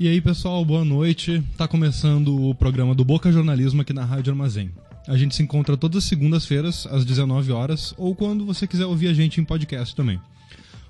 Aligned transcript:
E 0.00 0.08
aí, 0.08 0.18
pessoal, 0.18 0.64
boa 0.64 0.82
noite. 0.82 1.42
Tá 1.58 1.68
começando 1.68 2.48
o 2.48 2.54
programa 2.54 2.94
do 2.94 3.04
Boca 3.04 3.30
Jornalismo 3.30 3.82
aqui 3.82 3.92
na 3.92 4.02
Rádio 4.02 4.32
Armazém. 4.32 4.70
A 5.06 5.14
gente 5.14 5.36
se 5.36 5.42
encontra 5.42 5.76
todas 5.76 5.98
as 5.98 6.08
segundas-feiras, 6.08 6.86
às 6.86 7.04
19 7.04 7.52
horas, 7.52 7.92
ou 7.98 8.14
quando 8.14 8.46
você 8.46 8.66
quiser 8.66 8.86
ouvir 8.86 9.08
a 9.08 9.12
gente 9.12 9.42
em 9.42 9.44
podcast 9.44 9.94
também. 9.94 10.18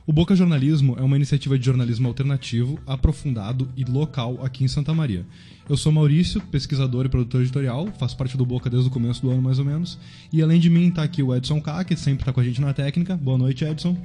O 0.06 0.12
Boca 0.12 0.36
Jornalismo 0.36 0.94
é 0.97 1.02
uma 1.02 1.17
iniciativa 1.17 1.58
de 1.58 1.67
jornalismo 1.67 2.06
alternativo, 2.06 2.78
aprofundado 2.86 3.69
e 3.77 3.83
local 3.83 4.39
aqui 4.44 4.62
em 4.62 4.69
Santa 4.69 4.94
Maria. 4.94 5.27
Eu 5.69 5.77
sou 5.77 5.91
Maurício, 5.91 6.41
pesquisador 6.42 7.05
e 7.05 7.08
produtor 7.08 7.41
editorial, 7.41 7.89
faço 7.98 8.17
parte 8.17 8.36
do 8.36 8.47
Boca 8.47 8.70
desde 8.70 8.89
o 8.89 8.92
começo 8.92 9.20
do 9.22 9.33
ano 9.33 9.42
mais 9.42 9.58
ou 9.58 9.64
menos. 9.64 9.98
E 10.33 10.41
além 10.41 10.61
de 10.61 10.70
mim, 10.70 10.89
tá 10.89 11.02
aqui 11.02 11.20
o 11.20 11.34
Edson 11.34 11.61
K, 11.61 11.83
que 11.83 11.97
sempre 11.97 12.24
tá 12.24 12.33
com 12.33 12.39
a 12.39 12.45
gente 12.45 12.61
na 12.61 12.72
técnica. 12.72 13.17
Boa 13.17 13.36
noite, 13.36 13.64
Edson. 13.64 13.97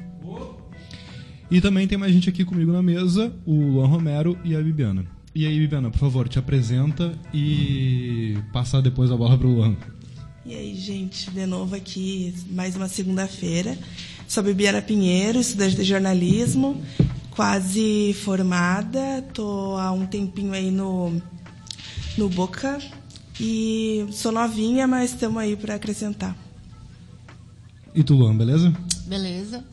E 1.49 1.61
também 1.61 1.87
tem 1.87 1.97
mais 1.97 2.11
gente 2.11 2.29
aqui 2.29 2.43
comigo 2.43 2.71
na 2.71 2.81
mesa, 2.81 3.31
o 3.45 3.53
Luan 3.53 3.87
Romero 3.87 4.37
e 4.43 4.55
a 4.55 4.61
Bibiana. 4.61 5.05
E 5.33 5.45
aí, 5.45 5.59
Bibiana, 5.59 5.91
por 5.91 5.99
favor, 5.99 6.27
te 6.27 6.39
apresenta 6.39 7.13
e 7.33 8.37
passa 8.51 8.81
depois 8.81 9.11
a 9.11 9.17
bola 9.17 9.37
pro 9.37 9.49
Luan. 9.49 9.75
E 10.45 10.55
aí, 10.55 10.75
gente, 10.75 11.29
de 11.29 11.45
novo 11.45 11.75
aqui, 11.75 12.33
mais 12.51 12.75
uma 12.75 12.87
segunda-feira. 12.87 13.77
Sou 14.27 14.41
a 14.41 14.43
Bibiana 14.45 14.81
Pinheiro, 14.81 15.39
estudante 15.39 15.75
de 15.75 15.83
jornalismo, 15.83 16.81
quase 17.31 18.15
formada. 18.23 19.21
Tô 19.33 19.75
há 19.77 19.91
um 19.91 20.05
tempinho 20.05 20.53
aí 20.53 20.71
no, 20.71 21.21
no 22.17 22.29
Boca. 22.29 22.79
E 23.39 24.07
sou 24.11 24.31
novinha, 24.31 24.87
mas 24.87 25.11
estamos 25.11 25.41
aí 25.41 25.55
para 25.55 25.75
acrescentar. 25.75 26.35
E 27.93 28.03
tu, 28.03 28.15
Luan, 28.15 28.35
beleza? 28.35 28.73
Beleza. 29.05 29.63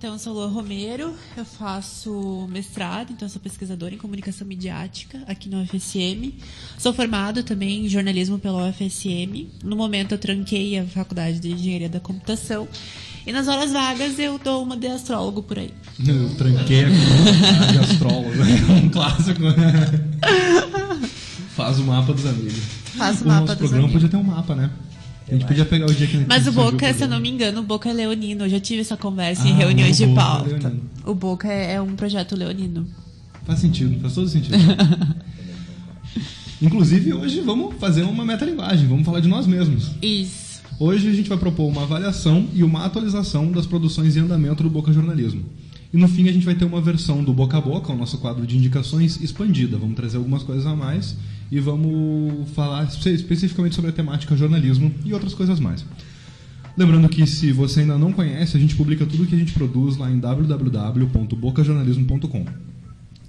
Então, 0.00 0.14
eu 0.14 0.18
sou 0.18 0.32
Lua 0.32 0.46
Romero, 0.46 1.12
eu 1.36 1.44
faço 1.44 2.48
mestrado, 2.50 3.12
então 3.12 3.28
eu 3.28 3.30
sou 3.30 3.38
pesquisadora 3.38 3.94
em 3.94 3.98
comunicação 3.98 4.46
midiática 4.46 5.20
aqui 5.26 5.46
no 5.46 5.60
UFSM. 5.60 6.32
Sou 6.78 6.94
formado 6.94 7.42
também 7.42 7.84
em 7.84 7.88
jornalismo 7.88 8.38
pela 8.38 8.66
UFSM. 8.70 9.48
No 9.62 9.76
momento 9.76 10.12
eu 10.12 10.18
tranquei 10.18 10.78
a 10.78 10.86
faculdade 10.86 11.38
de 11.38 11.52
engenharia 11.52 11.90
da 11.90 12.00
computação. 12.00 12.66
E 13.26 13.32
nas 13.32 13.46
horas 13.46 13.72
vagas 13.72 14.18
eu 14.18 14.38
dou 14.38 14.62
uma 14.62 14.74
de 14.74 14.86
astrólogo 14.86 15.42
por 15.42 15.58
aí. 15.58 15.70
Eu 15.98 16.34
tranquei 16.34 16.84
a 16.86 17.72
de 17.72 17.78
astrólogo, 17.80 18.30
é 18.40 18.72
um 18.72 18.88
clássico. 18.88 19.42
Faz 21.54 21.78
o 21.78 21.84
mapa 21.84 22.14
dos 22.14 22.24
amigos. 22.24 22.54
Faço 22.96 23.22
o 23.22 23.26
O 23.26 23.28
mapa 23.28 23.40
nosso 23.40 23.46
dos 23.48 23.56
programa 23.58 23.84
amigos. 23.84 24.02
podia 24.02 24.08
ter 24.08 24.16
um 24.16 24.24
mapa, 24.34 24.54
né? 24.54 24.70
A 25.30 25.34
gente 25.34 25.46
podia 25.46 25.64
pegar 25.64 25.86
o 25.86 25.94
dia 25.94 26.06
que 26.08 26.16
a 26.16 26.18
gente 26.18 26.28
Mas 26.28 26.46
o 26.48 26.52
Boca, 26.52 26.92
se 26.92 27.04
eu 27.04 27.08
não 27.08 27.20
me 27.20 27.30
engano, 27.30 27.60
o 27.60 27.62
Boca 27.62 27.88
é 27.88 27.92
leonino. 27.92 28.44
Eu 28.44 28.48
já 28.50 28.58
tive 28.58 28.80
essa 28.80 28.96
conversa 28.96 29.44
Ah, 29.44 29.48
em 29.48 29.54
reuniões 29.54 29.96
de 29.96 30.04
é 30.04 30.14
pauta. 30.14 30.48
leonino. 30.48 30.80
o 31.06 31.14
Boca 31.14 31.46
é, 31.48 31.74
é 31.74 31.80
um 31.80 31.94
projeto 31.94 32.34
leonino. 32.36 32.84
Faz 33.44 33.60
sentido, 33.60 34.00
faz 34.00 34.14
todo 34.14 34.28
sentido. 34.28 34.56
Inclusive, 36.60 37.12
hoje 37.14 37.40
vamos 37.40 37.74
fazer 37.76 38.02
uma 38.02 38.24
metalinguagem, 38.24 38.86
vamos 38.86 39.04
falar 39.06 39.20
de 39.20 39.28
nós 39.28 39.46
mesmos. 39.46 39.90
Isso. 40.02 40.60
Hoje 40.78 41.08
a 41.08 41.12
gente 41.12 41.28
vai 41.28 41.38
propor 41.38 41.66
uma 41.68 41.82
avaliação 41.82 42.46
e 42.54 42.62
uma 42.62 42.84
atualização 42.84 43.50
das 43.52 43.66
produções 43.66 44.16
em 44.16 44.20
andamento 44.20 44.62
do 44.62 44.70
Boca 44.70 44.92
Jornalismo. 44.92 45.42
E 45.92 45.96
no 45.96 46.06
fim 46.06 46.28
a 46.28 46.32
gente 46.32 46.46
vai 46.46 46.54
ter 46.54 46.64
uma 46.64 46.80
versão 46.80 47.24
do 47.24 47.32
Boca 47.32 47.58
a 47.58 47.60
Boca, 47.60 47.92
o 47.92 47.96
nosso 47.96 48.18
quadro 48.18 48.46
de 48.46 48.56
indicações 48.56 49.20
expandida. 49.20 49.76
Vamos 49.76 49.96
trazer 49.96 50.18
algumas 50.18 50.44
coisas 50.44 50.64
a 50.66 50.76
mais 50.76 51.16
e 51.50 51.58
vamos 51.58 52.48
falar 52.50 52.84
espe- 52.84 53.10
especificamente 53.12 53.74
sobre 53.74 53.90
a 53.90 53.92
temática 53.92 54.36
jornalismo 54.36 54.92
e 55.04 55.12
outras 55.12 55.34
coisas 55.34 55.58
mais. 55.58 55.84
Lembrando 56.76 57.08
que 57.08 57.26
se 57.26 57.50
você 57.50 57.80
ainda 57.80 57.98
não 57.98 58.12
conhece, 58.12 58.56
a 58.56 58.60
gente 58.60 58.76
publica 58.76 59.04
tudo 59.04 59.26
que 59.26 59.34
a 59.34 59.38
gente 59.38 59.52
produz 59.52 59.96
lá 59.96 60.08
em 60.10 60.18
www.bocajornalismo.com. 60.20 62.44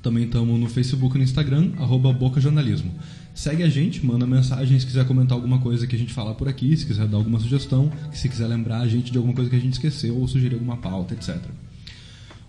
Também 0.03 0.25
estamos 0.25 0.59
no 0.59 0.67
Facebook 0.67 1.15
e 1.15 1.19
no 1.19 1.23
Instagram, 1.23 1.71
arroba 1.77 2.11
Boca 2.13 2.39
Jornalismo. 2.41 2.91
Segue 3.35 3.61
a 3.63 3.69
gente, 3.69 4.03
manda 4.05 4.25
mensagem 4.27 4.79
se 4.79 4.85
quiser 4.85 5.05
comentar 5.05 5.35
alguma 5.35 5.59
coisa 5.59 5.85
que 5.87 5.95
a 5.95 5.99
gente 5.99 6.13
falar 6.13 6.33
por 6.35 6.47
aqui, 6.47 6.75
se 6.75 6.85
quiser 6.85 7.07
dar 7.07 7.17
alguma 7.17 7.39
sugestão, 7.39 7.91
se 8.11 8.27
quiser 8.29 8.47
lembrar 8.47 8.79
a 8.81 8.87
gente 8.87 9.11
de 9.11 9.17
alguma 9.17 9.33
coisa 9.33 9.49
que 9.49 9.55
a 9.55 9.59
gente 9.59 9.73
esqueceu 9.73 10.15
ou 10.17 10.27
sugerir 10.27 10.55
alguma 10.55 10.77
pauta, 10.77 11.13
etc. 11.13 11.37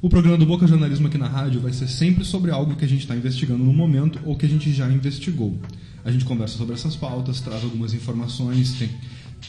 O 0.02 0.08
programa 0.08 0.36
do 0.36 0.44
Boca 0.44 0.66
Jornalismo 0.66 1.06
aqui 1.06 1.16
na 1.16 1.28
rádio 1.28 1.60
vai 1.60 1.72
ser 1.72 1.86
sempre 1.86 2.24
sobre 2.24 2.50
algo 2.50 2.74
que 2.74 2.84
a 2.84 2.88
gente 2.88 3.02
está 3.02 3.14
investigando 3.14 3.62
no 3.62 3.72
momento 3.72 4.18
ou 4.24 4.34
que 4.36 4.44
a 4.44 4.48
gente 4.48 4.72
já 4.72 4.90
investigou. 4.90 5.56
A 6.04 6.10
gente 6.10 6.24
conversa 6.24 6.58
sobre 6.58 6.74
essas 6.74 6.96
pautas, 6.96 7.40
traz 7.40 7.62
algumas 7.62 7.94
informações, 7.94 8.72
tem- 8.72 8.90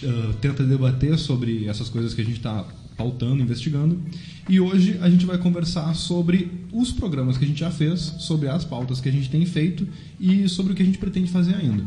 ah, 0.03 0.34
tenta 0.40 0.64
debater 0.64 1.18
sobre 1.18 1.66
essas 1.66 1.90
coisas 1.90 2.14
que 2.14 2.22
a 2.22 2.24
gente 2.24 2.38
está 2.38 2.64
pautando, 2.96 3.41
investigando. 3.41 4.00
E 4.47 4.59
hoje 4.59 5.00
a 5.02 5.09
gente 5.09 5.25
vai 5.25 5.40
conversar 5.40 5.91
sobre 5.96 6.52
os 6.72 6.91
programas 6.91 7.35
que 7.35 7.46
a 7.46 7.47
gente 7.47 7.59
já 7.59 7.72
fez, 7.72 8.00
sobre 8.20 8.47
as 8.47 8.64
pautas 8.64 9.02
que 9.02 9.09
a 9.09 9.12
gente 9.12 9.31
tem 9.31 9.44
feito 9.47 9.88
e 10.20 10.47
sobre 10.47 10.74
o 10.74 10.75
que 10.75 10.84
a 10.84 10.85
gente 10.85 11.00
pretende 11.00 11.31
fazer 11.31 11.56
ainda. 11.56 11.84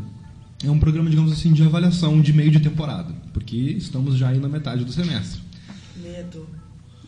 É 0.61 0.69
um 0.69 0.77
programa, 0.79 1.09
digamos 1.09 1.31
assim, 1.31 1.53
de 1.53 1.63
avaliação 1.63 2.19
de 2.19 2.33
meio 2.33 2.51
de 2.51 2.59
temporada, 2.59 3.13
porque 3.31 3.55
estamos 3.55 4.17
já 4.17 4.27
aí 4.27 4.39
na 4.39 4.49
metade 4.49 4.83
do 4.83 4.91
semestre. 4.91 5.39
Medo. 6.03 6.45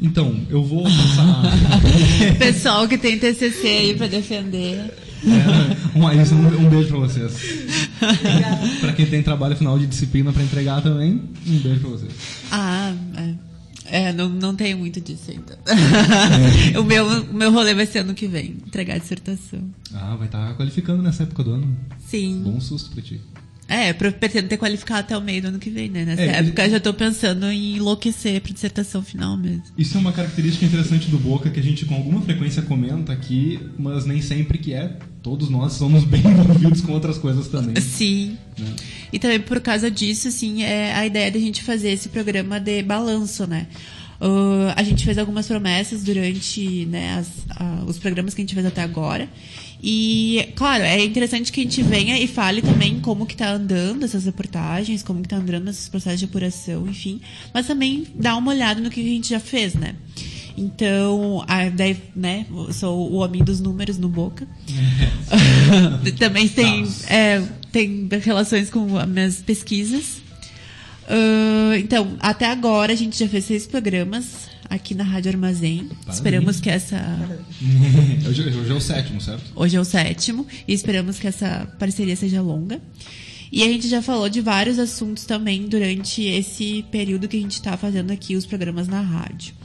Então, 0.01 0.39
eu 0.49 0.63
vou 0.63 0.83
passar. 0.83 1.43
Pessoal 2.39 2.87
que 2.87 2.97
tem 2.97 3.19
TCC 3.19 3.67
aí 3.67 3.95
pra 3.95 4.07
defender. 4.07 4.93
É, 5.21 5.97
um, 5.97 6.65
um, 6.65 6.69
beijo 6.69 6.87
pra 6.87 6.99
vocês. 6.99 7.33
pra 8.79 8.93
quem 8.93 9.05
tem 9.05 9.21
trabalho 9.21 9.57
final 9.57 9.77
de 9.77 9.85
disciplina 9.85 10.31
pra 10.31 10.41
entregar 10.41 10.81
também, 10.81 11.21
um 11.45 11.59
beijo 11.59 11.81
pra 11.81 11.89
vocês. 11.89 12.13
Ah, 12.51 12.93
é. 13.17 13.49
É, 13.91 14.13
não, 14.13 14.29
não 14.29 14.55
tenho 14.55 14.77
muito 14.77 15.01
disso 15.01 15.31
ainda. 15.31 15.57
É. 16.73 16.77
o, 16.79 16.83
meu, 16.83 17.05
o 17.05 17.33
meu 17.33 17.51
rolê 17.51 17.73
vai 17.73 17.87
ser 17.87 17.99
ano 17.99 18.13
que 18.13 18.27
vem, 18.27 18.57
entregar 18.66 18.95
a 18.95 18.97
dissertação. 18.99 19.61
Ah, 19.93 20.16
vai 20.16 20.27
estar 20.27 20.55
qualificando 20.55 21.01
nessa 21.01 21.23
época 21.23 21.43
do 21.43 21.53
ano. 21.53 21.75
Sim. 22.07 22.41
Bom 22.43 22.61
susto 22.61 22.91
pra 22.91 23.01
ti. 23.01 23.19
É, 23.69 23.91
eu 23.91 23.96
pretendo 24.13 24.47
ter 24.47 24.57
qualificado 24.57 25.02
até 25.02 25.16
o 25.18 25.22
meio 25.22 25.44
do 25.44 25.47
ano 25.50 25.59
que 25.59 25.69
vem, 25.69 25.90
né? 25.90 26.03
Nessa 26.03 26.22
É, 26.24 26.40
época 26.40 26.63
ele- 26.63 26.72
já 26.72 26.80
tô 26.80 26.94
pensando 26.94 27.46
em 27.46 27.75
enlouquecer 27.75 28.41
pra 28.41 28.52
dissertação 28.52 29.03
final 29.03 29.38
mesmo. 29.38 29.62
Isso 29.78 29.96
é 29.96 30.00
uma 30.00 30.12
característica 30.12 30.66
interessante 30.66 31.07
do 31.07 31.19
Boca 31.19 31.50
que 31.50 31.59
a 31.59 31.63
gente 31.63 31.85
com 31.85 31.94
alguma 31.96 32.22
frequência 32.22 32.62
comenta 32.63 33.13
aqui, 33.13 33.59
mas 33.78 34.06
nem 34.06 34.22
sempre 34.22 34.58
que 34.58 34.74
é. 34.74 34.97
Todos 35.22 35.50
nós 35.50 35.74
somos 35.74 36.03
bem 36.09 36.22
envolvidos 36.22 36.81
com 36.81 36.94
outras 36.94 37.18
coisas 37.18 37.47
também. 37.47 37.79
Sim. 37.81 38.38
né? 38.58 38.66
E 39.14 39.20
também 39.20 39.40
por 39.40 39.59
causa 39.61 39.90
disso, 39.91 40.28
assim, 40.29 40.64
é 40.64 40.93
a 40.96 41.05
ideia 41.05 41.32
da 41.32 41.40
gente 41.40 41.61
fazer 41.64 41.90
esse 41.91 42.09
programa 42.09 42.59
de 42.59 42.82
balanço, 42.82 43.46
né? 43.46 43.67
Uh, 44.22 44.73
a 44.76 44.84
gente 44.84 45.05
fez 45.05 45.17
algumas 45.17 45.47
promessas 45.47 46.03
durante 46.03 46.85
né, 46.88 47.20
as- 47.20 47.46
a- 47.58 47.84
os 47.88 47.97
programas 47.97 48.34
que 48.34 48.41
a 48.41 48.43
gente 48.43 48.53
fez 48.53 48.66
até 48.66 48.82
agora. 48.82 49.29
E, 49.81 50.49
claro, 50.55 50.84
é 50.84 51.03
interessante 51.03 51.52
que 51.52 51.61
a 51.61 51.64
gente 51.64 51.81
venha 51.81 52.17
e 52.20 52.28
fale 52.28 52.61
também 52.61 52.99
como 52.99 53.26
que 53.26 53.35
tá 53.35 53.52
andando 53.52 54.03
essas 54.03 54.26
reportagens, 54.26 55.02
como 55.02 55.22
que 55.22 55.29
tá 55.29 55.37
andando 55.37 55.70
esses 55.70 55.87
processos 55.87 56.20
de 56.20 56.26
apuração, 56.26 56.87
enfim. 56.87 57.22
Mas 57.53 57.67
também 57.67 58.05
dar 58.16 58.35
uma 58.35 58.52
olhada 58.52 58.81
no 58.81 58.90
que 58.90 58.99
a 58.99 59.03
gente 59.03 59.29
já 59.29 59.40
fez, 59.40 59.73
né? 59.76 59.96
Então, 60.58 61.46
a, 61.47 61.70
daí, 61.70 61.97
né, 62.14 62.46
sou 62.73 63.09
o 63.09 63.16
homem 63.16 63.41
dos 63.41 63.61
números 63.61 63.97
no 63.97 64.09
Boca. 64.09 64.46
também 66.20 66.49
tem, 66.49 66.85
é, 67.08 67.41
tem 67.72 68.09
relações 68.22 68.70
com 68.70 68.97
as 68.97 69.08
minhas 69.08 69.41
pesquisas. 69.41 70.22
Ah, 71.09 71.78
então, 71.78 72.17
até 72.20 72.46
agora 72.46 72.93
a 72.93 72.96
gente 72.96 73.17
já 73.17 73.28
fez 73.28 73.46
seis 73.46 73.66
programas 73.66 74.48
aqui 74.69 74.93
na 74.93 75.03
Rádio 75.03 75.31
Armazém. 75.31 75.89
Esperamos 76.07 76.59
que 76.59 76.69
essa. 76.69 76.97
hoje, 78.27 78.41
hoje 78.43 78.71
é 78.71 78.73
o 78.73 78.81
sétimo, 78.81 79.19
certo? 79.19 79.51
Hoje 79.55 79.75
é 79.75 79.79
o 79.79 79.85
sétimo. 79.85 80.45
E 80.67 80.73
esperamos 80.73 81.19
que 81.19 81.27
essa 81.27 81.67
parceria 81.79 82.16
seja 82.16 82.41
longa. 82.41 82.79
E 83.51 83.63
a 83.63 83.66
gente 83.66 83.87
já 83.87 84.01
falou 84.01 84.29
de 84.29 84.41
vários 84.41 84.77
assuntos 84.77 85.25
também 85.25 85.67
durante 85.67 86.21
esse 86.23 86.85
período 86.91 87.27
que 87.27 87.37
a 87.37 87.39
gente 87.39 87.53
está 87.53 87.75
fazendo 87.75 88.11
aqui 88.11 88.35
os 88.35 88.45
programas 88.45 88.87
na 88.87 89.01
rádio. 89.01 89.55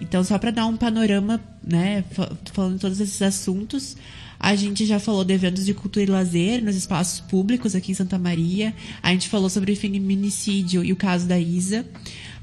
Então, 0.00 0.24
só 0.24 0.38
para 0.38 0.50
dar 0.50 0.66
um 0.66 0.76
panorama, 0.76 1.40
né, 1.62 2.04
falando 2.52 2.78
todos 2.78 3.00
esses 3.00 3.20
assuntos, 3.20 3.96
a 4.38 4.54
gente 4.54 4.84
já 4.84 4.98
falou 4.98 5.24
de 5.24 5.32
eventos 5.32 5.64
de 5.64 5.72
cultura 5.72 6.04
e 6.04 6.08
lazer 6.08 6.62
nos 6.62 6.74
espaços 6.74 7.20
públicos 7.20 7.74
aqui 7.74 7.92
em 7.92 7.94
Santa 7.94 8.18
Maria. 8.18 8.74
A 9.02 9.10
gente 9.10 9.28
falou 9.28 9.48
sobre 9.48 9.72
o 9.72 9.76
feminicídio 9.76 10.84
e 10.84 10.92
o 10.92 10.96
caso 10.96 11.26
da 11.26 11.38
Isa. 11.38 11.86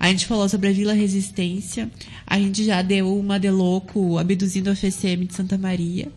A 0.01 0.07
gente 0.07 0.25
falou 0.25 0.49
sobre 0.49 0.67
a 0.67 0.71
Vila 0.71 0.93
Resistência. 0.93 1.87
A 2.25 2.39
gente 2.39 2.63
já 2.63 2.81
deu 2.81 3.15
uma 3.15 3.37
de 3.37 3.51
louco 3.51 4.17
abduzindo 4.17 4.71
a 4.71 4.75
FCM 4.75 5.27
de 5.27 5.35
Santa 5.35 5.59
Maria. 5.59 6.11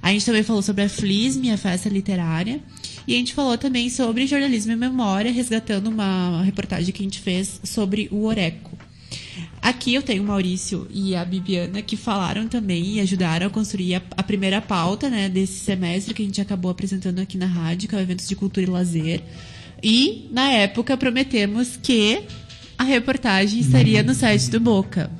A 0.00 0.10
gente 0.10 0.24
também 0.24 0.42
falou 0.42 0.62
sobre 0.62 0.84
a 0.84 0.88
FLISM, 0.88 1.52
a 1.52 1.58
festa 1.58 1.90
literária. 1.90 2.58
E 3.06 3.14
a 3.14 3.18
gente 3.18 3.34
falou 3.34 3.58
também 3.58 3.90
sobre 3.90 4.26
jornalismo 4.26 4.72
e 4.72 4.76
memória, 4.76 5.30
resgatando 5.30 5.88
uma 5.88 6.42
reportagem 6.42 6.90
que 6.90 7.02
a 7.02 7.04
gente 7.04 7.18
fez 7.18 7.60
sobre 7.64 8.08
o 8.10 8.24
Oreco. 8.24 8.78
Aqui 9.60 9.92
eu 9.92 10.00
tenho 10.02 10.22
o 10.22 10.26
Maurício 10.26 10.88
e 10.90 11.14
a 11.14 11.22
Bibiana 11.22 11.82
que 11.82 11.98
falaram 11.98 12.48
também 12.48 12.94
e 12.94 13.00
ajudaram 13.00 13.48
a 13.48 13.50
construir 13.50 13.96
a, 13.96 14.02
a, 14.16 14.22
primeira 14.22 14.62
pauta 14.62 15.10
né, 15.10 15.28
desse 15.28 15.60
semestre 15.60 16.14
que 16.14 16.22
a 16.22 16.24
gente 16.24 16.40
acabou 16.40 16.70
apresentando 16.70 17.18
aqui 17.18 17.36
na 17.36 17.44
rádio, 17.44 17.90
que 17.90 17.94
é 17.94 17.98
o 17.98 18.00
Eventos 18.00 18.26
de 18.26 18.34
Cultura 18.34 18.64
e 18.64 18.70
Lazer. 18.70 19.22
E, 19.82 20.28
na 20.32 20.50
época, 20.50 20.96
prometemos 20.96 21.76
que 21.76 22.22
a 22.78 22.84
reportagem 22.84 23.58
estaria 23.60 24.02
no 24.02 24.14
site 24.14 24.48
do 24.50 24.60
Boca. 24.60 25.10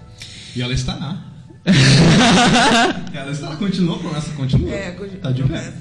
E 0.54 0.62
ela 0.62 0.72
estará. 0.72 1.24
ela 3.12 3.30
está, 3.32 3.56
continua 3.56 3.96
a 3.96 3.98
promessa, 3.98 4.32
continua. 4.32 4.72
É, 4.72 4.90
tá 5.20 5.32
de 5.32 5.42
pé. 5.42 5.74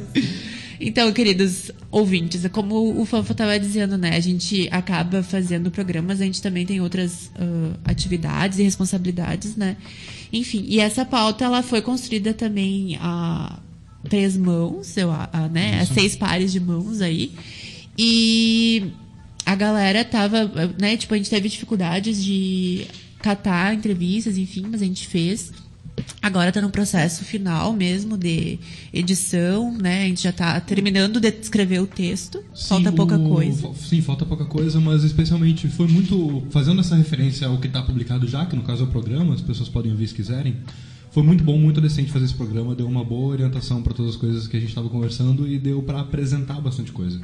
Então, 0.79 1.11
queridos 1.11 1.71
ouvintes, 1.89 2.45
como 2.51 2.99
o 2.99 3.05
Fanfa 3.05 3.31
estava 3.31 3.59
dizendo, 3.59 3.97
né? 3.97 4.15
A 4.15 4.19
gente 4.19 4.67
acaba 4.71 5.23
fazendo 5.23 5.71
programas, 5.71 6.21
a 6.21 6.25
gente 6.25 6.41
também 6.41 6.65
tem 6.65 6.81
outras 6.81 7.31
uh, 7.35 7.73
atividades 7.85 8.59
e 8.59 8.63
responsabilidades, 8.63 9.55
né? 9.55 9.77
Enfim, 10.31 10.65
e 10.67 10.79
essa 10.79 11.05
pauta 11.05 11.45
ela 11.45 11.63
foi 11.63 11.81
construída 11.81 12.33
também 12.33 12.97
a 13.01 13.59
três 14.09 14.37
mãos, 14.37 14.95
eu, 14.97 15.11
a, 15.11 15.49
né? 15.51 15.79
A 15.81 15.85
seis 15.85 16.15
pares 16.15 16.51
de 16.51 16.59
mãos 16.59 17.01
aí. 17.01 17.31
E 17.97 18.91
a 19.47 19.55
galera 19.55 20.03
tava, 20.03 20.51
né? 20.77 20.97
Tipo, 20.97 21.13
a 21.13 21.17
gente 21.17 21.29
teve 21.29 21.47
dificuldades 21.47 22.21
de 22.21 22.85
catar 23.19 23.73
entrevistas, 23.73 24.37
enfim, 24.37 24.65
mas 24.69 24.81
a 24.81 24.85
gente 24.85 25.07
fez. 25.07 25.53
Agora 26.21 26.49
está 26.49 26.61
no 26.61 26.69
processo 26.69 27.23
final 27.23 27.71
mesmo 27.71 28.17
de 28.17 28.59
edição, 28.93 29.71
né? 29.71 30.03
A 30.03 30.07
gente 30.09 30.21
já 30.21 30.31
está 30.31 30.59
terminando 30.59 31.21
de 31.21 31.29
escrever 31.29 31.79
o 31.79 31.87
texto. 31.87 32.43
Sim, 32.53 32.67
falta 32.67 32.91
pouca 32.91 33.17
o... 33.17 33.29
coisa. 33.29 33.73
Sim, 33.73 34.01
falta 34.01 34.25
pouca 34.25 34.43
coisa, 34.43 34.81
mas 34.81 35.05
especialmente 35.05 35.69
foi 35.69 35.87
muito 35.87 36.43
fazendo 36.49 36.81
essa 36.81 36.97
referência 36.97 37.47
ao 37.47 37.57
que 37.57 37.67
está 37.67 37.81
publicado 37.81 38.27
já, 38.27 38.45
que 38.45 38.55
no 38.55 38.63
caso 38.63 38.83
é 38.83 38.85
o 38.85 38.89
programa, 38.89 39.33
as 39.33 39.41
pessoas 39.41 39.69
podem 39.69 39.93
ouvir 39.93 40.09
se 40.09 40.13
quiserem. 40.13 40.57
Foi 41.09 41.23
muito 41.23 41.41
bom, 41.41 41.57
muito 41.57 41.79
decente 41.79 42.11
fazer 42.11 42.25
esse 42.25 42.35
programa, 42.35 42.75
deu 42.75 42.85
uma 42.85 43.03
boa 43.03 43.31
orientação 43.31 43.81
para 43.81 43.93
todas 43.93 44.11
as 44.15 44.17
coisas 44.17 44.45
que 44.45 44.57
a 44.57 44.59
gente 44.59 44.69
estava 44.69 44.89
conversando 44.89 45.47
e 45.47 45.57
deu 45.57 45.81
para 45.81 46.01
apresentar 46.01 46.59
bastante 46.59 46.91
coisa. 46.91 47.21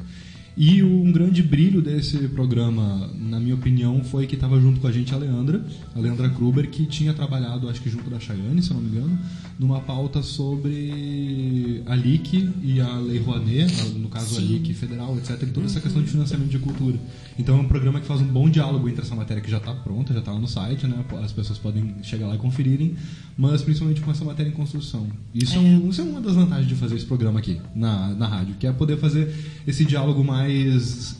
E 0.56 0.84
um 0.84 1.10
grande 1.10 1.42
brilho 1.42 1.82
desse 1.82 2.16
programa, 2.28 3.10
na 3.18 3.40
minha 3.40 3.56
opinião, 3.56 4.04
foi 4.04 4.24
que 4.24 4.36
estava 4.36 4.60
junto 4.60 4.78
com 4.78 4.86
a 4.86 4.92
gente 4.92 5.12
a 5.12 5.16
Leandra, 5.16 5.64
a 5.92 5.98
Leandra 5.98 6.28
Kruber, 6.30 6.70
que 6.70 6.86
tinha 6.86 7.12
trabalhado, 7.12 7.68
acho 7.68 7.80
que 7.80 7.90
junto 7.90 8.08
da 8.08 8.20
Chayane, 8.20 8.62
se 8.62 8.72
não 8.72 8.80
me 8.80 8.88
engano, 8.88 9.18
numa 9.58 9.80
pauta 9.80 10.22
sobre 10.22 11.82
a 11.86 11.96
LIC 11.96 12.50
e 12.62 12.80
a 12.80 12.98
Lei 12.98 13.18
Rouanet, 13.18 13.88
no 13.96 14.08
caso 14.08 14.36
Sim. 14.36 14.42
a 14.42 14.44
LIC 14.44 14.74
federal, 14.74 15.16
etc., 15.18 15.42
e 15.42 15.46
toda 15.46 15.66
essa 15.66 15.80
questão 15.80 16.00
de 16.00 16.08
financiamento 16.08 16.50
de 16.50 16.58
cultura. 16.60 16.98
Então 17.36 17.58
é 17.58 17.60
um 17.60 17.66
programa 17.66 18.00
que 18.00 18.06
faz 18.06 18.20
um 18.20 18.26
bom 18.26 18.48
diálogo 18.48 18.88
entre 18.88 19.02
essa 19.02 19.14
matéria 19.16 19.42
que 19.42 19.50
já 19.50 19.58
está 19.58 19.74
pronta, 19.74 20.12
já 20.12 20.20
está 20.20 20.30
lá 20.30 20.38
no 20.38 20.46
site, 20.46 20.86
né? 20.86 21.04
as 21.20 21.32
pessoas 21.32 21.58
podem 21.58 21.96
chegar 22.02 22.28
lá 22.28 22.36
e 22.36 22.38
conferirem, 22.38 22.94
mas 23.36 23.60
principalmente 23.62 24.00
com 24.00 24.10
essa 24.12 24.24
matéria 24.24 24.50
em 24.50 24.54
construção. 24.54 25.08
Isso 25.34 25.54
é, 25.54 25.56
é 25.56 25.60
um, 25.60 25.88
isso 25.88 26.00
é 26.00 26.04
uma 26.04 26.20
das 26.20 26.36
vantagens 26.36 26.68
de 26.68 26.76
fazer 26.76 26.94
esse 26.94 27.06
programa 27.06 27.40
aqui, 27.40 27.60
na, 27.74 28.14
na 28.14 28.28
rádio, 28.28 28.54
que 28.54 28.68
é 28.68 28.72
poder 28.72 28.98
fazer 28.98 29.34
esse 29.66 29.84
diálogo 29.84 30.22
mais 30.22 30.43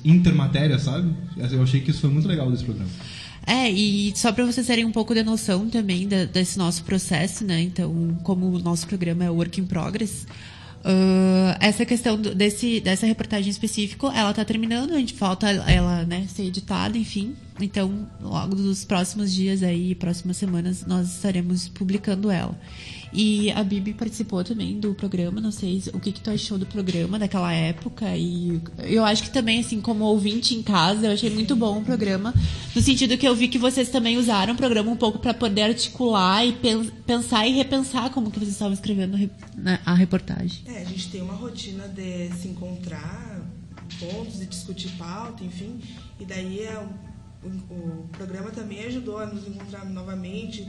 intermatéria, 0.05 0.79
sabe? 0.79 1.13
Eu 1.37 1.63
achei 1.63 1.81
que 1.81 1.91
isso 1.91 2.01
foi 2.01 2.11
muito 2.11 2.29
legal 2.29 2.51
desse 2.51 2.65
programa. 2.65 2.91
É, 3.47 3.71
e 3.71 4.13
só 4.17 4.33
para 4.33 4.45
vocês 4.47 4.67
terem 4.67 4.85
um 4.85 4.93
pouco 4.93 5.15
de 5.15 5.23
noção 5.23 5.69
também 5.69 6.09
da, 6.09 6.25
desse 6.25 6.59
nosso 6.59 6.83
processo, 6.85 7.45
né? 7.45 7.61
Então, 7.61 8.17
como 8.23 8.47
o 8.47 8.59
nosso 8.59 8.87
programa 8.87 9.25
é 9.25 9.31
Work 9.31 9.61
in 9.61 9.67
Progress, 9.67 10.27
uh, 10.85 11.57
essa 11.61 11.85
questão 11.85 12.17
desse, 12.17 12.81
dessa 12.81 13.07
reportagem 13.07 13.51
específica, 13.51 14.07
ela 14.09 14.31
está 14.31 14.45
terminando, 14.45 14.95
a 14.95 14.99
gente 14.99 15.13
falta 15.13 15.49
ela 15.51 16.05
né, 16.05 16.27
ser 16.29 16.45
editada, 16.45 16.97
enfim. 16.97 17.35
Então, 17.61 18.09
logo 18.21 18.57
nos 18.57 18.85
próximos 18.85 19.33
dias 19.33 19.63
aí, 19.63 19.95
próximas 19.95 20.39
semanas, 20.39 20.87
nós 20.87 21.15
estaremos 21.15 21.69
publicando 21.69 22.31
ela. 22.31 22.59
E 23.15 23.53
a 23.53 23.63
Bibi 23.63 23.95
participou 23.95 24.43
também 24.43 24.81
do 24.81 24.93
programa, 24.93 25.41
não 25.41 25.53
sei 25.53 25.81
o 25.93 26.01
que, 26.01 26.11
que 26.11 26.21
tu 26.21 26.31
achou 26.31 26.59
do 26.59 26.67
programa 26.67 27.17
daquela 27.17 27.53
época. 27.53 28.17
E 28.17 28.61
eu 28.79 29.05
acho 29.05 29.23
que 29.23 29.31
também, 29.31 29.61
assim, 29.61 29.81
como 29.81 30.05
ouvinte 30.05 30.57
em 30.57 30.63
casa, 30.63 31.07
eu 31.07 31.13
achei 31.13 31.31
muito 31.31 31.55
bom 31.55 31.79
o 31.79 31.85
programa, 31.85 32.35
no 32.75 32.83
sentido 32.83 33.17
que 33.17 33.27
eu 33.27 33.35
vi 33.37 33.47
que 33.47 33.57
vocês 33.57 33.89
também 33.89 34.19
usaram 34.19 34.55
o 34.55 34.57
programa 34.57 34.91
um 34.91 34.97
pouco 34.97 35.21
para 35.21 35.33
poder 35.33 35.63
articular 35.63 36.45
e 36.45 36.53
pensar 37.07 37.47
e 37.47 37.53
repensar 37.53 38.11
como 38.11 38.33
que 38.33 38.39
vocês 38.41 38.53
estavam 38.53 38.75
escrevendo 38.75 39.31
a 39.87 39.95
reportagem. 39.95 40.65
É, 40.67 40.83
a 40.83 40.85
gente 40.85 41.09
tem 41.11 41.23
uma 41.23 41.35
rotina 41.35 41.87
de 41.87 42.31
se 42.35 42.49
encontrar 42.49 43.41
pontos 44.01 44.43
e 44.43 44.47
discutir 44.47 44.91
pauta, 44.99 45.45
enfim, 45.45 45.79
e 46.19 46.25
daí 46.25 46.61
é, 46.61 46.85
o, 47.45 47.49
o 47.73 48.09
programa 48.11 48.51
também 48.51 48.85
ajudou 48.87 49.19
a 49.19 49.27
nos 49.27 49.47
encontrar 49.47 49.85
novamente, 49.85 50.67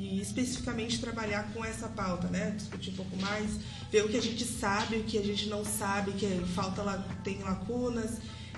e 0.00 0.18
especificamente 0.18 0.98
trabalhar 0.98 1.50
com 1.52 1.62
essa 1.62 1.86
pauta, 1.86 2.26
né? 2.28 2.54
Discutir 2.56 2.90
um 2.90 2.94
pouco 2.94 3.16
mais, 3.18 3.50
ver 3.92 4.02
o 4.02 4.08
que 4.08 4.16
a 4.16 4.22
gente 4.22 4.44
sabe, 4.44 4.96
o 4.96 5.04
que 5.04 5.18
a 5.18 5.22
gente 5.22 5.48
não 5.50 5.62
sabe, 5.62 6.12
que 6.12 6.26
falta 6.54 6.82
tem 7.22 7.38
lacunas. 7.42 8.12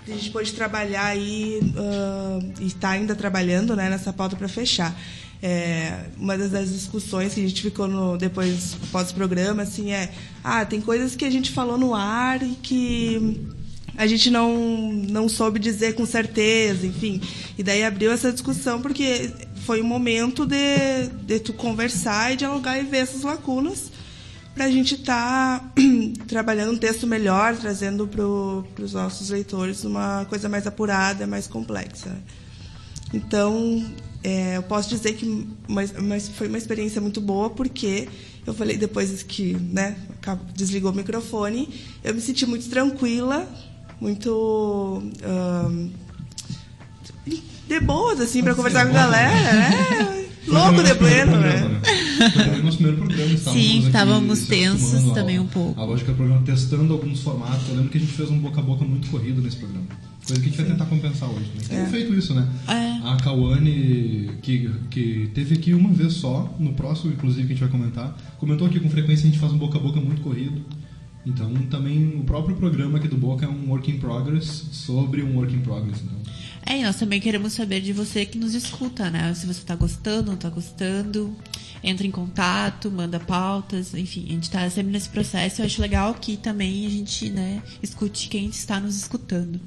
A 0.07 0.11
gente 0.11 0.31
pode 0.31 0.53
trabalhar 0.53 1.07
aí 1.07 1.61
uh, 1.61 2.53
e 2.61 2.67
está 2.67 2.91
ainda 2.91 3.17
trabalhando 3.17 3.75
né, 3.75 3.91
nessa 3.91 4.13
pauta 4.13 4.37
para 4.37 4.49
fechar. 4.49 4.97
É, 5.43 6.07
uma 6.17 6.39
das, 6.39 6.53
das, 6.53 6.73
discussões 6.73 7.35
que 7.35 7.41
a 7.41 7.49
gente 7.49 7.61
ficou 7.61 7.89
no, 7.89 8.17
depois 8.17 8.77
pós-programa 8.93 9.65
assim 9.65 9.91
é 9.91 10.13
ah 10.45 10.65
tem 10.65 10.81
coisas 10.81 11.17
que 11.17 11.25
a 11.25 11.31
gente 11.31 11.51
falou 11.51 11.77
no 11.77 11.97
ar 11.97 12.41
e 12.45 12.55
que 12.63 13.41
a 13.97 14.07
gente 14.07 14.31
não 14.31 14.93
não 14.93 15.29
soube 15.29 15.59
dizer 15.59 15.97
com 15.97 16.07
certeza 16.07 16.87
enfim 16.87 17.21
e 17.59 17.63
daí 17.65 17.83
abriu 17.83 18.13
essa 18.13 18.31
discussão 18.31 18.81
porque 18.81 19.33
foi 19.65 19.81
o 19.81 19.85
momento 19.85 20.45
de, 20.45 21.09
de 21.25 21.41
tu 21.41 21.53
conversar 21.53 22.33
e 22.33 22.37
dialogar 22.37 22.79
e 22.79 22.83
ver 22.83 22.99
essas 22.99 23.23
lacunas 23.23 23.91
para 24.55 24.67
a 24.67 24.71
gente 24.71 24.95
estar 24.95 25.61
tá 25.61 25.73
trabalhando 26.27 26.73
um 26.73 26.77
texto 26.77 27.07
melhor, 27.07 27.57
trazendo 27.57 28.07
para 28.07 28.85
os 28.85 28.93
nossos 28.93 29.31
leitores 29.31 29.85
uma 29.85 30.27
coisa 30.27 30.49
mais 30.49 30.67
apurada, 30.67 31.27
mais 31.27 31.47
complexa. 31.47 32.17
Então, 33.15 33.85
é, 34.23 34.57
eu 34.57 34.63
posso 34.63 34.89
dizer 34.89 35.15
que 35.15 35.47
mas, 35.69 35.93
mas 35.93 36.29
foi 36.29 36.49
uma 36.49 36.59
experiência 36.59 37.01
muito 37.01 37.21
boa, 37.21 37.51
porque 37.51 38.09
eu 38.47 38.53
falei 38.53 38.77
depois 38.77 39.23
que 39.23 39.55
né, 39.55 39.97
desligou 40.55 40.91
o 40.91 40.95
microfone, 40.95 41.69
eu 42.03 42.15
me 42.15 42.21
senti 42.21 42.45
muito 42.47 42.69
tranquila, 42.69 43.49
muito 44.01 45.03
de 47.69 47.81
boas, 47.81 48.21
assim, 48.21 48.43
pra 48.43 48.55
conversar 48.55 48.87
com 48.87 48.91
a 48.91 48.95
galera, 48.95 49.53
né? 49.53 50.23
Louco 50.47 50.83
de 50.83 50.95
pleno, 50.95 51.39
né? 51.39 51.81
Foi 52.31 52.63
nosso 52.63 52.77
primeiro 52.79 52.99
programa, 52.99 53.33
estávamos 53.33 53.63
Sim, 53.63 53.87
estávamos 53.87 54.47
tensos 54.47 55.13
também 55.13 55.39
um 55.39 55.47
pouco. 55.47 55.81
A 55.81 55.85
lógica 55.85 56.13
do 56.13 56.17
programa, 56.17 56.43
testando 56.45 56.93
alguns 56.93 57.21
formatos. 57.21 57.69
Eu 57.69 57.77
lembro 57.77 57.91
que 57.91 57.99
a 57.99 58.01
gente 58.01 58.13
fez 58.13 58.31
um 58.31 58.39
boca 58.39 58.61
a 58.61 58.63
boca 58.63 58.85
muito 58.85 59.09
corrido 59.09 59.41
nesse 59.41 59.57
programa. 59.57 59.87
Coisa 60.27 60.41
que 60.41 60.49
a 60.49 60.51
gente 60.51 60.63
vai 60.63 60.71
tentar 60.71 60.87
compensar 60.87 61.29
hoje. 61.29 61.51
Né? 61.55 61.63
Tem 61.69 61.79
é. 61.79 61.87
feito 61.87 62.15
isso, 62.15 62.35
né? 62.35 62.49
É. 62.69 63.09
A 63.09 63.17
Kawane, 63.17 64.31
que, 64.43 64.71
que 64.91 65.31
teve 65.35 65.55
aqui 65.55 65.75
uma 65.75 65.91
vez 65.91 66.15
só, 66.15 66.55
no 66.59 66.73
próximo, 66.75 67.13
inclusive, 67.13 67.47
que 67.47 67.53
a 67.53 67.57
gente 67.57 67.65
vai 67.65 67.71
comentar, 67.71 68.17
comentou 68.39 68.67
aqui 68.67 68.79
com 68.79 68.91
frequência 68.91 69.27
a 69.27 69.31
gente 69.31 69.41
faz 69.41 69.53
um 69.53 69.59
boca 69.59 69.79
a 69.79 69.81
boca 69.81 70.01
muito 70.01 70.23
corrido. 70.23 70.63
Então, 71.25 71.53
também 71.71 72.17
o 72.19 72.25
próprio 72.25 72.57
programa 72.57 72.99
aqui 72.99 73.07
do 73.07 73.17
Boca 73.17 73.47
é 73.47 73.49
um 73.49 73.69
work 73.69 73.89
in 73.89 73.99
progress 73.99 74.65
sobre 74.73 75.23
um 75.23 75.37
work 75.37 75.55
in 75.55 75.61
progress. 75.61 76.03
Então. 76.03 76.19
É, 76.65 76.79
e 76.79 76.83
nós 76.83 76.97
também 76.97 77.21
queremos 77.21 77.53
saber 77.53 77.81
de 77.81 77.93
você 77.93 78.25
que 78.25 78.39
nos 78.39 78.55
escuta, 78.55 79.11
né? 79.11 79.35
Se 79.35 79.47
você 79.47 79.61
está 79.61 79.75
gostando, 79.75 80.29
não 80.29 80.35
está 80.35 80.49
gostando, 80.49 81.37
entra 81.83 82.07
em 82.07 82.11
contato, 82.11 82.91
manda 82.91 83.19
pautas, 83.19 83.93
enfim, 83.95 84.25
a 84.29 84.33
gente 84.33 84.45
está 84.45 84.71
sempre 84.71 84.93
nesse 84.93 85.09
processo. 85.09 85.61
Eu 85.61 85.67
acho 85.67 85.83
legal 85.83 86.15
que 86.15 86.37
também 86.37 86.87
a 86.87 86.91
gente, 86.91 87.29
né, 87.31 87.63
escute 87.83 88.29
quem 88.29 88.47
está 88.47 88.79
nos 88.79 88.97
escutando. 88.97 89.61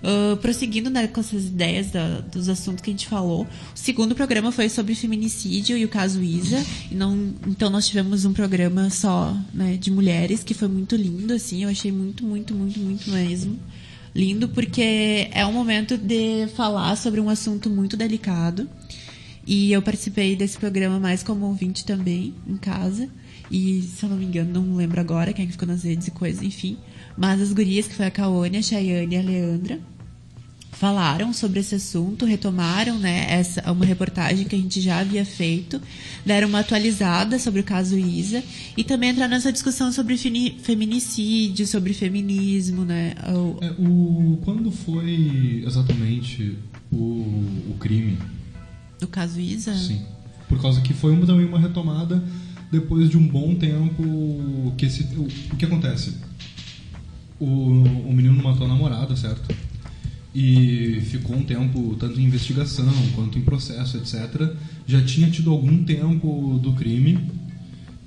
Uh, 0.00 0.36
prosseguindo 0.36 0.88
né, 0.90 1.08
com 1.08 1.18
essas 1.18 1.46
ideias 1.46 1.90
da, 1.90 2.20
dos 2.20 2.48
assuntos 2.48 2.82
que 2.82 2.90
a 2.90 2.92
gente 2.92 3.08
falou, 3.08 3.42
o 3.42 3.48
segundo 3.74 4.14
programa 4.14 4.52
foi 4.52 4.68
sobre 4.68 4.94
feminicídio 4.94 5.76
e 5.76 5.84
o 5.84 5.88
caso 5.88 6.22
Isa. 6.22 6.64
Não, 6.92 7.34
então 7.48 7.68
nós 7.68 7.88
tivemos 7.88 8.24
um 8.24 8.32
programa 8.32 8.90
só 8.90 9.36
né, 9.52 9.76
de 9.76 9.90
mulheres 9.90 10.44
que 10.44 10.54
foi 10.54 10.68
muito 10.68 10.94
lindo, 10.94 11.32
assim, 11.32 11.64
eu 11.64 11.68
achei 11.68 11.90
muito, 11.90 12.24
muito, 12.24 12.54
muito, 12.54 12.78
muito 12.78 13.10
mesmo. 13.10 13.58
Lindo 14.14 14.48
porque 14.48 15.28
é 15.32 15.44
um 15.46 15.52
momento 15.52 15.96
de 15.96 16.46
falar 16.54 16.96
sobre 16.96 17.20
um 17.20 17.28
assunto 17.28 17.68
muito 17.68 17.96
delicado. 17.96 18.68
E 19.46 19.72
eu 19.72 19.80
participei 19.80 20.36
desse 20.36 20.58
programa 20.58 21.00
mais 21.00 21.22
como 21.22 21.46
ouvinte 21.46 21.84
também, 21.84 22.34
em 22.46 22.56
casa. 22.56 23.08
E, 23.50 23.80
se 23.82 24.04
eu 24.04 24.10
não 24.10 24.16
me 24.18 24.26
engano, 24.26 24.62
não 24.62 24.76
lembro 24.76 25.00
agora 25.00 25.32
quem 25.32 25.46
é 25.46 25.48
ficou 25.48 25.66
nas 25.66 25.84
redes 25.84 26.08
e 26.08 26.10
coisas, 26.10 26.42
enfim. 26.42 26.76
Mas 27.16 27.40
as 27.40 27.52
gurias, 27.52 27.88
que 27.88 27.94
foi 27.94 28.06
a 28.06 28.10
Caone, 28.10 28.58
a 28.58 28.62
Chayane 28.62 29.14
e 29.14 29.18
a 29.18 29.22
Leandra, 29.22 29.80
falaram 30.78 31.32
sobre 31.32 31.58
esse 31.58 31.74
assunto, 31.74 32.24
retomaram 32.24 32.96
né, 32.98 33.26
essa, 33.28 33.72
uma 33.72 33.84
reportagem 33.84 34.46
que 34.46 34.54
a 34.54 34.58
gente 34.58 34.80
já 34.80 35.00
havia 35.00 35.24
feito, 35.24 35.82
deram 36.24 36.48
uma 36.48 36.60
atualizada 36.60 37.36
sobre 37.36 37.60
o 37.60 37.64
caso 37.64 37.98
Isa 37.98 38.44
e 38.76 38.84
também 38.84 39.10
entraram 39.10 39.32
nessa 39.32 39.52
discussão 39.52 39.90
sobre 39.90 40.16
feminicídio, 40.16 41.66
sobre 41.66 41.92
feminismo. 41.92 42.84
Né, 42.84 43.12
o... 43.26 43.58
É, 43.60 43.70
o, 43.76 44.38
quando 44.44 44.70
foi 44.70 45.64
exatamente 45.66 46.56
o, 46.92 47.24
o 47.70 47.76
crime? 47.80 48.16
O 49.02 49.08
caso 49.08 49.40
Isa? 49.40 49.74
Sim. 49.74 50.02
Por 50.48 50.62
causa 50.62 50.80
que 50.80 50.94
foi 50.94 51.12
uma, 51.12 51.26
também 51.26 51.44
uma 51.44 51.58
retomada 51.58 52.22
depois 52.70 53.10
de 53.10 53.18
um 53.18 53.26
bom 53.26 53.52
tempo 53.56 54.72
que 54.76 54.86
esse, 54.86 55.02
o, 55.16 55.26
o 55.52 55.56
que 55.56 55.64
acontece? 55.64 56.14
O, 57.40 57.46
o 57.46 58.12
menino 58.12 58.40
matou 58.40 58.64
a 58.64 58.68
namorada, 58.68 59.16
certo? 59.16 59.52
E 60.40 61.00
ficou 61.00 61.34
um 61.34 61.42
tempo 61.42 61.96
tanto 61.98 62.20
em 62.20 62.24
investigação 62.24 62.86
quanto 63.16 63.36
em 63.36 63.42
processo, 63.42 63.96
etc. 63.96 64.52
Já 64.86 65.02
tinha 65.02 65.28
tido 65.28 65.50
algum 65.50 65.82
tempo 65.82 66.60
do 66.62 66.74
crime 66.74 67.18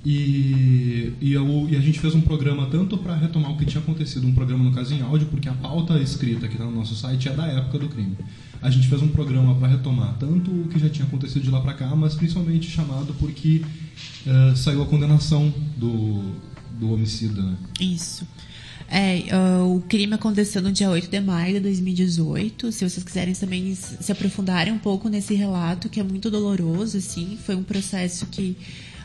e, 0.02 1.12
e, 1.20 1.34
eu, 1.34 1.68
e 1.68 1.76
a 1.76 1.80
gente 1.80 2.00
fez 2.00 2.14
um 2.14 2.22
programa 2.22 2.68
tanto 2.70 2.96
para 2.96 3.14
retomar 3.14 3.52
o 3.52 3.58
que 3.58 3.66
tinha 3.66 3.82
acontecido, 3.82 4.26
um 4.26 4.32
programa 4.32 4.64
no 4.64 4.72
caso 4.72 4.94
em 4.94 5.02
áudio, 5.02 5.26
porque 5.26 5.46
a 5.46 5.52
pauta 5.52 6.00
escrita 6.00 6.48
que 6.48 6.54
está 6.54 6.64
no 6.64 6.74
nosso 6.74 6.96
site 6.96 7.28
é 7.28 7.34
da 7.34 7.46
época 7.48 7.78
do 7.78 7.88
crime. 7.90 8.16
A 8.62 8.70
gente 8.70 8.88
fez 8.88 9.02
um 9.02 9.08
programa 9.08 9.54
para 9.56 9.68
retomar 9.68 10.16
tanto 10.18 10.50
o 10.50 10.68
que 10.68 10.78
já 10.78 10.88
tinha 10.88 11.06
acontecido 11.06 11.42
de 11.42 11.50
lá 11.50 11.60
para 11.60 11.74
cá, 11.74 11.94
mas 11.94 12.14
principalmente 12.14 12.70
chamado 12.70 13.12
porque 13.18 13.62
uh, 14.26 14.56
saiu 14.56 14.82
a 14.82 14.86
condenação 14.86 15.52
do, 15.76 16.32
do 16.80 16.94
homicida. 16.94 17.42
Né? 17.42 17.56
Isso. 17.78 18.26
É, 18.94 19.24
uh, 19.34 19.74
o 19.74 19.80
crime 19.80 20.12
aconteceu 20.12 20.60
no 20.60 20.70
dia 20.70 20.90
8 20.90 21.08
de 21.08 21.18
maio 21.18 21.54
de 21.54 21.60
2018. 21.60 22.70
Se 22.70 22.86
vocês 22.86 23.02
quiserem 23.02 23.32
também 23.32 23.74
se 23.74 24.12
aprofundarem 24.12 24.70
um 24.70 24.78
pouco 24.78 25.08
nesse 25.08 25.32
relato, 25.32 25.88
que 25.88 25.98
é 25.98 26.02
muito 26.02 26.30
doloroso, 26.30 26.98
assim, 26.98 27.38
foi 27.42 27.54
um 27.54 27.62
processo 27.62 28.26
que 28.26 28.54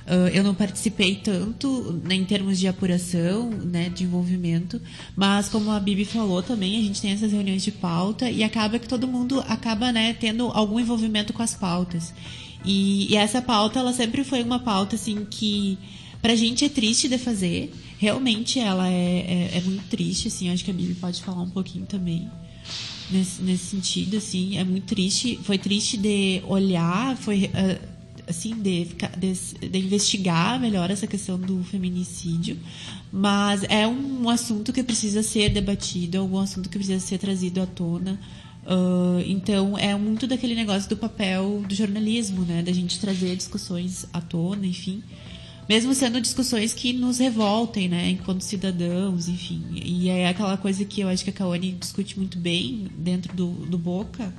uh, 0.05 0.27
eu 0.33 0.43
não 0.43 0.53
participei 0.53 1.15
tanto 1.15 2.01
né, 2.03 2.15
em 2.15 2.25
termos 2.25 2.59
de 2.59 2.67
apuração, 2.67 3.49
né, 3.49 3.87
de 3.87 4.03
envolvimento, 4.03 4.81
mas 5.15 5.47
como 5.47 5.71
a 5.71 5.79
Bibi 5.79 6.03
falou 6.03 6.43
também, 6.43 6.77
a 6.77 6.81
gente 6.81 7.01
tem 7.01 7.11
essas 7.11 7.31
reuniões 7.31 7.63
de 7.63 7.71
pauta 7.71 8.29
e 8.29 8.43
acaba 8.43 8.77
que 8.79 8.89
todo 8.89 9.07
mundo 9.07 9.39
acaba, 9.47 9.93
né, 9.93 10.13
tendo 10.19 10.47
algum 10.47 10.81
envolvimento 10.81 11.31
com 11.31 11.41
as 11.41 11.55
pautas. 11.55 12.13
E, 12.65 13.09
e 13.09 13.15
essa 13.15 13.41
pauta, 13.41 13.79
ela 13.79 13.93
sempre 13.93 14.25
foi 14.25 14.43
uma 14.43 14.59
pauta, 14.59 14.97
assim, 14.97 15.25
que 15.29 15.79
pra 16.21 16.35
gente 16.35 16.65
é 16.65 16.69
triste 16.69 17.07
de 17.07 17.17
fazer, 17.17 17.71
realmente 17.97 18.59
ela 18.59 18.87
é, 18.89 19.49
é, 19.53 19.57
é 19.57 19.61
muito 19.61 19.87
triste, 19.89 20.27
assim, 20.27 20.49
acho 20.49 20.63
que 20.63 20.71
a 20.71 20.73
Bibi 20.73 20.95
pode 20.95 21.21
falar 21.21 21.41
um 21.41 21.49
pouquinho 21.49 21.85
também 21.85 22.29
nesse, 23.11 23.41
nesse 23.41 23.65
sentido, 23.65 24.17
assim, 24.17 24.57
é 24.57 24.63
muito 24.63 24.85
triste, 24.85 25.39
foi 25.43 25.57
triste 25.57 25.97
de 25.97 26.41
olhar, 26.47 27.17
foi 27.17 27.45
uh, 27.45 27.97
assim, 28.27 28.53
de, 28.55 28.85
de, 29.17 29.69
de, 29.69 29.79
investigar 29.79 30.59
melhor 30.59 30.91
essa 30.91 31.07
questão 31.07 31.39
do 31.39 31.63
feminicídio, 31.63 32.57
mas 33.11 33.63
é 33.63 33.87
um, 33.87 34.29
assunto 34.29 34.71
que 34.71 34.83
precisa 34.83 35.23
ser 35.23 35.49
debatido, 35.49 36.17
é 36.17 36.21
um 36.21 36.37
assunto 36.37 36.69
que 36.69 36.77
precisa 36.77 36.99
ser 36.99 37.17
trazido 37.17 37.61
à 37.61 37.65
tona, 37.65 38.19
Uh, 38.69 39.23
então 39.25 39.77
é 39.77 39.95
muito 39.95 40.27
daquele 40.27 40.53
negócio 40.53 40.89
do 40.89 40.97
papel 40.97 41.63
do 41.65 41.73
jornalismo, 41.73 42.41
né, 42.41 42.61
da 42.61 42.73
gente 42.73 42.99
trazer 42.99 43.33
discussões 43.37 44.05
à 44.11 44.19
tona, 44.19 44.65
enfim 44.67 45.01
mesmo 45.67 45.93
sendo 45.93 46.21
discussões 46.21 46.73
que 46.73 46.93
nos 46.93 47.17
revoltem, 47.17 47.89
né, 47.89 48.11
enquanto 48.11 48.41
cidadãos, 48.41 49.27
enfim. 49.27 49.63
E 49.73 50.09
é 50.09 50.29
aquela 50.29 50.57
coisa 50.57 50.85
que 50.85 51.01
eu 51.01 51.09
acho 51.09 51.23
que 51.23 51.29
a 51.29 51.33
Kawane 51.33 51.73
discute 51.73 52.17
muito 52.17 52.37
bem 52.37 52.87
dentro 52.97 53.35
do, 53.35 53.47
do 53.65 53.77
Boca, 53.77 54.33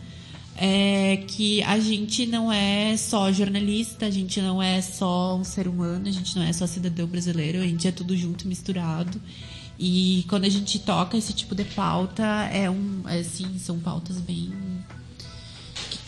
é 0.57 1.19
que 1.29 1.63
a 1.63 1.79
gente 1.79 2.27
não 2.27 2.53
é 2.53 2.97
só 2.97 3.31
jornalista, 3.33 4.07
a 4.07 4.11
gente 4.11 4.41
não 4.41 4.61
é 4.61 4.81
só 4.81 5.37
um 5.37 5.45
ser 5.45 5.69
humano, 5.69 6.09
a 6.09 6.11
gente 6.11 6.35
não 6.37 6.43
é 6.43 6.53
só 6.53 6.67
cidadão 6.67 7.07
brasileiro, 7.07 7.59
a 7.59 7.67
gente 7.67 7.87
é 7.87 7.93
tudo 7.93 8.17
junto, 8.17 8.49
misturado. 8.49 9.21
E 9.79 10.25
quando 10.29 10.45
a 10.45 10.49
gente 10.49 10.81
toca 10.81 11.17
esse 11.17 11.33
tipo 11.33 11.55
de 11.55 11.63
pauta, 11.63 12.25
é 12.53 12.69
um, 12.69 13.03
assim, 13.05 13.57
são 13.61 13.79
pautas 13.79 14.21
bem 14.21 14.53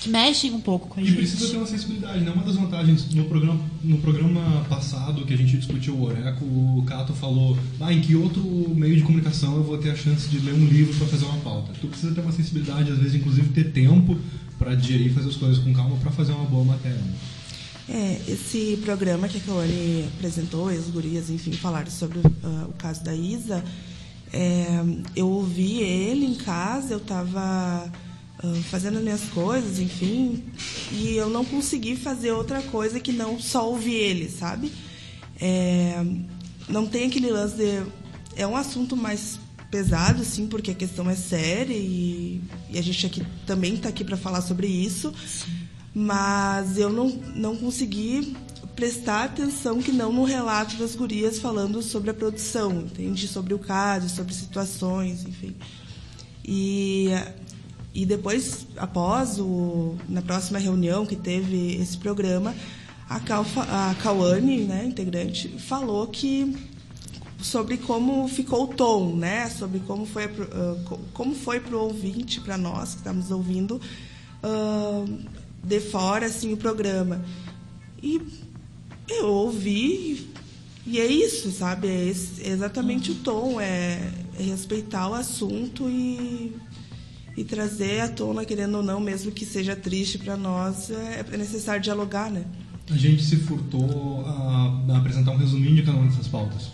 que 0.00 0.08
mexem 0.08 0.52
um 0.52 0.60
pouco 0.60 0.88
com 0.88 0.98
a 0.98 1.02
e 1.02 1.06
gente. 1.06 1.14
E 1.14 1.18
precisa 1.18 1.50
ter 1.50 1.56
uma 1.58 1.66
sensibilidade, 1.66 2.20
né? 2.24 2.30
Uma 2.30 2.42
das 2.42 2.56
vantagens 2.56 3.14
no 3.14 3.24
programa, 3.26 3.60
no 3.84 3.98
programa 3.98 4.64
passado 4.66 5.26
que 5.26 5.34
a 5.34 5.36
gente 5.36 5.58
discutiu 5.58 5.94
o 5.94 6.04
Oreco, 6.04 6.42
o 6.44 6.82
Cato 6.86 7.12
falou: 7.12 7.56
ah, 7.78 7.92
em 7.92 8.00
que 8.00 8.16
outro 8.16 8.42
meio 8.74 8.96
de 8.96 9.02
comunicação 9.02 9.56
eu 9.56 9.62
vou 9.62 9.76
ter 9.76 9.90
a 9.90 9.96
chance 9.96 10.26
de 10.28 10.38
ler 10.38 10.54
um 10.54 10.64
livro 10.64 10.94
para 10.94 11.06
fazer 11.06 11.26
uma 11.26 11.38
pauta? 11.38 11.72
Tu 11.78 11.86
precisa 11.86 12.14
ter 12.14 12.22
uma 12.22 12.32
sensibilidade, 12.32 12.90
às 12.90 12.98
vezes, 12.98 13.14
inclusive, 13.14 13.50
ter 13.50 13.72
tempo 13.72 14.16
para 14.58 14.74
digerir 14.74 15.08
e 15.08 15.14
fazer 15.14 15.28
as 15.28 15.36
coisas 15.36 15.58
com 15.58 15.72
calma 15.74 15.96
para 15.96 16.10
fazer 16.10 16.32
uma 16.32 16.46
boa 16.46 16.64
matéria. 16.64 16.96
Né? 16.96 17.14
É, 17.92 18.20
esse 18.28 18.78
programa 18.82 19.28
que 19.28 19.36
a 19.36 19.40
Kawane 19.40 20.08
apresentou, 20.16 20.72
e 20.72 20.76
as 20.76 20.86
gurias, 20.86 21.28
enfim, 21.28 21.52
falaram 21.52 21.90
sobre 21.90 22.20
uh, 22.20 22.68
o 22.68 22.72
caso 22.78 23.02
da 23.02 23.14
Isa, 23.14 23.64
é, 24.32 24.66
eu 25.16 25.28
ouvi 25.28 25.80
ele 25.80 26.24
em 26.24 26.34
casa, 26.34 26.94
eu 26.94 26.98
estava 26.98 27.90
fazendo 28.70 28.98
as 28.98 29.02
minhas 29.02 29.22
coisas, 29.24 29.78
enfim, 29.78 30.42
e 30.92 31.14
eu 31.16 31.28
não 31.28 31.44
consegui 31.44 31.96
fazer 31.96 32.32
outra 32.32 32.62
coisa 32.62 32.98
que 32.98 33.12
não 33.12 33.38
só 33.38 33.68
ouvir 33.68 33.94
ele, 33.94 34.30
sabe? 34.30 34.72
É, 35.40 36.02
não 36.68 36.86
tem 36.86 37.06
aquele 37.06 37.30
lance 37.30 37.56
de. 37.56 37.82
É 38.36 38.46
um 38.46 38.56
assunto 38.56 38.96
mais 38.96 39.38
pesado, 39.70 40.24
sim, 40.24 40.46
porque 40.46 40.70
a 40.70 40.74
questão 40.74 41.08
é 41.08 41.14
séria 41.14 41.74
e, 41.74 42.40
e 42.70 42.78
a 42.78 42.82
gente 42.82 43.06
aqui 43.06 43.22
também 43.46 43.74
está 43.74 43.88
aqui 43.88 44.04
para 44.04 44.16
falar 44.16 44.40
sobre 44.40 44.66
isso, 44.66 45.12
mas 45.94 46.78
eu 46.78 46.90
não, 46.90 47.08
não 47.34 47.56
consegui 47.56 48.36
prestar 48.74 49.24
atenção 49.24 49.82
que 49.82 49.92
não 49.92 50.12
no 50.12 50.24
relato 50.24 50.76
das 50.76 50.94
gurias 50.94 51.38
falando 51.38 51.82
sobre 51.82 52.10
a 52.10 52.14
produção, 52.14 52.80
entende? 52.80 53.28
Sobre 53.28 53.52
o 53.52 53.58
caso, 53.58 54.08
sobre 54.08 54.32
situações, 54.32 55.24
enfim. 55.24 55.54
E 56.44 57.10
e 57.92 58.06
depois, 58.06 58.66
após 58.76 59.38
o, 59.38 59.96
na 60.08 60.22
próxima 60.22 60.58
reunião 60.58 61.04
que 61.04 61.16
teve 61.16 61.76
esse 61.80 61.98
programa, 61.98 62.54
a, 63.08 63.18
Calfa, 63.18 63.62
a 63.62 63.94
Cauane, 63.96 64.62
né, 64.62 64.84
integrante, 64.84 65.48
falou 65.48 66.06
que 66.06 66.56
sobre 67.42 67.78
como 67.78 68.28
ficou 68.28 68.64
o 68.64 68.68
tom, 68.68 69.16
né, 69.16 69.48
sobre 69.50 69.80
como 69.80 70.06
foi 70.06 70.26
uh, 70.26 71.00
como 71.12 71.34
foi 71.34 71.58
para 71.58 71.76
o 71.76 71.80
ouvinte, 71.80 72.40
para 72.40 72.56
nós 72.56 72.90
que 72.90 72.98
estamos 72.98 73.30
ouvindo 73.30 73.80
uh, 74.44 75.18
de 75.64 75.80
fora 75.80 76.26
assim 76.26 76.52
o 76.52 76.56
programa. 76.56 77.24
E 78.00 78.20
eu 79.08 79.26
ouvi 79.26 80.30
e 80.86 80.98
é 80.98 81.06
isso, 81.06 81.50
sabe? 81.50 81.88
É, 81.88 82.08
esse, 82.08 82.42
é 82.42 82.48
exatamente 82.48 83.10
o 83.10 83.16
tom, 83.16 83.60
é, 83.60 84.12
é 84.38 84.42
respeitar 84.42 85.08
o 85.08 85.14
assunto 85.14 85.88
e 85.88 86.56
e 87.36 87.44
trazer 87.44 88.00
à 88.00 88.08
tona, 88.08 88.44
querendo 88.44 88.76
ou 88.76 88.82
não, 88.82 89.00
mesmo 89.00 89.32
que 89.32 89.46
seja 89.46 89.76
triste 89.76 90.18
para 90.18 90.36
nós, 90.36 90.90
é, 90.90 91.24
é 91.32 91.36
necessário 91.36 91.82
dialogar, 91.82 92.30
né? 92.30 92.44
A 92.90 92.96
gente 92.96 93.22
se 93.22 93.36
furtou 93.36 94.24
a, 94.26 94.84
a 94.92 94.98
apresentar 94.98 95.30
um 95.30 95.36
resuminho 95.36 95.76
de 95.76 95.82
cada 95.82 95.96
uma 95.96 96.06
dessas 96.06 96.26
pautas. 96.26 96.70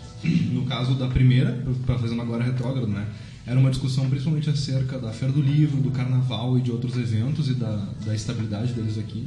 No 0.51 0.65
caso 0.65 0.95
da 0.95 1.07
primeira, 1.07 1.63
para 1.85 1.99
fazer 1.99 2.13
uma 2.13 2.23
agora 2.23 2.43
retrógrado, 2.43 2.87
né? 2.87 3.07
Era 3.45 3.57
uma 3.59 3.69
discussão 3.69 4.09
principalmente 4.09 4.49
acerca 4.49 4.99
da 4.99 5.13
Feira 5.13 5.33
do 5.33 5.41
Livro, 5.41 5.79
do 5.79 5.91
Carnaval 5.91 6.57
e 6.57 6.61
de 6.61 6.71
outros 6.71 6.97
eventos 6.97 7.47
e 7.49 7.53
da, 7.53 7.87
da 8.05 8.13
estabilidade 8.13 8.73
deles 8.73 8.97
aqui. 8.97 9.25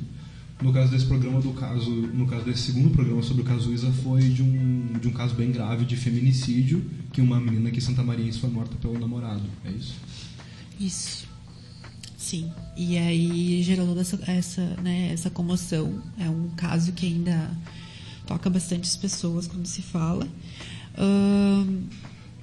No 0.60 0.74
caso 0.74 0.90
desse 0.90 1.06
programa, 1.06 1.40
do 1.40 1.52
caso, 1.52 1.90
no 1.90 2.26
caso 2.26 2.44
desse 2.44 2.72
segundo 2.72 2.90
programa 2.90 3.22
sobre 3.22 3.42
o 3.42 3.46
caso 3.46 3.72
Isa, 3.72 3.90
foi 3.90 4.20
de 4.20 4.42
um, 4.42 4.92
de 5.00 5.08
um 5.08 5.12
caso 5.12 5.34
bem 5.34 5.50
grave 5.50 5.86
de 5.86 5.96
feminicídio, 5.96 6.84
que 7.14 7.22
uma 7.22 7.40
menina 7.40 7.70
aqui 7.70 7.78
em 7.78 7.80
Santa 7.80 8.02
Maria 8.02 8.30
foi 8.34 8.50
morta 8.50 8.76
pelo 8.76 8.98
namorado. 8.98 9.42
É 9.64 9.70
isso? 9.70 9.94
Isso. 10.80 11.28
Sim. 12.16 12.50
E 12.76 12.96
aí 12.96 13.62
gerou 13.62 13.86
toda 13.86 14.00
essa, 14.00 14.18
essa, 14.26 14.62
né, 14.82 15.10
essa 15.12 15.28
comoção. 15.28 16.02
É 16.18 16.28
um 16.28 16.48
caso 16.56 16.92
que 16.92 17.06
ainda 17.06 17.50
toca 18.26 18.48
bastante 18.48 18.84
as 18.84 18.96
pessoas 18.96 19.46
quando 19.46 19.66
se 19.66 19.82
fala. 19.82 20.26
Uh... 20.96 21.82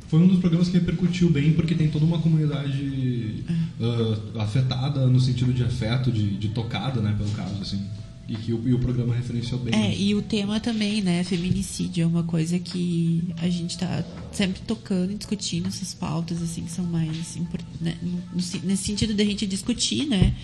Foi 0.07 0.19
um 0.19 0.27
dos 0.27 0.39
programas 0.39 0.69
que 0.69 0.77
repercutiu 0.77 1.29
bem 1.29 1.53
porque 1.53 1.75
tem 1.75 1.89
toda 1.89 2.05
uma 2.05 2.19
comunidade 2.19 3.43
uh, 3.79 4.39
afetada 4.39 5.05
no 5.07 5.19
sentido 5.19 5.53
de 5.53 5.63
afeto, 5.63 6.11
de, 6.11 6.37
de 6.37 6.49
tocada, 6.49 7.01
né, 7.01 7.13
pelo 7.17 7.31
caso, 7.31 7.61
assim. 7.61 7.85
E 8.27 8.35
que 8.35 8.51
o, 8.51 8.67
e 8.67 8.73
o 8.73 8.79
programa 8.79 9.15
referenciou 9.15 9.59
bem. 9.59 9.73
É, 9.73 9.95
e 9.95 10.13
o 10.13 10.21
tema 10.21 10.59
também, 10.59 11.01
né? 11.01 11.23
Feminicídio 11.23 12.03
é 12.03 12.07
uma 12.07 12.23
coisa 12.23 12.59
que 12.59 13.23
a 13.37 13.49
gente 13.49 13.77
tá 13.77 14.03
sempre 14.33 14.61
tocando 14.67 15.13
e 15.13 15.15
discutindo 15.15 15.67
essas 15.67 15.93
pautas, 15.93 16.41
assim, 16.41 16.63
que 16.63 16.71
são 16.71 16.83
mais 16.85 17.37
importantes. 17.37 17.79
Né? 17.79 17.97
Nesse 18.33 18.83
sentido 18.83 19.13
da 19.13 19.23
gente 19.23 19.47
discutir, 19.47 20.05
né? 20.07 20.35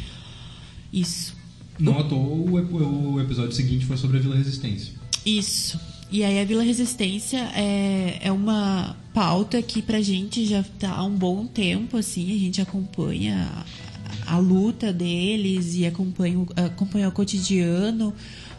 Isso. 0.92 1.36
Não 1.78 2.00
à 2.00 2.04
toa 2.04 2.20
o, 2.20 3.14
o 3.14 3.22
episódio 3.22 3.52
seguinte 3.52 3.86
foi 3.86 3.98
sobre 3.98 4.18
a 4.18 4.22
Vila 4.22 4.36
Resistência. 4.36 4.94
Isso. 5.26 5.80
E 6.12 6.24
aí 6.24 6.40
a 6.40 6.46
Vila 6.46 6.64
Resistência 6.64 7.40
é, 7.56 8.20
é 8.22 8.32
uma 8.32 8.96
pauta 9.14 9.62
que 9.62 9.82
pra 9.82 10.00
gente 10.02 10.46
já 10.46 10.64
tá 10.64 10.92
há 10.92 11.04
um 11.04 11.16
bom 11.16 11.46
tempo, 11.46 11.98
assim, 11.98 12.34
a 12.36 12.40
gente 12.40 12.62
acompanha 12.62 13.66
a, 14.26 14.38
luta 14.38 14.92
deles 14.92 15.76
e 15.76 15.86
acompanha, 15.86 16.46
acompanha 16.56 17.10
o 17.10 17.12
cotidiano. 17.12 18.14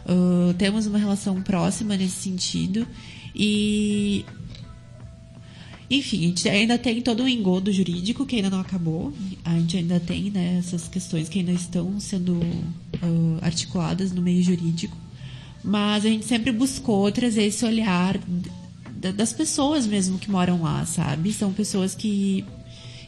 Uh, 0.05 0.53
temos 0.55 0.85
uma 0.85 0.97
relação 0.97 1.41
próxima 1.41 1.95
nesse 1.97 2.15
sentido. 2.15 2.87
E 3.33 4.25
enfim, 5.89 6.17
a 6.17 6.27
gente 6.27 6.49
ainda 6.49 6.77
tem 6.77 7.01
todo 7.01 7.23
um 7.23 7.27
engodo 7.27 7.71
jurídico 7.71 8.25
que 8.25 8.37
ainda 8.37 8.49
não 8.49 8.59
acabou. 8.59 9.13
A 9.43 9.51
gente 9.51 9.77
ainda 9.77 9.99
tem 9.99 10.31
né, 10.31 10.57
essas 10.57 10.87
questões 10.87 11.29
que 11.29 11.39
ainda 11.39 11.51
estão 11.51 11.99
sendo 11.99 12.33
uh, 12.33 13.37
articuladas 13.41 14.11
no 14.11 14.21
meio 14.21 14.41
jurídico. 14.41 14.97
Mas 15.63 16.05
a 16.05 16.09
gente 16.09 16.25
sempre 16.25 16.51
buscou 16.51 17.11
trazer 17.11 17.43
esse 17.43 17.65
olhar 17.65 18.19
das 19.15 19.33
pessoas 19.33 19.85
mesmo 19.85 20.17
que 20.17 20.31
moram 20.31 20.61
lá, 20.63 20.85
sabe? 20.85 21.31
São 21.33 21.53
pessoas 21.53 21.93
que 21.93 22.43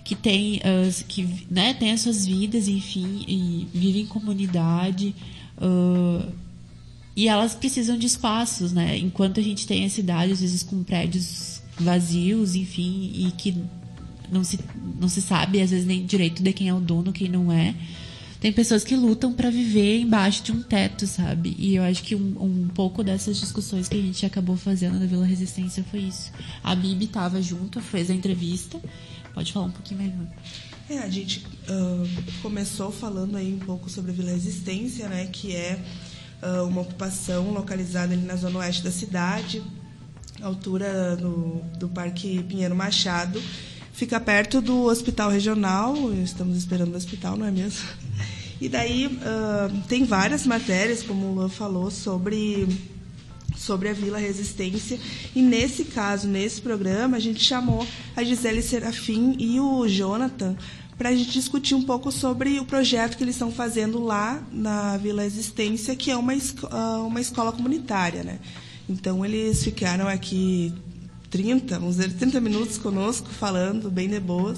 que 0.07 0.15
têm 0.15 0.59
uh, 0.59 1.03
que 1.05 1.27
né, 1.51 1.73
têm 1.73 1.91
as 1.91 1.99
suas 1.99 2.25
vidas, 2.25 2.69
enfim, 2.69 3.25
e 3.27 3.67
vivem 3.73 4.03
em 4.03 4.05
comunidade. 4.05 5.13
Uh, 5.57 6.31
e 7.13 7.27
elas 7.27 7.53
precisam 7.53 7.97
de 7.97 8.07
espaços, 8.07 8.71
né? 8.71 8.97
Enquanto 8.97 9.41
a 9.41 9.43
gente 9.43 9.67
tem 9.67 9.83
a 9.83 9.89
cidade, 9.89 10.31
às 10.31 10.39
vezes 10.39 10.63
com 10.63 10.81
prédios 10.81 11.61
vazios, 11.77 12.55
enfim, 12.55 13.11
e 13.15 13.31
que 13.31 13.57
não 14.31 14.45
se, 14.45 14.57
não 14.97 15.09
se 15.09 15.21
sabe, 15.21 15.61
às 15.61 15.71
vezes, 15.71 15.85
nem 15.85 16.05
direito 16.05 16.41
de 16.41 16.53
quem 16.53 16.69
é 16.69 16.73
o 16.73 16.79
dono, 16.79 17.11
quem 17.11 17.27
não 17.27 17.51
é. 17.51 17.75
Tem 18.39 18.53
pessoas 18.53 18.85
que 18.85 18.95
lutam 18.95 19.33
para 19.33 19.49
viver 19.49 19.99
embaixo 19.99 20.41
de 20.41 20.53
um 20.53 20.61
teto, 20.61 21.05
sabe? 21.05 21.53
E 21.59 21.75
eu 21.75 21.83
acho 21.83 22.01
que 22.01 22.15
um, 22.15 22.35
um 22.39 22.67
pouco 22.73 23.03
dessas 23.03 23.37
discussões 23.39 23.89
que 23.89 23.97
a 23.97 24.01
gente 24.01 24.25
acabou 24.25 24.55
fazendo 24.55 24.97
na 24.97 25.05
Vila 25.05 25.25
Resistência 25.25 25.83
foi 25.91 26.01
isso. 26.01 26.31
A 26.63 26.73
Bibi 26.73 27.05
estava 27.05 27.41
junto, 27.41 27.81
fez 27.81 28.09
a 28.09 28.13
entrevista. 28.13 28.79
Pode 29.37 29.53
falar 29.53 29.67
um 29.67 29.71
pouquinho 29.71 30.01
mais. 30.01 30.29
É, 30.89 30.97
a 30.97 31.09
gente 31.09 31.45
uh, 31.69 32.41
começou 32.41 32.91
falando 32.91 33.37
aí 33.37 33.53
um 33.53 33.59
pouco 33.59 33.87
sobre 33.87 34.09
a 34.09 34.13
Vila 34.15 34.31
Resistência, 34.31 35.07
né? 35.07 35.29
Que 35.31 35.55
é 35.55 35.79
uh, 36.41 36.63
uma 36.63 36.81
ocupação 36.81 37.51
localizada 37.51 38.13
ali 38.13 38.25
na 38.25 38.35
zona 38.35 38.57
oeste 38.57 38.83
da 38.83 38.89
cidade, 38.89 39.61
altura 40.41 41.15
do, 41.17 41.61
do 41.77 41.87
Parque 41.87 42.41
Pinheiro 42.49 42.75
Machado. 42.75 43.39
Fica 43.93 44.19
perto 44.19 44.59
do 44.59 44.85
hospital 44.85 45.29
regional, 45.29 46.11
estamos 46.13 46.57
esperando 46.57 46.95
o 46.95 46.97
hospital, 46.97 47.37
não 47.37 47.45
é 47.45 47.51
mesmo? 47.51 47.87
E 48.59 48.67
daí 48.67 49.05
uh, 49.05 49.81
tem 49.87 50.03
várias 50.03 50.47
matérias, 50.47 51.03
como 51.03 51.27
o 51.27 51.35
Luan 51.35 51.49
falou, 51.49 51.91
sobre, 51.91 52.67
sobre 53.57 53.89
a 53.89 53.93
Vila 53.93 54.17
Resistência. 54.17 54.99
E 55.35 55.41
nesse 55.41 55.85
caso, 55.85 56.27
nesse 56.27 56.61
programa, 56.61 57.17
a 57.17 57.19
gente 57.19 57.43
chamou 57.43 57.85
a 58.15 58.23
Gisele 58.23 58.61
Serafim 58.61 59.35
e 59.39 59.59
o 59.59 59.87
Jonathan 59.87 60.55
para 60.97 61.09
a 61.09 61.15
gente 61.15 61.31
discutir 61.31 61.75
um 61.75 61.83
pouco 61.83 62.11
sobre 62.11 62.59
o 62.59 62.65
projeto 62.65 63.17
que 63.17 63.23
eles 63.23 63.35
estão 63.35 63.51
fazendo 63.51 64.03
lá 64.03 64.41
na 64.51 64.97
Vila 64.97 65.21
Resistência, 65.21 65.95
que 65.95 66.09
é 66.09 66.17
uma, 66.17 66.33
uma 67.05 67.21
escola 67.21 67.51
comunitária. 67.51 68.23
Né? 68.23 68.39
Então, 68.89 69.23
eles 69.23 69.63
ficaram 69.63 70.07
aqui 70.07 70.73
30, 71.29 71.77
vamos 71.77 71.97
dizer, 71.97 72.13
30 72.13 72.41
minutos 72.41 72.77
conosco, 72.77 73.27
falando 73.29 73.91
bem 73.91 74.09
de 74.09 74.19
boas 74.19 74.57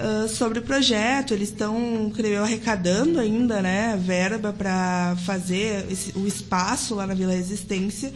uh, 0.00 0.28
sobre 0.28 0.58
o 0.58 0.62
projeto. 0.62 1.34
Eles 1.34 1.48
estão, 1.50 2.10
creio 2.14 2.34
eu, 2.34 2.44
arrecadando 2.44 3.18
ainda 3.20 3.60
né, 3.62 3.98
verba 4.00 4.52
para 4.52 5.16
fazer 5.24 5.86
esse, 5.90 6.16
o 6.16 6.26
espaço 6.26 6.94
lá 6.94 7.06
na 7.06 7.14
Vila 7.14 7.32
Resistência. 7.32 8.12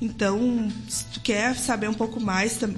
Então, 0.00 0.70
se 0.88 1.04
tu 1.06 1.20
quer 1.20 1.56
saber 1.56 1.88
um 1.88 1.94
pouco 1.94 2.20
mais, 2.20 2.60
uh, 2.60 2.68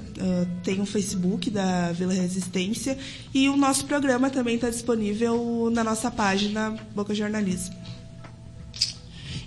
tem 0.63 0.79
o 0.79 0.85
Facebook 0.85 1.49
da 1.49 1.91
Vila 1.91 2.13
Resistência 2.13 2.97
e 3.33 3.49
o 3.49 3.57
nosso 3.57 3.85
programa 3.85 4.29
também 4.29 4.55
está 4.55 4.69
disponível 4.69 5.69
na 5.71 5.83
nossa 5.83 6.09
página 6.09 6.75
Boca 6.95 7.13
Jornalismo. 7.13 7.75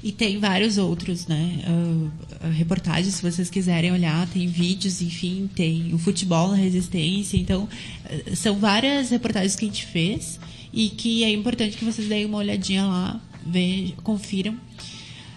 E 0.03 0.11
tem 0.11 0.41
vários 0.41 0.79
outros, 0.79 1.29
né? 1.29 1.61
Uh, 1.69 2.51
reportagens, 2.51 3.15
se 3.15 3.23
vocês 3.23 3.49
quiserem 3.49 3.93
olhar, 3.93 4.27
tem 4.29 4.49
vídeos, 4.49 5.01
enfim, 5.01 5.49
tem 5.55 5.95
o 5.95 5.99
futebol 5.99 6.49
na 6.49 6.57
resistência. 6.57 7.37
Então, 7.37 7.69
uh, 8.11 8.37
são 8.37 8.59
várias 8.59 9.11
reportagens 9.11 9.55
que 9.55 9.65
a 9.65 9.69
gente 9.69 9.87
fez 9.87 10.41
e 10.73 10.88
que 10.88 11.23
é 11.23 11.31
importante 11.31 11.77
que 11.77 11.85
vocês 11.85 12.09
deem 12.09 12.27
uma 12.27 12.38
olhadinha 12.38 12.85
lá, 12.85 13.21
vejam, 13.47 13.95
confiram. 14.03 14.57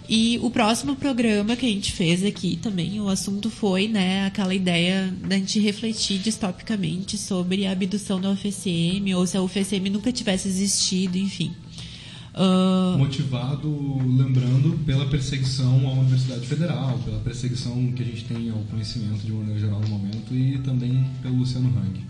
E 0.08 0.39
o 0.41 0.51
próximo 0.51 0.95
programa 0.95 1.56
que 1.56 1.65
a 1.65 1.69
gente 1.69 1.91
fez 1.91 2.23
aqui 2.23 2.58
também, 2.58 3.01
o 3.01 3.10
assunto 3.10 3.49
foi 3.49 3.88
né, 3.88 4.25
aquela 4.25 4.54
ideia 4.54 5.12
da 5.28 5.36
gente 5.36 5.60
refletir 5.60 6.19
distopicamente 6.19 7.17
sobre 7.17 7.65
a 7.65 7.71
abdução 7.71 8.21
da 8.21 8.32
UFSM, 8.32 9.15
ou 9.15 9.25
se 9.25 9.36
a 9.36 9.41
UFSM 9.41 9.89
nunca 9.91 10.12
tivesse 10.12 10.47
existido, 10.47 11.17
enfim. 11.17 11.54
Uh... 12.35 12.97
Motivado, 12.97 13.69
lembrando, 14.17 14.77
pela 14.85 15.05
perseguição 15.05 15.87
à 15.87 15.93
Universidade 15.93 16.45
Federal, 16.45 16.99
pela 17.05 17.19
perseguição 17.19 17.93
que 17.93 18.03
a 18.03 18.05
gente 18.05 18.25
tem 18.25 18.49
ao 18.49 18.59
conhecimento 18.69 19.25
de 19.25 19.31
maneira 19.31 19.57
geral 19.57 19.79
no 19.79 19.87
momento 19.87 20.33
e 20.33 20.57
também 20.57 21.09
pelo 21.21 21.37
Luciano 21.37 21.69
Hang. 21.69 22.03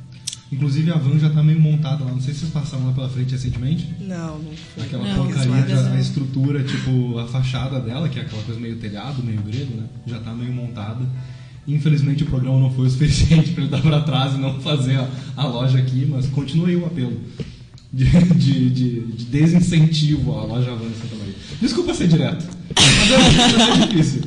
Inclusive 0.51 0.91
a 0.91 0.97
van 0.97 1.19
já 1.19 1.27
está 1.27 1.43
meio 1.43 1.59
montada 1.59 2.03
lá, 2.03 2.11
não 2.11 2.21
sei 2.21 2.33
se 2.33 2.41
vocês 2.41 2.51
passaram 2.51 2.87
lá 2.87 2.93
pela 2.93 3.09
frente 3.09 3.31
recentemente. 3.31 3.87
Não, 3.99 4.39
não 4.39 4.51
foi. 4.73 4.83
Aquela 4.83 5.07
não, 5.07 5.25
porcaria, 5.27 5.67
já, 5.67 5.91
a 5.91 5.99
estrutura, 5.99 6.63
tipo, 6.63 7.19
a 7.19 7.27
fachada 7.27 7.79
dela, 7.79 8.09
que 8.09 8.17
é 8.17 8.23
aquela 8.23 8.41
coisa 8.41 8.59
meio 8.59 8.77
telhado, 8.77 9.21
meio 9.21 9.41
grego, 9.41 9.75
né? 9.75 9.87
Já 10.07 10.17
está 10.17 10.33
meio 10.33 10.53
montada. 10.53 11.05
Infelizmente 11.67 12.23
o 12.23 12.27
programa 12.27 12.59
não 12.59 12.71
foi 12.71 12.87
o 12.87 12.89
suficiente 12.89 13.51
para 13.53 13.63
ele 13.63 13.71
dar 13.71 13.81
para 13.81 14.01
trás 14.01 14.33
e 14.33 14.37
não 14.37 14.59
fazer 14.61 14.97
a, 14.97 15.07
a 15.35 15.45
loja 15.45 15.77
aqui, 15.77 16.07
mas 16.09 16.27
continua 16.27 16.67
aí 16.67 16.75
o 16.75 16.85
apelo 16.85 17.21
de, 17.95 18.05
de, 18.35 18.69
de, 18.69 18.99
de 18.99 19.25
desincentivo 19.25 20.37
à 20.37 20.43
loja 20.43 20.71
avança 20.71 21.07
também. 21.09 21.33
Desculpa 21.61 21.93
ser 21.93 22.09
direto, 22.09 22.45
mas 22.75 23.79
é, 23.79 23.83
é 23.83 23.87
difícil. 23.87 24.21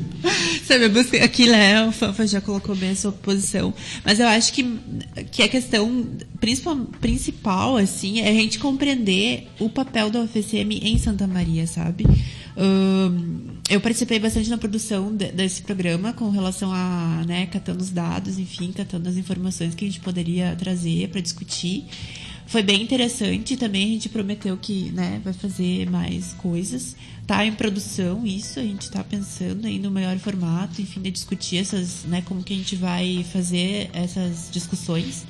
Sabe, 0.63 0.85
aqui 1.23 1.45
Léo, 1.45 1.91
Fanfa 1.91 2.27
já 2.27 2.41
colocou 2.41 2.75
bem 2.75 2.89
a 2.91 2.95
sua 2.95 3.11
posição. 3.11 3.73
Mas 4.03 4.19
eu 4.19 4.27
acho 4.27 4.53
que, 4.53 4.79
que 5.31 5.43
a 5.43 5.47
questão 5.47 6.05
principal, 6.39 6.75
principal, 6.99 7.77
assim, 7.77 8.19
é 8.19 8.29
a 8.29 8.33
gente 8.33 8.59
compreender 8.59 9.47
o 9.59 9.69
papel 9.69 10.09
da 10.09 10.21
UFSM 10.21 10.79
em 10.81 10.97
Santa 10.97 11.27
Maria, 11.27 11.67
sabe? 11.67 12.05
eu 13.69 13.79
participei 13.79 14.19
bastante 14.19 14.49
na 14.49 14.57
produção 14.57 15.15
de, 15.15 15.31
desse 15.31 15.61
programa 15.61 16.11
com 16.11 16.29
relação 16.29 16.73
a, 16.73 17.23
né, 17.25 17.45
catando 17.45 17.81
os 17.81 17.89
dados, 17.89 18.37
enfim, 18.37 18.73
catando 18.73 19.07
as 19.07 19.15
informações 19.15 19.73
que 19.73 19.85
a 19.85 19.87
gente 19.87 20.01
poderia 20.01 20.55
trazer 20.57 21.07
para 21.07 21.21
discutir 21.21 21.85
foi 22.49 22.63
bem 22.63 22.81
interessante. 22.81 23.55
Também 23.55 23.85
a 23.85 23.87
gente 23.87 24.09
prometeu 24.09 24.57
que 24.57 24.91
né, 24.91 25.21
vai 25.23 25.33
fazer 25.33 25.89
mais 25.89 26.33
coisas. 26.33 26.95
Tá 27.25 27.45
em 27.45 27.53
produção 27.53 28.25
isso, 28.25 28.59
a 28.59 28.63
gente 28.63 28.81
está 28.81 29.03
pensando 29.03 29.67
aí 29.67 29.77
no 29.77 29.91
maior 29.91 30.17
formato, 30.17 30.81
enfim, 30.81 30.99
de 30.99 31.11
discutir 31.11 31.57
essas, 31.57 32.03
né, 32.05 32.23
como 32.23 32.43
que 32.43 32.53
a 32.53 32.57
gente 32.57 32.75
vai 32.75 33.23
fazer 33.31 33.91
essas 33.93 34.49
discussões. 34.51 35.25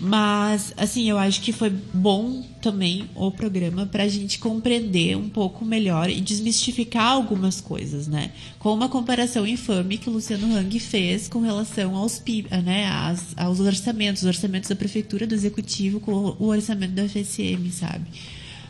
Mas, 0.00 0.72
assim, 0.78 1.10
eu 1.10 1.18
acho 1.18 1.42
que 1.42 1.52
foi 1.52 1.68
bom 1.92 2.42
também 2.62 3.10
o 3.14 3.30
programa 3.30 3.84
para 3.84 4.04
a 4.04 4.08
gente 4.08 4.38
compreender 4.38 5.14
um 5.14 5.28
pouco 5.28 5.62
melhor 5.62 6.08
e 6.08 6.22
desmistificar 6.22 7.12
algumas 7.12 7.60
coisas, 7.60 8.08
né? 8.08 8.32
Com 8.58 8.72
uma 8.72 8.88
comparação 8.88 9.46
infame 9.46 9.98
que 9.98 10.08
o 10.08 10.12
Luciano 10.12 10.56
Hang 10.56 10.80
fez 10.80 11.28
com 11.28 11.40
relação 11.40 11.94
aos 11.96 12.18
PIB, 12.18 12.48
né, 12.64 12.86
aos, 12.88 13.36
aos 13.36 13.60
orçamentos, 13.60 14.22
os 14.22 14.28
orçamentos 14.28 14.70
da 14.70 14.76
prefeitura, 14.76 15.26
do 15.26 15.34
executivo 15.34 16.00
com 16.00 16.34
o 16.38 16.46
orçamento 16.46 16.94
da 16.94 17.06
FSM, 17.06 17.70
sabe? 17.70 18.06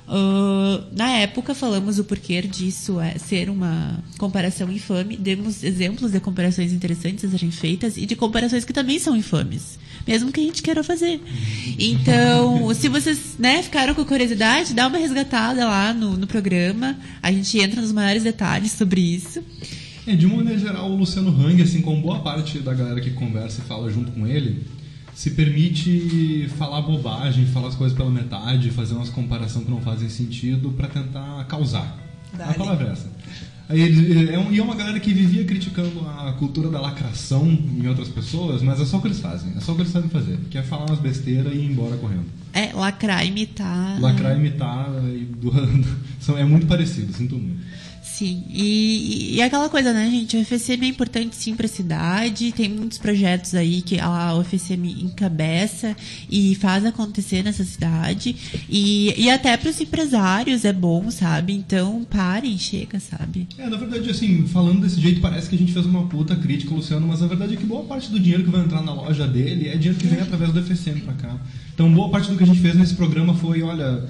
Uh, 0.08 0.84
na 0.90 1.10
época 1.18 1.54
falamos 1.54 2.00
o 2.00 2.04
porquê 2.04 2.42
disso 2.42 2.98
é 2.98 3.16
ser 3.16 3.48
uma 3.48 4.02
comparação 4.18 4.68
infame, 4.72 5.16
demos 5.16 5.62
exemplos 5.62 6.10
de 6.10 6.18
comparações 6.18 6.72
interessantes 6.72 7.24
a 7.24 7.30
serem 7.30 7.52
feitas 7.52 7.96
e 7.96 8.04
de 8.04 8.16
comparações 8.16 8.64
que 8.64 8.72
também 8.72 8.98
são 8.98 9.16
infames 9.16 9.78
mesmo 10.06 10.32
que 10.32 10.40
a 10.40 10.44
gente 10.44 10.62
queira 10.62 10.82
fazer. 10.82 11.20
Então, 11.78 12.72
se 12.74 12.88
vocês 12.88 13.36
né, 13.38 13.62
ficaram 13.62 13.94
com 13.94 14.04
curiosidade, 14.04 14.74
dá 14.74 14.86
uma 14.86 14.98
resgatada 14.98 15.64
lá 15.66 15.92
no, 15.92 16.16
no 16.16 16.26
programa. 16.26 16.96
A 17.22 17.30
gente 17.30 17.58
entra 17.58 17.80
nos 17.80 17.92
maiores 17.92 18.22
detalhes 18.22 18.72
sobre 18.72 19.00
isso. 19.00 19.42
É, 20.06 20.16
de 20.16 20.26
uma 20.26 20.36
maneira 20.36 20.58
geral, 20.58 20.90
o 20.90 20.96
Luciano 20.96 21.30
Hang, 21.30 21.62
assim 21.62 21.82
como 21.82 22.00
boa 22.00 22.20
parte 22.20 22.58
da 22.58 22.72
galera 22.72 23.00
que 23.00 23.10
conversa 23.10 23.60
e 23.62 23.68
fala 23.68 23.90
junto 23.90 24.10
com 24.12 24.26
ele, 24.26 24.64
se 25.14 25.30
permite 25.32 26.48
falar 26.56 26.80
bobagem, 26.82 27.44
falar 27.46 27.68
as 27.68 27.74
coisas 27.74 27.96
pela 27.96 28.10
metade, 28.10 28.70
fazer 28.70 28.94
umas 28.94 29.10
comparações 29.10 29.66
que 29.66 29.70
não 29.70 29.80
fazem 29.80 30.08
sentido 30.08 30.70
para 30.70 30.88
tentar 30.88 31.44
causar. 31.44 31.98
Dale. 32.32 32.50
A 32.50 32.54
palavra 32.54 32.88
é 32.88 32.92
essa. 32.92 33.10
Aí 33.70 33.80
ele, 33.80 34.28
é, 34.30 34.48
e 34.50 34.58
é 34.58 34.62
uma 34.62 34.74
galera 34.74 34.98
que 34.98 35.12
vivia 35.14 35.44
criticando 35.44 36.00
a 36.00 36.32
cultura 36.38 36.68
da 36.68 36.80
lacração 36.80 37.46
em 37.48 37.86
outras 37.86 38.08
pessoas, 38.08 38.62
mas 38.62 38.80
é 38.80 38.84
só 38.84 38.96
o 38.96 39.00
que 39.00 39.06
eles 39.06 39.20
fazem, 39.20 39.52
é 39.56 39.60
só 39.60 39.70
o 39.72 39.74
que 39.76 39.82
eles 39.82 39.92
sabem 39.92 40.10
fazer, 40.10 40.38
que 40.50 40.58
é 40.58 40.62
falar 40.62 40.86
umas 40.86 40.98
besteiras 40.98 41.52
e 41.52 41.56
ir 41.56 41.70
embora 41.70 41.96
correndo. 41.96 42.24
É, 42.52 42.72
lacrar, 42.74 43.24
imitar. 43.24 44.00
Lacrar, 44.00 44.36
imitar, 44.36 44.88
e 45.14 45.24
do- 45.24 45.52
são, 46.18 46.36
é 46.36 46.44
muito 46.44 46.66
parecido, 46.66 47.12
sinto 47.12 47.36
muito. 47.36 47.60
Sim, 48.02 48.44
e, 48.50 49.36
e 49.36 49.42
aquela 49.42 49.68
coisa, 49.68 49.92
né, 49.92 50.10
gente? 50.10 50.36
O 50.36 50.40
UFSM 50.40 50.84
é 50.84 50.88
importante 50.88 51.36
sim 51.36 51.54
para 51.54 51.66
a 51.66 51.68
cidade, 51.68 52.52
tem 52.52 52.68
muitos 52.68 52.98
projetos 52.98 53.54
aí 53.54 53.82
que 53.82 53.98
a 54.00 54.34
UFSM 54.36 55.02
encabeça 55.02 55.96
e 56.30 56.54
faz 56.54 56.84
acontecer 56.84 57.42
nessa 57.42 57.64
cidade. 57.64 58.34
E, 58.68 59.14
e 59.16 59.30
até 59.30 59.56
para 59.56 59.70
os 59.70 59.80
empresários 59.80 60.64
é 60.64 60.72
bom, 60.72 61.10
sabe? 61.10 61.52
Então 61.52 62.04
parem, 62.08 62.56
chega, 62.58 62.98
sabe? 62.98 63.46
É, 63.58 63.68
na 63.68 63.76
verdade, 63.76 64.10
assim, 64.10 64.46
falando 64.46 64.80
desse 64.80 65.00
jeito, 65.00 65.20
parece 65.20 65.48
que 65.48 65.54
a 65.54 65.58
gente 65.58 65.72
fez 65.72 65.84
uma 65.84 66.06
puta 66.06 66.34
crítica, 66.36 66.74
Luciano, 66.74 67.06
mas 67.06 67.22
a 67.22 67.26
verdade 67.26 67.54
é 67.54 67.56
que 67.56 67.66
boa 67.66 67.84
parte 67.84 68.10
do 68.10 68.18
dinheiro 68.18 68.44
que 68.44 68.50
vai 68.50 68.62
entrar 68.62 68.82
na 68.82 68.94
loja 68.94 69.26
dele 69.26 69.68
é 69.68 69.76
dinheiro 69.76 69.98
que 69.98 70.06
vem 70.06 70.20
através 70.20 70.52
do 70.52 70.62
FSM 70.62 71.00
pra 71.00 71.14
cá. 71.14 71.36
Então, 71.74 71.92
boa 71.92 72.10
parte 72.10 72.30
do 72.30 72.36
que 72.36 72.44
a 72.44 72.46
gente 72.46 72.60
fez 72.60 72.74
nesse 72.76 72.94
programa 72.94 73.34
foi, 73.34 73.62
olha, 73.62 74.06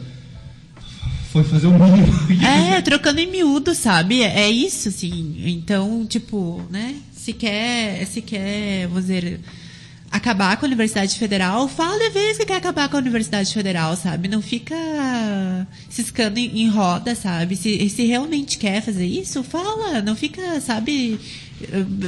foi 1.33 1.45
fazer 1.45 1.69
o 1.69 1.73
mínimo. 1.73 2.11
É, 2.45 2.81
trocando 2.81 3.21
em 3.21 3.31
miúdo, 3.31 3.75
sabe? 3.75 4.23
É 4.23 4.51
isso, 4.51 4.88
assim. 4.88 5.43
Então, 5.47 6.05
tipo, 6.07 6.62
né? 6.71 6.97
Se 7.12 7.33
quer, 7.33 8.05
se 8.07 8.21
quer, 8.21 8.88
vamos 8.88 9.03
dizer, 9.03 9.40
acabar 10.11 10.57
com 10.57 10.64
a 10.64 10.69
Universidade 10.69 11.16
Federal, 11.16 11.69
fala 11.69 11.99
de 11.99 12.11
vez 12.11 12.38
que 12.38 12.47
quer 12.47 12.57
acabar 12.57 12.88
com 12.88 12.97
a 12.97 13.01
Universidade 13.01 13.53
Federal, 13.53 13.95
sabe? 13.97 14.27
Não 14.27 14.43
fica 14.43 14.75
ciscando 15.88 16.38
em, 16.38 16.62
em 16.62 16.69
roda, 16.69 17.14
sabe? 17.14 17.55
Se, 17.55 17.88
se 17.88 18.05
realmente 18.07 18.59
quer 18.59 18.83
fazer 18.83 19.07
isso, 19.07 19.43
fala. 19.45 20.03
Não 20.03 20.16
fica, 20.16 20.61
sabe, 20.61 21.21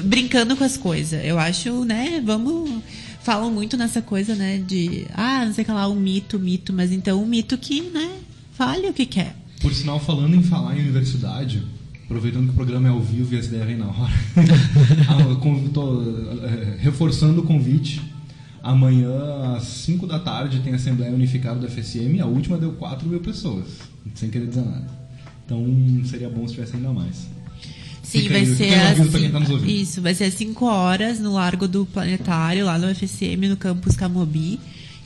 brincando 0.05 0.57
com 0.57 0.65
as 0.65 0.77
coisas. 0.77 1.25
Eu 1.25 1.39
acho, 1.39 1.85
né? 1.85 2.21
Vamos. 2.25 2.83
Falam 3.23 3.53
muito 3.53 3.77
nessa 3.77 4.03
coisa, 4.03 4.35
né? 4.35 4.59
De, 4.67 5.07
ah, 5.15 5.45
não 5.47 5.55
sei 5.55 5.63
o 5.63 5.65
que 5.65 5.71
lá, 5.71 5.89
um 5.89 5.95
mito, 5.95 6.41
mito, 6.41 6.73
mas 6.73 6.91
então 6.91 7.23
um 7.23 7.27
mito 7.27 7.57
que, 7.57 7.81
né? 7.83 8.11
Fale 8.53 8.89
o 8.89 8.93
que 8.93 9.07
quer. 9.07 9.35
Por 9.61 9.73
sinal, 9.73 9.99
falando 9.99 10.35
em 10.35 10.43
falar 10.43 10.77
em 10.77 10.81
universidade, 10.81 11.63
aproveitando 12.05 12.47
que 12.47 12.51
o 12.51 12.55
programa 12.55 12.89
é 12.89 12.91
ao 12.91 13.01
vivo 13.01 13.35
e 13.35 13.39
as 13.39 13.47
ideias 13.47 13.67
vêm 13.67 13.77
na 13.77 13.87
hora, 13.87 14.13
ah, 15.09 15.71
tô, 15.73 16.03
eh, 16.45 16.77
reforçando 16.79 17.41
o 17.41 17.45
convite. 17.45 18.01
Amanhã, 18.63 19.57
às 19.57 19.65
5 19.65 20.07
da 20.07 20.19
tarde, 20.19 20.61
tem 20.61 20.73
a 20.73 20.77
Assembleia 20.77 21.13
Unificada 21.13 21.59
do 21.59 21.69
FSM. 21.69 22.21
A 22.21 22.27
última 22.27 22.57
deu 22.57 22.73
4 22.73 23.09
mil 23.09 23.21
pessoas, 23.21 23.67
sem 24.15 24.31
querer 24.31 24.47
dizer 24.47 24.65
nada. 24.65 24.87
Então, 25.45 25.67
seria 26.05 26.29
bom 26.29 26.47
se 26.47 26.55
tivesse 26.55 26.77
ainda 26.77 26.93
mais. 26.93 27.27
Sim, 28.03 28.21
Fica 28.21 28.35
vai 28.35 28.43
aí, 28.43 28.57
ser 28.57 28.75
às 28.75 28.99
tá. 28.99 29.67
Isso, 29.67 30.03
vai 30.03 30.15
ser 30.15 30.25
às 30.25 30.35
5 30.35 30.65
horas 30.65 31.19
no 31.19 31.33
Largo 31.33 31.67
do 31.67 31.87
Planetário, 31.87 32.67
lá 32.67 32.79
no 32.79 32.91
UFSM, 32.91 33.49
no 33.49 33.57
campus 33.57 33.97
Camobi. 33.97 34.61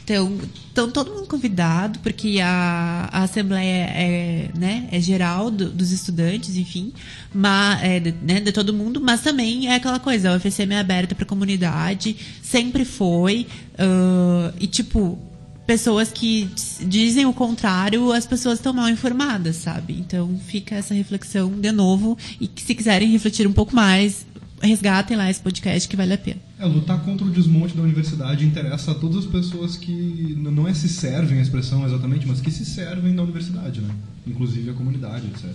Então, 0.06 0.38
estão 0.68 0.88
todo 0.88 1.10
mundo 1.12 1.26
convidado, 1.26 1.98
porque 1.98 2.38
a, 2.40 3.08
a 3.10 3.24
Assembleia 3.24 3.86
é, 3.90 4.50
né, 4.56 4.86
é 4.92 5.00
geral 5.00 5.50
do- 5.50 5.68
dos 5.68 5.90
estudantes, 5.90 6.54
enfim, 6.56 6.92
mas, 7.34 7.82
é, 7.82 7.98
de, 7.98 8.14
né, 8.22 8.38
de 8.38 8.52
todo 8.52 8.72
mundo, 8.72 9.00
mas 9.00 9.20
também 9.22 9.66
é 9.66 9.74
aquela 9.74 9.98
coisa, 9.98 10.30
a 10.30 10.36
UFSM 10.36 10.70
é 10.74 10.78
aberta 10.78 11.12
para 11.16 11.24
a 11.24 11.28
comunidade, 11.28 12.16
sempre 12.40 12.84
foi, 12.84 13.48
ãh, 13.76 14.54
e 14.60 14.68
tipo, 14.68 15.18
pessoas 15.66 16.12
que 16.12 16.48
dizem 16.82 17.26
o 17.26 17.32
contrário, 17.32 18.12
as 18.12 18.24
pessoas 18.26 18.60
estão 18.60 18.72
mal 18.72 18.88
informadas, 18.88 19.56
sabe? 19.56 19.94
Então 19.98 20.38
fica 20.46 20.76
essa 20.76 20.94
reflexão 20.94 21.50
de 21.50 21.72
novo 21.72 22.16
e 22.40 22.46
que 22.46 22.62
se 22.62 22.76
quiserem 22.76 23.10
refletir 23.10 23.44
um 23.48 23.52
pouco 23.52 23.74
mais, 23.74 24.24
resgatem 24.62 25.16
lá 25.16 25.28
esse 25.28 25.40
podcast 25.40 25.88
que 25.88 25.96
vale 25.96 26.12
a 26.12 26.18
pena. 26.18 26.45
É, 26.58 26.64
lutar 26.64 27.04
contra 27.04 27.26
o 27.26 27.30
desmonte 27.30 27.76
da 27.76 27.82
universidade 27.82 28.46
interessa 28.46 28.92
a 28.92 28.94
todas 28.94 29.18
as 29.18 29.26
pessoas 29.26 29.76
que 29.76 30.34
não 30.38 30.66
é 30.66 30.72
se 30.72 30.88
servem 30.88 31.38
a 31.38 31.42
expressão 31.42 31.84
exatamente, 31.84 32.26
mas 32.26 32.40
que 32.40 32.50
se 32.50 32.64
servem 32.64 33.14
da 33.14 33.22
universidade, 33.22 33.82
né? 33.82 33.94
Inclusive 34.26 34.70
a 34.70 34.72
comunidade, 34.72 35.26
etc. 35.26 35.50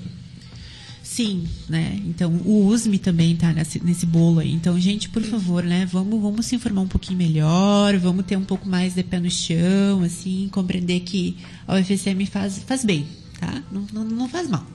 Sim, 1.01 1.47
né? 1.67 1.99
Então 2.05 2.31
o 2.45 2.67
USM 2.67 2.97
também 2.99 3.35
tá 3.35 3.51
nesse, 3.51 3.83
nesse 3.83 4.05
bolo 4.05 4.39
aí. 4.39 4.53
Então, 4.53 4.79
gente, 4.79 5.09
por 5.09 5.23
favor, 5.23 5.63
né? 5.63 5.87
Vamos, 5.91 6.21
vamos 6.21 6.45
se 6.45 6.55
informar 6.55 6.81
um 6.81 6.87
pouquinho 6.87 7.17
melhor, 7.17 7.97
vamos 7.97 8.23
ter 8.25 8.37
um 8.37 8.45
pouco 8.45 8.69
mais 8.69 8.93
de 8.93 9.03
pé 9.03 9.19
no 9.19 9.29
chão, 9.29 10.03
assim, 10.03 10.49
compreender 10.51 10.99
que 10.99 11.35
a 11.67 11.79
UFSM 11.79 12.25
faz, 12.27 12.59
faz 12.59 12.85
bem, 12.85 13.07
tá? 13.39 13.63
Não, 13.71 13.87
não, 13.91 14.03
não 14.03 14.29
faz 14.29 14.47
mal. 14.47 14.65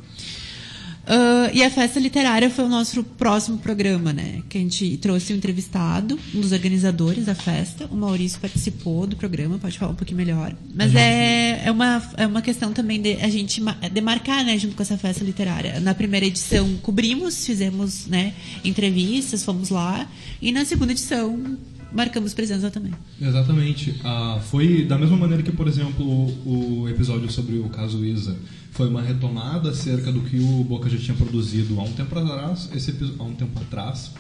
Ah, 1.07 1.51
e 1.55 1.63
a 1.63 1.71
festa 1.71 2.01
literária 2.01 2.51
foi 2.51 2.65
o 2.65 2.69
nosso 2.69 3.03
próximo 3.05 3.59
programa, 3.59 4.13
né? 4.13 4.43
Que 4.49 4.59
a 4.59 4.61
gente 4.61 4.97
trouxe 4.97 5.33
um 5.33 5.37
entrevistado, 5.37 6.19
um 6.35 6.41
dos 6.41 6.53
organizadores 6.53 7.27
da 7.27 7.35
festa. 7.35 7.87
O 7.91 7.97
Maurício 7.97 8.41
participou 8.41 9.07
do 9.07 9.17
programa, 9.17 9.59
pode 9.59 9.79
falar 9.79 9.93
um 9.93 9.95
pouquinho 9.95 10.17
melhor. 10.19 10.55
Mas 10.75 10.95
é, 10.95 11.63
é, 11.65 11.71
uma, 11.71 12.03
é 12.17 12.27
uma 12.27 12.43
questão 12.43 12.73
também 12.73 13.01
de 13.01 13.15
a 13.15 13.29
gente 13.29 13.61
ma- 13.61 13.79
demarcar, 13.93 14.45
né, 14.45 14.59
junto 14.59 14.75
com 14.75 14.83
essa 14.83 14.99
festa 14.99 15.25
literária. 15.25 15.79
Na 15.81 15.95
primeira 15.95 16.27
edição 16.27 16.77
cobrimos, 16.83 17.47
fizemos 17.47 18.07
né, 18.07 18.35
entrevistas, 18.65 19.45
fomos 19.45 19.71
lá. 19.71 20.09
E 20.43 20.51
na 20.51 20.65
segunda 20.65 20.93
edição 20.93 21.57
marcamos 21.93 22.35
presença 22.35 22.71
também. 22.71 22.93
Exatamente. 23.21 24.01
Ah, 24.05 24.41
foi 24.51 24.85
da 24.85 24.99
mesma 24.99 25.17
maneira 25.17 25.43
que, 25.43 25.53
por 25.53 25.67
exemplo, 25.69 26.05
o, 26.05 26.89
episódio 26.89 27.31
sobre 27.31 27.59
o 27.59 27.69
caso 27.69 28.05
Isa 28.05 28.37
foi 28.73 28.89
uma 28.89 29.03
retomada 29.03 29.71
acerca 29.71 30.13
do 30.13 30.21
que 30.21 30.39
o 30.39 30.65
Boca 30.65 30.89
já 30.89 30.99
tinha 30.99 31.17
produzido 31.17 31.79
há 31.81 31.83
um 31.83 31.93
tempo 31.93 32.19
atrás. 32.19 32.69
Esse, 32.75 32.95
há 33.19 33.23
um 33.23 33.35
tempo 33.35 33.59
atrás. 33.61 34.13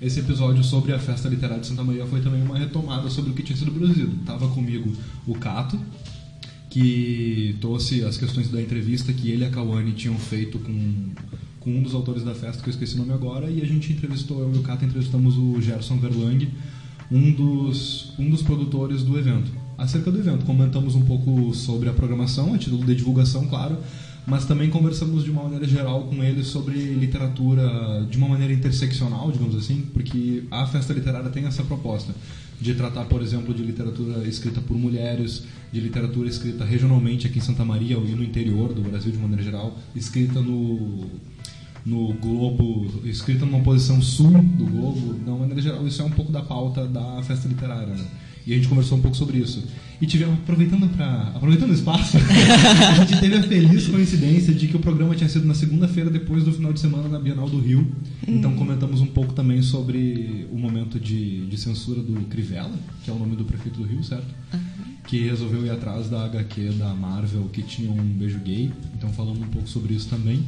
Esse 0.00 0.18
episódio 0.18 0.64
sobre 0.64 0.92
a 0.92 0.98
festa 0.98 1.28
literária 1.28 1.60
de 1.60 1.66
Santa 1.68 1.84
Maria 1.84 2.04
foi 2.06 2.20
também 2.20 2.42
uma 2.42 2.58
retomada 2.58 3.08
sobre 3.08 3.30
o 3.30 3.34
que 3.34 3.42
tinha 3.42 3.56
sido 3.56 3.70
produzido. 3.70 4.16
Tava 4.26 4.48
comigo 4.48 4.92
o 5.26 5.34
Cato, 5.34 5.78
que 6.68 7.54
trouxe 7.60 8.02
as 8.02 8.16
questões 8.16 8.50
da 8.50 8.60
entrevista 8.60 9.12
que 9.12 9.30
ele 9.30 9.44
e 9.44 9.46
a 9.46 9.50
Kawane 9.50 9.92
tinham 9.92 10.18
feito 10.18 10.58
com, 10.58 11.10
com 11.60 11.70
um 11.70 11.82
dos 11.82 11.94
autores 11.94 12.24
da 12.24 12.34
festa, 12.34 12.62
que 12.62 12.68
eu 12.68 12.72
esqueci 12.72 12.96
o 12.96 12.98
nome 12.98 13.12
agora, 13.12 13.48
e 13.48 13.62
a 13.62 13.64
gente 13.64 13.92
entrevistou, 13.92 14.40
eu 14.40 14.52
e 14.52 14.58
o 14.58 14.62
Cato 14.62 14.84
entrevistamos 14.84 15.36
o 15.36 15.60
Gerson 15.60 15.98
Verlang, 15.98 16.48
um 17.12 17.30
dos, 17.30 18.14
um 18.18 18.30
dos 18.30 18.42
produtores 18.42 19.02
do 19.02 19.18
evento. 19.18 19.52
Acerca 19.76 20.10
do 20.10 20.18
evento, 20.18 20.46
comentamos 20.46 20.94
um 20.94 21.02
pouco 21.02 21.54
sobre 21.54 21.88
a 21.88 21.92
programação, 21.92 22.54
a 22.54 22.58
título 22.58 22.84
de 22.86 22.94
divulgação, 22.94 23.46
claro, 23.46 23.76
mas 24.26 24.46
também 24.46 24.70
conversamos 24.70 25.24
de 25.24 25.30
uma 25.30 25.42
maneira 25.42 25.66
geral 25.66 26.04
com 26.04 26.22
ele 26.22 26.42
sobre 26.42 26.76
literatura 26.94 28.06
de 28.08 28.16
uma 28.16 28.28
maneira 28.28 28.54
interseccional, 28.54 29.30
digamos 29.30 29.56
assim, 29.56 29.82
porque 29.92 30.44
a 30.50 30.66
festa 30.66 30.92
literária 30.92 31.28
tem 31.28 31.44
essa 31.44 31.62
proposta 31.64 32.14
de 32.60 32.74
tratar, 32.74 33.04
por 33.06 33.20
exemplo, 33.20 33.52
de 33.52 33.62
literatura 33.62 34.26
escrita 34.26 34.60
por 34.60 34.78
mulheres, 34.78 35.44
de 35.72 35.80
literatura 35.80 36.28
escrita 36.28 36.64
regionalmente 36.64 37.26
aqui 37.26 37.38
em 37.38 37.42
Santa 37.42 37.64
Maria 37.64 37.98
ou 37.98 38.04
no 38.04 38.22
interior 38.22 38.72
do 38.72 38.80
Brasil 38.80 39.10
de 39.10 39.18
maneira 39.18 39.42
geral, 39.42 39.76
escrita 39.96 40.40
no 40.40 41.06
no 41.84 42.12
Globo, 42.14 42.90
escrita 43.04 43.44
numa 43.44 43.60
posição 43.60 44.00
sul 44.00 44.30
do 44.30 44.66
Globo, 44.66 45.14
de 45.14 45.28
uma 45.28 45.38
maneira 45.38 45.60
geral, 45.60 45.86
isso 45.86 46.00
é 46.00 46.04
um 46.04 46.10
pouco 46.10 46.30
da 46.30 46.42
pauta 46.42 46.86
da 46.86 47.22
festa 47.22 47.48
literária. 47.48 47.94
né? 47.94 48.04
E 48.46 48.52
a 48.52 48.56
gente 48.56 48.68
conversou 48.68 48.98
um 48.98 49.00
pouco 49.00 49.16
sobre 49.16 49.38
isso. 49.38 49.62
E 50.00 50.06
tivemos, 50.06 50.34
aproveitando 50.34 50.88
para 50.96 51.28
aproveitando 51.34 51.70
o 51.70 51.74
espaço, 51.74 52.16
a 52.18 53.04
gente 53.04 53.20
teve 53.20 53.36
a 53.36 53.42
feliz 53.42 53.86
coincidência 53.86 54.52
de 54.52 54.66
que 54.66 54.76
o 54.76 54.80
programa 54.80 55.14
tinha 55.14 55.28
sido 55.28 55.46
na 55.46 55.54
segunda-feira 55.54 56.10
depois 56.10 56.42
do 56.42 56.52
final 56.52 56.72
de 56.72 56.80
semana 56.80 57.08
na 57.08 57.20
Bienal 57.20 57.48
do 57.48 57.60
Rio. 57.60 57.86
Então 58.26 58.54
comentamos 58.56 59.00
um 59.00 59.06
pouco 59.06 59.32
também 59.32 59.62
sobre 59.62 60.48
o 60.50 60.58
momento 60.58 60.98
de, 60.98 61.46
de 61.46 61.56
censura 61.56 62.02
do 62.02 62.14
Crivella, 62.28 62.72
que 63.04 63.10
é 63.10 63.12
o 63.12 63.18
nome 63.18 63.36
do 63.36 63.44
prefeito 63.44 63.78
do 63.78 63.86
Rio, 63.86 64.02
certo? 64.02 64.26
Que 65.06 65.20
resolveu 65.20 65.64
ir 65.64 65.70
atrás 65.70 66.08
da 66.08 66.24
HQ 66.24 66.70
da 66.78 66.92
Marvel 66.94 67.48
que 67.52 67.62
tinha 67.62 67.90
um 67.90 68.02
beijo 68.02 68.40
gay. 68.40 68.72
Então 68.96 69.10
falamos 69.10 69.40
um 69.40 69.50
pouco 69.50 69.68
sobre 69.68 69.94
isso 69.94 70.08
também. 70.08 70.42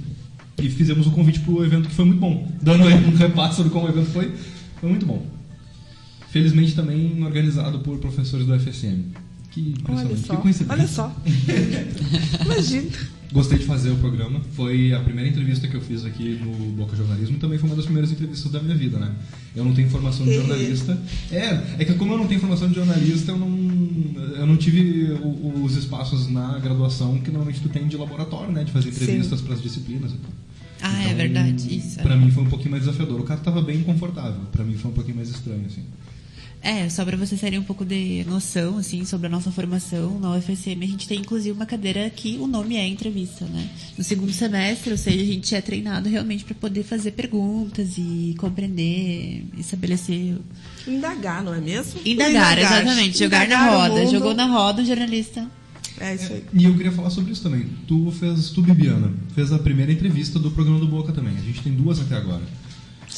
E 0.58 0.70
fizemos 0.70 1.06
o 1.06 1.10
convite 1.10 1.40
para 1.40 1.52
o 1.52 1.64
evento 1.64 1.88
que 1.88 1.94
foi 1.94 2.04
muito 2.04 2.20
bom. 2.20 2.50
Dando 2.62 2.86
aí 2.86 2.94
um 2.94 3.14
repasso 3.14 3.56
sobre 3.56 3.72
como 3.72 3.86
o 3.86 3.88
evento 3.88 4.10
foi, 4.10 4.32
foi 4.80 4.88
muito 4.88 5.04
bom. 5.04 5.26
Felizmente 6.30 6.74
também 6.74 7.22
organizado 7.22 7.80
por 7.80 7.98
professores 7.98 8.46
do 8.46 8.58
FSM. 8.58 9.12
Que 9.50 9.74
Olha 9.88 10.02
impressionante, 10.02 10.26
só. 10.26 10.36
que 10.36 10.42
coincidência. 10.42 10.74
Olha 10.74 10.88
só. 10.88 11.16
Imagina. 12.44 12.90
Gostei 13.32 13.58
de 13.58 13.64
fazer 13.64 13.90
o 13.90 13.96
programa. 13.96 14.40
Foi 14.52 14.92
a 14.92 15.00
primeira 15.00 15.28
entrevista 15.28 15.66
que 15.66 15.74
eu 15.74 15.80
fiz 15.80 16.04
aqui 16.04 16.38
no 16.40 16.52
Boca 16.72 16.94
Jornalismo 16.96 17.36
também 17.38 17.58
foi 17.58 17.68
uma 17.68 17.74
das 17.76 17.84
primeiras 17.84 18.12
entrevistas 18.12 18.50
da 18.52 18.60
minha 18.60 18.76
vida, 18.76 18.98
né? 18.98 19.12
Eu 19.56 19.64
não 19.64 19.74
tenho 19.74 19.88
formação 19.90 20.24
de 20.24 20.32
jornalista. 20.34 20.98
É, 21.32 21.60
é 21.80 21.84
que 21.84 21.94
como 21.94 22.12
eu 22.12 22.18
não 22.18 22.26
tenho 22.26 22.40
formação 22.40 22.68
de 22.68 22.74
jornalista, 22.74 23.32
eu 23.32 23.38
não, 23.38 23.48
eu 24.36 24.46
não 24.46 24.56
tive 24.56 25.12
o- 25.14 25.62
os 25.64 25.76
espaços 25.76 26.28
na 26.28 26.58
graduação 26.58 27.18
que 27.18 27.30
normalmente 27.30 27.60
tu 27.60 27.68
tem 27.68 27.86
de 27.88 27.96
laboratório, 27.96 28.52
né? 28.52 28.62
De 28.64 28.70
fazer 28.72 28.88
entrevistas 29.06 29.40
para 29.40 29.54
as 29.54 29.62
disciplinas 29.62 30.12
e 30.12 30.16
tal. 30.16 30.30
Ah, 30.82 31.02
é 31.04 31.14
verdade, 31.14 31.76
isso. 31.76 31.98
é. 31.98 32.02
Pra 32.02 32.14
mim 32.16 32.30
foi 32.30 32.42
um 32.42 32.48
pouquinho 32.48 32.70
mais 32.72 32.84
desafiador. 32.84 33.18
O 33.20 33.24
cara 33.24 33.40
tava 33.40 33.62
bem 33.62 33.82
confortável. 33.82 34.42
Pra 34.52 34.62
mim 34.64 34.74
foi 34.76 34.90
um 34.90 34.94
pouquinho 34.94 35.16
mais 35.16 35.30
estranho, 35.30 35.64
assim. 35.66 35.82
É, 36.64 36.88
só 36.88 37.04
para 37.04 37.14
vocês 37.14 37.38
terem 37.38 37.58
um 37.58 37.62
pouco 37.62 37.84
de 37.84 38.24
noção, 38.26 38.78
assim, 38.78 39.04
sobre 39.04 39.26
a 39.26 39.30
nossa 39.30 39.52
formação 39.52 40.18
na 40.18 40.34
UFSM, 40.34 40.82
a 40.82 40.86
gente 40.86 41.06
tem 41.06 41.20
inclusive 41.20 41.52
uma 41.52 41.66
cadeira 41.66 42.08
que 42.08 42.38
o 42.40 42.46
nome 42.46 42.74
é 42.76 42.88
entrevista, 42.88 43.44
né? 43.44 43.68
No 43.98 44.02
segundo 44.02 44.32
semestre, 44.32 44.90
ou 44.90 44.96
seja, 44.96 45.20
a 45.20 45.26
gente 45.26 45.54
é 45.54 45.60
treinado 45.60 46.08
realmente 46.08 46.42
para 46.42 46.54
poder 46.54 46.82
fazer 46.82 47.10
perguntas 47.10 47.98
e 47.98 48.34
compreender, 48.38 49.44
estabelecer. 49.58 50.38
Indagar, 50.88 51.44
não 51.44 51.52
é 51.52 51.60
mesmo? 51.60 52.00
Indagar, 52.02 52.58
exatamente. 52.58 53.18
Jogar 53.18 53.44
Indagar 53.44 53.66
na 53.66 53.76
roda. 53.76 54.06
Jogou 54.06 54.34
na 54.34 54.46
roda 54.46 54.80
o 54.80 54.86
jornalista. 54.86 55.46
É 56.00 56.14
isso 56.14 56.32
aí. 56.32 56.44
E 56.54 56.64
eu 56.64 56.74
queria 56.74 56.92
falar 56.92 57.10
sobre 57.10 57.30
isso 57.32 57.42
também. 57.42 57.66
Tu 57.86 58.10
fez, 58.12 58.48
tu, 58.48 58.62
Bibiana, 58.62 59.12
fez 59.34 59.52
a 59.52 59.58
primeira 59.58 59.92
entrevista 59.92 60.38
do 60.38 60.50
programa 60.50 60.80
do 60.80 60.88
Boca 60.88 61.12
também. 61.12 61.36
A 61.36 61.42
gente 61.42 61.62
tem 61.62 61.74
duas 61.74 62.00
até 62.00 62.16
agora. 62.16 62.42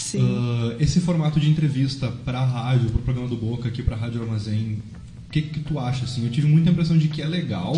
Sim. 0.06 0.20
Ah, 0.22 0.76
esse 0.78 1.00
formato 1.00 1.40
de 1.40 1.50
entrevista 1.50 2.12
para 2.24 2.38
a 2.38 2.44
rádio, 2.44 2.90
para 2.90 3.00
o 3.00 3.02
programa 3.02 3.28
do 3.28 3.36
Boca, 3.36 3.68
aqui 3.68 3.82
para 3.82 3.96
a 3.96 3.98
Rádio 3.98 4.22
Armazém, 4.22 4.80
o 5.26 5.30
que, 5.32 5.42
que 5.42 5.58
tu 5.58 5.80
acha? 5.80 6.04
Assim? 6.04 6.24
Eu 6.24 6.30
tive 6.30 6.46
muita 6.46 6.70
impressão 6.70 6.96
de 6.96 7.08
que 7.08 7.20
é 7.20 7.26
legal 7.26 7.74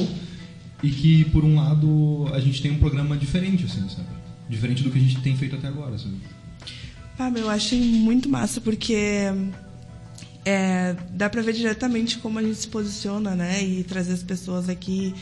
e 0.82 0.90
que, 0.90 1.24
por 1.30 1.42
um 1.42 1.56
lado, 1.56 2.28
a 2.34 2.38
gente 2.38 2.60
tem 2.60 2.70
um 2.70 2.78
programa 2.78 3.16
diferente, 3.16 3.64
assim, 3.64 3.88
sabe? 3.88 4.08
Diferente 4.46 4.82
do 4.82 4.90
que 4.90 4.98
a 4.98 5.00
gente 5.00 5.18
tem 5.22 5.34
feito 5.38 5.56
até 5.56 5.68
agora, 5.68 5.96
sabe? 5.96 6.16
Ah, 7.18 7.30
meu, 7.30 7.44
eu 7.44 7.50
achei 7.50 7.80
muito 7.80 8.28
massa, 8.28 8.60
porque 8.60 9.32
é, 10.44 10.94
dá 11.14 11.30
pra 11.30 11.40
ver 11.40 11.54
diretamente 11.54 12.18
como 12.18 12.38
a 12.38 12.42
gente 12.42 12.58
se 12.58 12.68
posiciona, 12.68 13.34
né? 13.34 13.64
E 13.64 13.84
trazer 13.84 14.12
as 14.12 14.22
pessoas 14.22 14.68
aqui. 14.68 15.14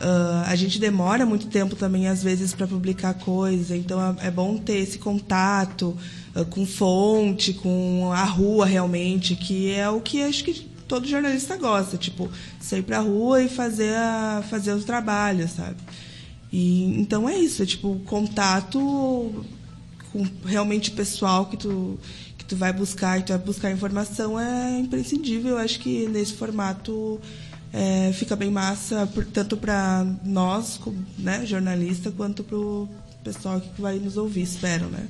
Ah, 0.00 0.44
a 0.46 0.54
gente 0.54 0.78
demora 0.78 1.26
muito 1.26 1.48
tempo 1.48 1.74
também, 1.74 2.06
às 2.06 2.22
vezes, 2.22 2.54
para 2.54 2.68
publicar 2.68 3.14
coisa, 3.14 3.76
então 3.76 4.00
é, 4.00 4.28
é 4.28 4.30
bom 4.30 4.56
ter 4.56 4.78
esse 4.78 4.98
contato 4.98 5.96
com 6.50 6.66
fonte, 6.66 7.52
com 7.54 8.10
a 8.12 8.24
rua 8.24 8.66
realmente, 8.66 9.36
que 9.36 9.70
é 9.70 9.88
o 9.88 10.00
que 10.00 10.22
acho 10.22 10.42
que 10.42 10.68
todo 10.88 11.06
jornalista 11.06 11.56
gosta, 11.56 11.96
tipo, 11.96 12.30
sair 12.60 12.82
pra 12.82 12.98
rua 12.98 13.42
e 13.42 13.48
fazer, 13.48 13.94
a, 13.94 14.42
fazer 14.48 14.72
os 14.72 14.84
trabalhos, 14.84 15.52
sabe? 15.52 15.76
E, 16.52 17.00
então 17.00 17.28
é 17.28 17.38
isso, 17.38 17.62
é 17.62 17.66
tipo, 17.66 18.00
contato 18.06 19.44
com 20.12 20.26
realmente 20.44 20.90
pessoal 20.90 21.46
que 21.46 21.56
tu 21.56 21.98
que 22.38 22.44
tu 22.44 22.56
vai 22.56 22.72
buscar 22.72 23.18
e 23.18 23.22
tu 23.22 23.28
vai 23.30 23.38
buscar 23.38 23.72
informação 23.72 24.38
é 24.38 24.78
imprescindível. 24.78 25.56
Acho 25.56 25.80
que 25.80 26.06
nesse 26.08 26.34
formato 26.34 27.18
é, 27.72 28.12
fica 28.12 28.36
bem 28.36 28.50
massa, 28.50 29.08
tanto 29.32 29.56
para 29.56 30.06
nós, 30.22 30.78
né, 31.18 31.44
jornalista, 31.46 32.10
quanto 32.10 32.44
para 32.44 32.56
o 32.56 32.88
pessoal 33.24 33.60
que 33.60 33.80
vai 33.80 33.98
nos 33.98 34.16
ouvir, 34.16 34.42
espero, 34.42 34.86
né? 34.86 35.08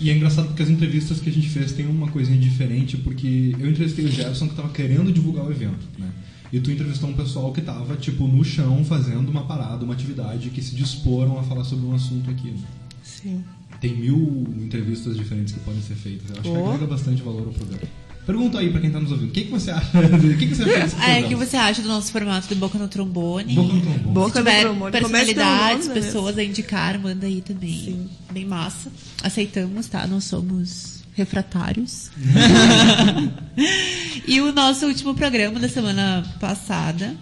E 0.00 0.08
é 0.10 0.14
engraçado 0.16 0.46
porque 0.48 0.62
as 0.62 0.68
entrevistas 0.70 1.20
que 1.20 1.28
a 1.28 1.32
gente 1.32 1.48
fez 1.48 1.72
tem 1.72 1.86
uma 1.86 2.08
coisinha 2.08 2.38
diferente, 2.38 2.96
porque 2.96 3.54
eu 3.58 3.68
entrevistei 3.70 4.04
o 4.04 4.08
Gerson 4.10 4.46
que 4.46 4.52
estava 4.52 4.70
querendo 4.70 5.12
divulgar 5.12 5.44
o 5.46 5.50
evento, 5.50 5.86
né? 5.98 6.10
E 6.52 6.58
tu 6.58 6.70
entrevistou 6.70 7.08
um 7.10 7.12
pessoal 7.14 7.52
que 7.52 7.60
estava, 7.60 7.94
tipo, 7.96 8.26
no 8.26 8.42
chão, 8.44 8.84
fazendo 8.84 9.28
uma 9.30 9.44
parada, 9.44 9.84
uma 9.84 9.92
atividade, 9.94 10.50
que 10.50 10.60
se 10.62 10.74
disporam 10.74 11.38
a 11.38 11.42
falar 11.42 11.64
sobre 11.64 11.86
um 11.86 11.94
assunto 11.94 12.28
aqui. 12.30 12.50
né? 12.50 12.58
Sim. 13.04 13.44
Tem 13.80 13.94
mil 13.96 14.46
entrevistas 14.58 15.16
diferentes 15.16 15.52
que 15.54 15.60
podem 15.60 15.80
ser 15.82 15.94
feitas. 15.94 16.28
Eu 16.30 16.40
acho 16.40 16.42
que 16.42 16.48
Oh. 16.58 16.64
agrega 16.66 16.86
bastante 16.86 17.22
valor 17.22 17.46
ao 17.46 17.52
programa. 17.52 17.82
Pergunta 18.26 18.58
aí 18.58 18.70
pra 18.70 18.80
quem 18.80 18.90
tá 18.90 19.00
nos 19.00 19.10
ouvindo. 19.10 19.30
O 19.30 19.32
que, 19.32 19.44
que 19.44 19.50
você 19.50 19.70
acha? 19.70 19.90
O 19.98 20.38
que, 20.38 20.46
que 20.46 20.54
você 20.54 20.62
acha 20.62 20.80
desse 20.80 20.96
é, 21.02 21.20
o 21.20 21.28
que 21.28 21.34
você 21.34 21.56
acha 21.56 21.82
do 21.82 21.88
nosso 21.88 22.12
formato 22.12 22.48
do 22.48 22.56
Boca 22.56 22.78
no 22.78 22.88
Trombone? 22.88 23.54
Boca 23.54 23.72
no 23.72 23.80
trombone. 23.80 24.12
Boca 24.12 24.32
Se 24.32 24.38
tiver 24.38 24.58
no 24.58 24.70
trombone. 24.70 24.92
Personalidades, 24.92 25.88
pessoas 25.88 26.38
a 26.38 26.44
indicar, 26.44 26.98
manda 26.98 27.26
aí 27.26 27.40
também. 27.40 27.84
Sim. 27.84 28.08
Bem 28.30 28.44
massa. 28.44 28.90
Aceitamos, 29.22 29.86
tá? 29.86 30.06
Não 30.06 30.20
somos 30.20 31.02
refratários. 31.14 32.10
e 34.26 34.40
o 34.40 34.52
nosso 34.52 34.86
último 34.86 35.14
programa 35.14 35.58
da 35.58 35.68
semana 35.68 36.24
passada 36.38 37.16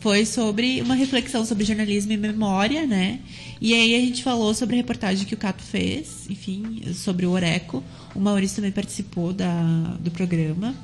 foi 0.00 0.26
sobre 0.26 0.82
uma 0.82 0.94
reflexão 0.94 1.46
sobre 1.46 1.64
jornalismo 1.64 2.12
e 2.12 2.16
memória, 2.16 2.86
né? 2.86 3.20
E 3.58 3.72
aí 3.72 3.94
a 3.94 4.00
gente 4.00 4.22
falou 4.22 4.52
sobre 4.52 4.74
a 4.74 4.76
reportagem 4.76 5.24
que 5.24 5.32
o 5.32 5.38
Cato 5.38 5.62
fez, 5.62 6.26
enfim, 6.28 6.82
sobre 6.92 7.24
o 7.24 7.30
Oreco. 7.30 7.82
O 8.14 8.20
Maurício 8.20 8.56
também 8.56 8.72
participou 8.72 9.32
da, 9.32 9.96
do 10.00 10.10
programa. 10.10 10.74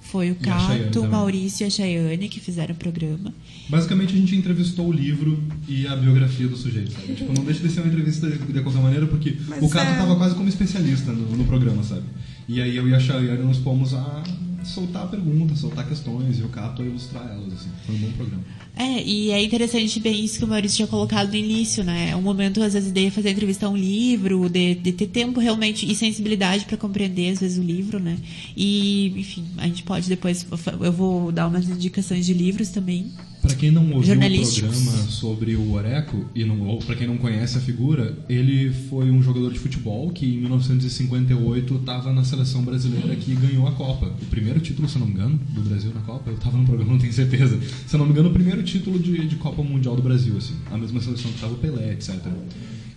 Foi 0.00 0.30
o 0.30 0.34
Cato, 0.34 1.02
o. 1.02 1.08
Maurício 1.08 1.64
e 1.64 1.66
a 1.66 1.70
Chayane 1.70 2.28
que 2.28 2.40
fizeram 2.40 2.74
o 2.74 2.78
programa. 2.78 3.32
Basicamente, 3.68 4.12
a 4.12 4.16
gente 4.16 4.34
entrevistou 4.34 4.88
o 4.88 4.92
livro 4.92 5.40
e 5.68 5.86
a 5.86 5.94
biografia 5.94 6.48
do 6.48 6.56
sujeito, 6.56 6.90
sabe? 6.92 7.14
Tipo, 7.14 7.32
não 7.32 7.44
deixa 7.44 7.60
de 7.60 7.68
ser 7.72 7.80
uma 7.80 7.88
entrevista 7.88 8.28
de, 8.28 8.38
de 8.38 8.60
qualquer 8.60 8.82
maneira, 8.82 9.06
porque 9.06 9.36
Mas 9.46 9.62
o 9.62 9.68
Cato 9.68 9.92
é- 9.92 9.96
tava 9.96 10.16
quase 10.16 10.34
como 10.34 10.48
especialista 10.48 11.12
no, 11.12 11.36
no 11.36 11.44
programa, 11.44 11.84
sabe? 11.84 12.02
E 12.48 12.60
aí 12.60 12.76
eu 12.76 12.88
e 12.88 12.94
a 12.94 12.98
Chayane 12.98 13.42
nos 13.44 13.58
pomos 13.58 13.94
a 13.94 14.22
soltar 14.64 15.08
perguntas, 15.08 15.58
soltar 15.58 15.88
questões, 15.88 16.38
e 16.38 16.42
o 16.42 16.48
Cato 16.48 16.82
ilustrar 16.82 17.26
elas, 17.30 17.52
assim. 17.52 17.70
Foi 17.86 17.94
um 17.94 17.98
bom 17.98 18.12
programa. 18.12 18.42
É, 18.76 19.02
e 19.02 19.30
é 19.30 19.42
interessante 19.42 20.00
bem 20.00 20.24
isso 20.24 20.38
que 20.38 20.44
o 20.44 20.48
Maurício 20.48 20.76
tinha 20.76 20.88
colocado 20.88 21.28
no 21.28 21.36
início, 21.36 21.84
né? 21.84 22.10
É 22.10 22.16
um 22.16 22.22
momento, 22.22 22.62
às 22.62 22.72
vezes, 22.72 22.92
de 22.92 23.10
fazer 23.10 23.30
entrevista 23.30 23.66
a 23.66 23.68
um 23.68 23.76
livro, 23.76 24.48
de, 24.48 24.74
de 24.74 24.92
ter 24.92 25.08
tempo 25.08 25.40
realmente 25.40 25.90
e 25.90 25.94
sensibilidade 25.94 26.64
para 26.64 26.76
compreender, 26.76 27.32
às 27.32 27.40
vezes, 27.40 27.58
o 27.58 27.62
livro, 27.62 27.98
né? 27.98 28.16
E, 28.56 29.12
enfim, 29.16 29.44
a 29.58 29.66
gente 29.66 29.82
pode 29.82 30.08
depois. 30.08 30.46
Eu 30.80 30.92
vou 30.92 31.30
dar 31.32 31.48
umas 31.48 31.68
indicações 31.68 32.24
de 32.24 32.32
livros 32.32 32.70
também. 32.70 33.12
Pra 33.42 33.54
quem 33.54 33.70
não 33.70 33.82
ouviu 33.92 34.02
o 34.16 34.18
programa 34.60 34.92
sobre 35.08 35.56
o 35.56 35.72
Oreco, 35.72 36.26
e 36.34 36.44
não, 36.44 36.60
ou 36.66 36.78
pra 36.78 36.94
quem 36.94 37.06
não 37.06 37.16
conhece 37.16 37.56
a 37.56 37.60
figura, 37.60 38.18
ele 38.28 38.70
foi 38.70 39.10
um 39.10 39.22
jogador 39.22 39.50
de 39.50 39.58
futebol 39.58 40.10
que 40.10 40.26
em 40.26 40.38
1958 40.40 41.74
estava 41.76 42.12
na 42.12 42.22
seleção 42.22 42.62
brasileira 42.62 43.16
que 43.16 43.34
ganhou 43.34 43.66
a 43.66 43.72
Copa. 43.72 44.06
O 44.20 44.26
primeiro 44.26 44.60
título, 44.60 44.86
se 44.88 44.98
não 44.98 45.06
me 45.06 45.14
engano, 45.14 45.40
do 45.54 45.62
Brasil 45.62 45.90
na 45.94 46.02
Copa. 46.02 46.28
Eu 46.30 46.36
tava 46.36 46.58
no 46.58 46.64
programa, 46.66 46.92
não 46.92 46.98
tenho 46.98 47.12
certeza. 47.12 47.58
Se 47.86 47.96
não 47.96 48.04
me 48.04 48.12
engano, 48.12 48.28
o 48.28 48.32
primeiro 48.32 48.62
título 48.62 48.98
de, 48.98 49.26
de 49.26 49.36
Copa 49.36 49.62
Mundial 49.62 49.96
do 49.96 50.02
Brasil, 50.02 50.36
assim. 50.36 50.54
A 50.70 50.76
mesma 50.76 51.00
seleção 51.00 51.30
que 51.32 51.40
tava 51.40 51.54
o 51.54 51.56
Pelé, 51.56 51.92
etc. 51.92 52.16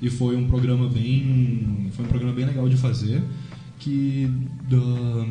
E 0.01 0.09
foi 0.09 0.35
um 0.35 0.47
programa 0.47 0.89
bem. 0.89 1.89
Foi 1.93 2.03
um 2.03 2.07
programa 2.09 2.33
bem 2.33 2.45
legal 2.45 2.67
de 2.67 2.75
fazer. 2.75 3.21
Que. 3.79 4.29
da- 4.69 5.27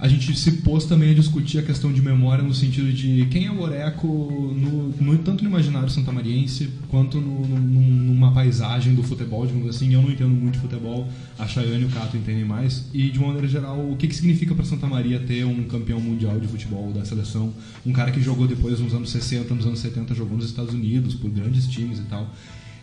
a 0.00 0.08
gente 0.08 0.34
se 0.36 0.52
pôs 0.62 0.84
também 0.86 1.10
a 1.10 1.14
discutir 1.14 1.58
a 1.58 1.62
questão 1.62 1.92
de 1.92 2.00
memória 2.00 2.42
no 2.42 2.54
sentido 2.54 2.90
de 2.92 3.26
quem 3.30 3.44
é 3.46 3.50
o 3.50 3.60
Oreco, 3.60 4.06
no, 4.06 4.88
no- 4.98 5.18
tanto 5.18 5.44
no 5.44 5.50
imaginário 5.50 5.90
santamariense, 5.90 6.70
quanto 6.88 7.20
no, 7.20 7.46
no- 7.46 7.60
numa 7.60 8.32
paisagem 8.32 8.94
do 8.94 9.02
futebol, 9.02 9.46
digamos 9.46 9.68
assim. 9.68 9.92
Eu 9.92 10.00
não 10.00 10.10
entendo 10.10 10.30
muito 10.30 10.54
de 10.54 10.60
futebol, 10.60 11.06
a 11.38 11.46
Chayane 11.46 11.82
e 11.82 11.84
o 11.84 11.88
Cato 11.90 12.16
entendem 12.16 12.44
mais. 12.46 12.86
E, 12.94 13.10
de 13.10 13.18
uma 13.18 13.28
maneira 13.28 13.46
geral, 13.46 13.78
o 13.90 13.94
que, 13.96 14.08
que 14.08 14.14
significa 14.16 14.54
para 14.54 14.64
Santa 14.64 14.86
Maria 14.86 15.20
ter 15.20 15.44
um 15.44 15.64
campeão 15.64 16.00
mundial 16.00 16.40
de 16.40 16.48
futebol 16.48 16.90
da 16.92 17.04
seleção? 17.04 17.52
Um 17.84 17.92
cara 17.92 18.10
que 18.10 18.22
jogou 18.22 18.46
depois, 18.48 18.80
nos 18.80 18.94
anos 18.94 19.10
60, 19.10 19.54
nos 19.54 19.66
anos 19.66 19.80
70, 19.80 20.14
jogou 20.14 20.36
nos 20.36 20.46
Estados 20.46 20.72
Unidos, 20.72 21.14
por 21.14 21.30
grandes 21.30 21.66
times 21.68 21.98
e 21.98 22.02
tal. 22.04 22.34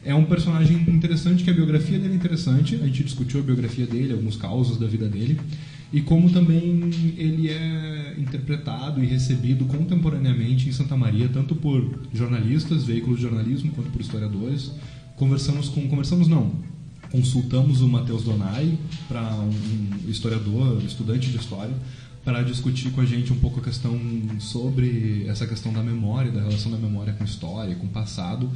É 0.06 0.14
um 0.14 0.24
personagem 0.24 0.78
interessante, 0.88 1.44
que 1.44 1.50
a 1.50 1.54
biografia 1.54 1.98
dele 1.98 2.14
é 2.14 2.16
interessante. 2.16 2.76
A 2.76 2.86
gente 2.86 3.04
discutiu 3.04 3.40
a 3.40 3.44
biografia 3.44 3.86
dele, 3.88 4.14
alguns 4.14 4.38
causos 4.38 4.78
da 4.78 4.86
vida 4.88 5.10
dele. 5.10 5.38
E 5.91 6.02
como 6.02 6.30
também 6.30 6.89
ele 7.17 7.50
é 7.50 8.15
interpretado 8.17 9.02
e 9.02 9.08
recebido 9.08 9.65
contemporaneamente 9.65 10.67
em 10.67 10.71
Santa 10.71 10.97
Maria, 10.97 11.30
tanto 11.30 11.56
por 11.56 12.00
jornalistas, 12.13 12.84
veículos 12.84 13.17
de 13.17 13.23
jornalismo, 13.23 13.71
quanto 13.71 13.89
por 13.89 14.02
historiadores. 14.02 14.71
Conversamos 15.15 15.69
com. 15.69 15.88
Conversamos 15.88 16.28
não. 16.28 16.52
Consultamos 17.12 17.82
o 17.82 17.88
Matheus 17.88 18.23
Donai, 18.23 18.78
para 19.08 19.34
um 19.36 20.10
historiador, 20.10 20.84
estudante 20.84 21.30
de 21.30 21.38
história, 21.38 21.73
para 22.26 22.43
discutir 22.43 22.91
com 22.91 23.00
a 23.00 23.06
gente 23.06 23.32
um 23.32 23.38
pouco 23.38 23.62
a 23.62 23.63
questão 23.63 23.97
sobre 24.39 25.26
essa 25.26 25.47
questão 25.47 25.71
da 25.71 25.82
memória, 25.82 26.30
da 26.30 26.41
relação 26.41 26.69
da 26.69 26.78
memória 26.78 27.13
com 27.13 27.23
história, 27.23 27.73
com 27.76 27.88
passado, 27.88 28.50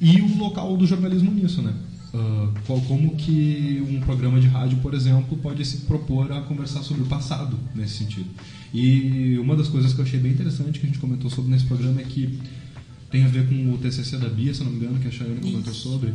e 0.00 0.20
o 0.20 0.38
local 0.38 0.76
do 0.76 0.86
jornalismo 0.86 1.32
nisso, 1.32 1.60
né? 1.60 1.74
Ah, 2.16 2.80
como 2.88 3.14
que 3.16 3.84
um 3.88 4.00
programa 4.00 4.40
de 4.40 4.46
rádio, 4.46 4.78
por 4.78 4.94
exemplo, 4.94 5.36
pode 5.36 5.64
se 5.64 5.78
propor 5.78 6.32
a 6.32 6.40
conversar 6.40 6.82
sobre 6.82 7.02
o 7.02 7.06
passado 7.06 7.58
nesse 7.74 7.98
sentido. 7.98 8.26
E 8.72 9.38
uma 9.38 9.54
das 9.54 9.68
coisas 9.68 9.92
que 9.92 10.00
eu 10.00 10.04
achei 10.04 10.18
bem 10.18 10.32
interessante 10.32 10.78
que 10.80 10.86
a 10.86 10.88
gente 10.88 10.98
comentou 10.98 11.30
sobre 11.30 11.50
nesse 11.50 11.66
programa 11.66 12.00
é 12.00 12.04
que 12.04 12.38
tem 13.10 13.24
a 13.24 13.28
ver 13.28 13.46
com 13.48 13.72
o 13.72 13.78
TCC 13.78 14.16
da 14.16 14.28
Bia, 14.28 14.52
se 14.54 14.64
não 14.64 14.70
me 14.70 14.78
engano, 14.78 14.98
que 14.98 15.08
a 15.08 15.10
Chayane 15.10 15.40
comentou 15.40 15.74
sobre. 15.74 16.12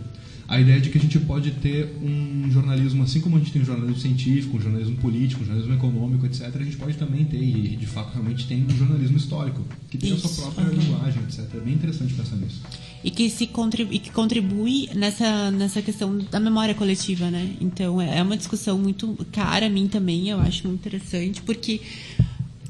A 0.48 0.60
ideia 0.60 0.82
de 0.82 0.90
que 0.90 0.98
a 0.98 1.02
gente 1.02 1.18
pode 1.20 1.52
ter 1.52 1.96
um 2.02 2.52
jornalismo, 2.52 3.04
assim 3.04 3.22
como 3.22 3.38
a 3.38 3.40
gente 3.40 3.54
tem 3.54 3.62
um 3.62 3.66
jornalismo 3.66 4.02
científico, 4.02 4.58
um 4.58 4.62
jornalismo 4.62 4.98
político, 4.98 5.42
um 5.44 5.46
jornalismo 5.46 5.76
econômico, 5.76 6.26
etc., 6.26 6.54
a 6.54 6.64
gente 6.64 6.76
pode 6.76 6.98
também 6.98 7.24
ter, 7.24 7.42
e 7.42 7.78
de 7.78 7.86
fato 7.86 8.12
realmente 8.12 8.46
tem 8.48 8.66
um 8.66 8.78
jornalismo 8.78 9.16
histórico, 9.16 9.62
que 9.90 9.98
tem 9.98 10.12
a 10.12 10.16
Isso, 10.16 10.28
sua 10.28 10.52
própria 10.52 10.66
aham. 10.68 10.74
linguagem, 10.74 11.24
etc. 11.24 11.48
É 11.56 11.60
bem 11.60 11.74
interessante 11.74 12.14
pensar 12.14 12.36
nisso. 12.36 12.62
E 13.04 13.10
que, 13.10 13.30
se 13.30 13.48
contribui, 13.48 14.00
que 14.00 14.12
contribui 14.12 14.90
nessa, 14.96 15.50
nessa 15.52 15.82
questão 15.82 16.18
da 16.20 16.40
memória 16.40 16.76
coletiva, 16.76 17.32
né? 17.32 17.56
Então, 17.60 18.02
é 18.02 18.20
é 18.20 18.24
uma 18.24 18.38
discussão 18.38 18.78
muito 18.78 19.18
cara 19.32 19.66
a 19.66 19.70
mim 19.70 19.88
também, 19.88 20.30
eu 20.30 20.40
acho 20.40 20.68
muito 20.68 20.82
interessante, 20.82 21.42
porque 21.42 21.82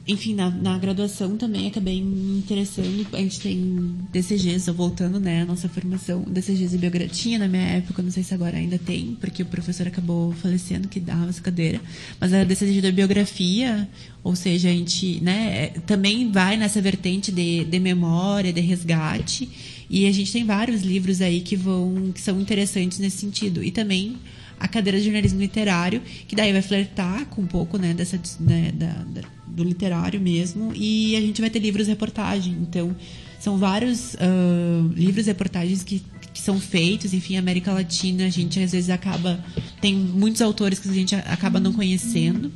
enfim, 0.08 0.34
na, 0.34 0.50
na, 0.50 0.78
graduação 0.80 1.38
também 1.38 1.68
acabei 1.68 2.02
me 2.02 2.40
interessando. 2.40 3.08
A 3.14 3.18
gente 3.18 3.40
tem 3.40 3.96
DCGs, 4.12 4.70
voltando, 4.72 5.20
né, 5.20 5.44
a 5.44 5.46
nossa 5.46 5.70
formação, 5.70 6.24
DCGs 6.24 6.76
e 6.76 6.78
biografia. 6.78 7.38
Na 7.38 7.48
minha 7.48 7.64
época, 7.64 8.02
não 8.02 8.10
sei 8.10 8.24
se 8.24 8.34
agora 8.34 8.58
ainda 8.58 8.80
tem, 8.80 9.16
porque 9.22 9.44
o 9.44 9.46
professor 9.46 9.88
acabou 9.88 10.34
falecendo 10.34 10.88
que 10.88 11.00
dava 11.00 11.30
essa 11.30 11.42
cadeira. 11.42 11.80
Mas 12.20 12.34
a 12.34 12.44
DCG 12.44 12.82
da 12.82 12.92
biografia, 12.92 13.88
ou 14.24 14.36
seja, 14.36 14.70
a 14.70 14.72
gente, 14.72 15.22
né, 15.22 15.66
é, 15.66 15.68
também 15.86 16.32
vai 16.32 16.58
nessa 16.58 16.82
vertente 16.82 17.32
de, 17.32 17.64
de 17.64 17.80
memória, 17.80 18.52
de 18.52 18.62
resgate. 18.62 19.48
E 19.94 20.08
a 20.08 20.12
gente 20.14 20.32
tem 20.32 20.46
vários 20.46 20.84
livros 20.84 21.22
aí 21.22 21.42
que 21.42 21.58
vão, 21.58 22.14
que 22.14 22.22
são 22.22 22.40
interessantes 22.40 22.98
nesse 22.98 23.18
sentido. 23.18 23.62
E 23.62 23.72
também 23.72 24.16
a 24.58 24.66
cadeira 24.66 24.98
de 24.98 25.04
jornalismo 25.04 25.42
literário, 25.42 26.02
que 26.30 26.34
daí 26.34 26.54
vai 26.54 26.62
flertar 26.62 27.26
com 27.26 27.42
um 27.42 27.46
pouco, 27.46 27.78
né, 27.78 27.94
dessa, 27.94 28.18
né, 28.40 28.72
da, 28.72 28.94
da 29.04 29.22
do 29.46 29.66
literário 29.66 30.22
mesmo, 30.22 30.72
e 30.74 31.14
a 31.18 31.20
gente 31.20 31.42
vai 31.42 31.50
ter 31.50 31.60
livros 31.60 31.88
reportagem. 31.88 32.54
Então, 32.62 32.96
são 33.38 33.58
vários 33.58 34.14
uh, 34.14 34.94
livros 34.96 35.26
reportagens 35.26 35.84
que, 35.84 36.02
que 36.34 36.40
são 36.40 36.58
feitos, 36.58 37.14
enfim, 37.14 37.36
América 37.36 37.74
Latina, 37.74 38.28
a 38.28 38.30
gente 38.30 38.62
às 38.62 38.72
vezes 38.72 38.90
acaba. 38.90 39.44
Tem 39.82 39.94
muitos 39.94 40.42
autores 40.42 40.80
que 40.80 40.88
a 40.88 40.94
gente 40.94 41.16
acaba 41.16 41.60
não 41.60 41.74
conhecendo 41.74 42.50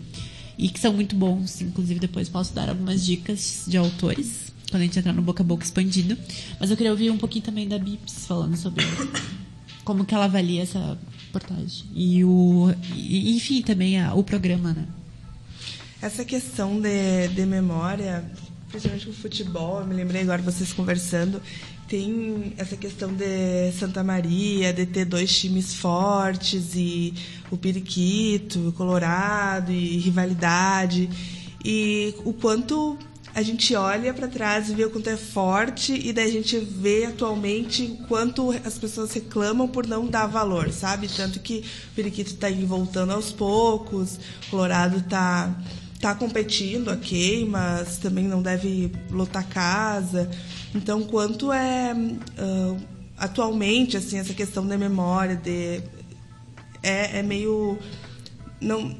e 0.58 0.70
que 0.70 0.80
são 0.80 0.94
muito 0.94 1.18
bons. 1.18 1.60
Inclusive, 1.60 2.00
depois 2.00 2.30
posso 2.30 2.54
dar 2.54 2.70
algumas 2.70 3.06
dicas 3.06 3.66
de 3.68 3.76
autores 3.76 4.45
quando 4.76 4.82
a 4.82 4.86
gente 4.86 5.00
entrar 5.00 5.14
no 5.14 5.22
Boca 5.22 5.42
a 5.42 5.46
Boca 5.46 5.64
expandido. 5.64 6.18
Mas 6.60 6.70
eu 6.70 6.76
queria 6.76 6.92
ouvir 6.92 7.10
um 7.10 7.18
pouquinho 7.18 7.46
também 7.46 7.66
da 7.66 7.80
Bips 7.80 8.26
falando 8.28 8.58
sobre 8.58 8.84
como 9.86 10.04
que 10.04 10.14
ela 10.14 10.26
avalia 10.26 10.64
essa 10.64 10.98
reportagem. 11.28 11.86
E 11.94 12.26
o. 12.26 12.74
E, 12.94 13.38
enfim, 13.38 13.62
também 13.62 14.02
a, 14.02 14.14
o 14.14 14.22
programa, 14.22 14.74
né? 14.74 14.86
Essa 16.02 16.26
questão 16.26 16.82
de, 16.82 17.30
de 17.30 17.46
memória, 17.46 18.30
principalmente 18.70 19.06
com 19.06 19.12
o 19.14 19.16
futebol, 19.16 19.80
eu 19.80 19.88
me 19.88 19.96
lembrei 19.96 20.24
agora 20.24 20.42
vocês 20.42 20.74
conversando, 20.74 21.42
tem 21.88 22.54
essa 22.58 22.76
questão 22.76 23.14
de 23.14 23.72
Santa 23.80 24.04
Maria, 24.04 24.74
de 24.74 24.86
ter 24.86 25.06
dois 25.06 25.34
times 25.40 25.74
fortes, 25.74 26.76
e 26.76 27.14
o 27.50 27.56
Periquito, 27.56 28.68
o 28.68 28.74
Colorado, 28.74 29.72
e 29.72 29.98
rivalidade, 30.00 31.10
e 31.64 32.14
o 32.26 32.34
quanto 32.34 33.00
a 33.36 33.42
gente 33.42 33.76
olha 33.76 34.14
para 34.14 34.30
trás 34.30 34.70
e 34.70 34.74
vê 34.74 34.86
o 34.86 34.90
quanto 34.90 35.10
é 35.10 35.18
forte, 35.18 35.92
e 35.94 36.14
daí 36.14 36.30
a 36.30 36.32
gente 36.32 36.58
vê 36.58 37.04
atualmente 37.04 38.00
quanto 38.08 38.52
as 38.64 38.78
pessoas 38.78 39.12
reclamam 39.12 39.68
por 39.68 39.86
não 39.86 40.08
dar 40.08 40.26
valor, 40.26 40.72
sabe? 40.72 41.10
Tanto 41.10 41.42
que 41.42 41.66
o 41.92 41.96
Periquito 41.96 42.32
está 42.32 42.48
voltando 42.66 43.12
aos 43.12 43.34
poucos, 43.34 44.18
o 44.48 44.50
Colorado 44.50 45.00
está 45.00 45.54
está 45.94 46.16
competindo, 46.16 46.90
ok, 46.90 47.46
mas 47.50 47.98
também 47.98 48.26
não 48.26 48.42
deve 48.42 48.92
lotar 49.10 49.48
casa. 49.50 50.30
Então, 50.74 51.04
quanto 51.04 51.52
é 51.52 51.94
uh, 51.94 52.78
atualmente 53.18 53.98
assim 53.98 54.18
essa 54.18 54.34
questão 54.34 54.66
da 54.66 54.78
memória, 54.78 55.36
de 55.36 55.82
é, 56.82 57.20
é 57.20 57.24
meio 57.24 57.78
não 58.62 58.96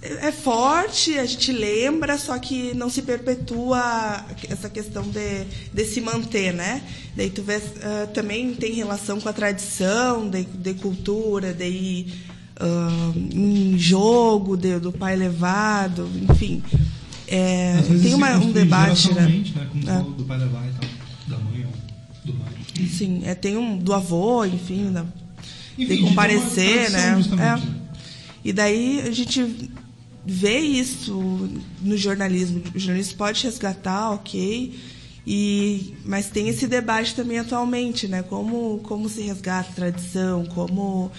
é 0.00 0.30
forte, 0.30 1.18
a 1.18 1.26
gente 1.26 1.50
lembra, 1.50 2.16
só 2.16 2.38
que 2.38 2.72
não 2.74 2.88
se 2.88 3.02
perpetua 3.02 4.24
essa 4.48 4.70
questão 4.70 5.02
de, 5.02 5.44
de 5.72 5.84
se 5.84 6.00
manter, 6.00 6.52
né? 6.52 6.82
Daí 7.16 7.30
tu 7.30 7.42
vê, 7.42 7.56
uh, 7.56 8.06
também 8.14 8.54
tem 8.54 8.74
relação 8.74 9.20
com 9.20 9.28
a 9.28 9.32
tradição 9.32 10.30
de, 10.30 10.44
de 10.44 10.74
cultura, 10.74 11.52
de 11.52 12.06
uh, 12.60 13.18
em 13.34 13.76
jogo 13.76 14.56
de, 14.56 14.78
do 14.78 14.92
pai 14.92 15.16
levado, 15.16 16.08
enfim. 16.30 16.62
É, 17.26 17.82
tem 18.00 18.14
uma, 18.14 18.36
um 18.36 18.52
debate, 18.52 19.12
né? 19.12 19.26
né? 19.26 19.68
Como 19.70 19.90
é. 19.90 20.16
do 20.16 20.24
pai 20.24 20.38
levar 20.38 20.64
e 20.64 20.72
tal, 20.72 20.90
da 21.26 21.44
mãe 21.44 21.66
ou 21.66 22.32
do 22.32 22.38
pai. 22.38 22.52
Sim, 22.86 23.22
é, 23.24 23.34
tem 23.34 23.56
um 23.56 23.76
do 23.76 23.92
avô, 23.92 24.44
enfim, 24.44 24.92
da, 24.92 25.04
enfim 25.76 25.96
de 25.96 26.02
comparecer, 26.02 26.88
né? 26.90 27.20
É. 27.40 27.88
E 28.44 28.52
daí 28.52 29.02
a 29.06 29.10
gente 29.10 29.68
vê 30.28 30.58
isso 30.58 31.48
no 31.80 31.96
jornalismo. 31.96 32.62
O 32.74 32.78
jornalismo 32.78 33.16
pode 33.16 33.42
resgatar, 33.42 34.10
ok, 34.10 34.74
e, 35.26 35.94
mas 36.04 36.28
tem 36.28 36.48
esse 36.48 36.66
debate 36.66 37.14
também 37.14 37.38
atualmente, 37.38 38.06
né? 38.06 38.22
Como, 38.22 38.78
como 38.84 39.08
se 39.08 39.22
resgata 39.22 39.70
a 39.70 39.74
tradição, 39.74 40.44
como 40.46 41.10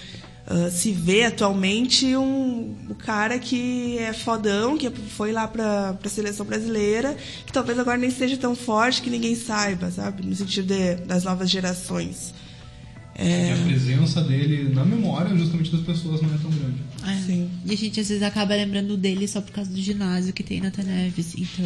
Uh, 0.50 0.68
se 0.68 0.90
vê 0.90 1.26
atualmente 1.26 2.16
um, 2.16 2.74
um 2.90 2.94
cara 2.94 3.38
que 3.38 3.96
é 3.98 4.12
fodão, 4.12 4.76
que 4.76 4.90
foi 4.90 5.30
lá 5.30 5.46
para 5.46 5.96
a 6.02 6.08
seleção 6.08 6.44
brasileira, 6.44 7.16
que 7.46 7.52
talvez 7.52 7.78
agora 7.78 7.96
nem 7.96 8.10
seja 8.10 8.36
tão 8.36 8.56
forte 8.56 9.00
que 9.00 9.10
ninguém 9.10 9.36
saiba, 9.36 9.92
sabe? 9.92 10.26
No 10.26 10.34
sentido 10.34 10.66
de, 10.66 10.96
das 11.06 11.22
novas 11.22 11.48
gerações. 11.48 12.34
É... 13.14 13.52
a 13.52 13.64
presença 13.64 14.22
dele 14.22 14.74
na 14.74 14.84
memória 14.84 15.36
justamente 15.36 15.70
das 15.70 15.82
pessoas 15.82 16.20
não 16.20 16.34
é 16.34 16.38
tão 16.38 16.50
grande. 16.50 16.80
É. 17.02 17.46
E 17.66 17.72
a 17.72 17.76
gente 17.76 18.00
às 18.00 18.08
vezes 18.08 18.22
acaba 18.22 18.54
lembrando 18.54 18.96
dele 18.96 19.26
só 19.26 19.40
por 19.40 19.52
causa 19.52 19.70
do 19.70 19.80
ginásio 19.80 20.32
que 20.32 20.42
tem 20.42 20.60
na 20.60 20.70
Teneves. 20.70 21.34
Então, 21.36 21.64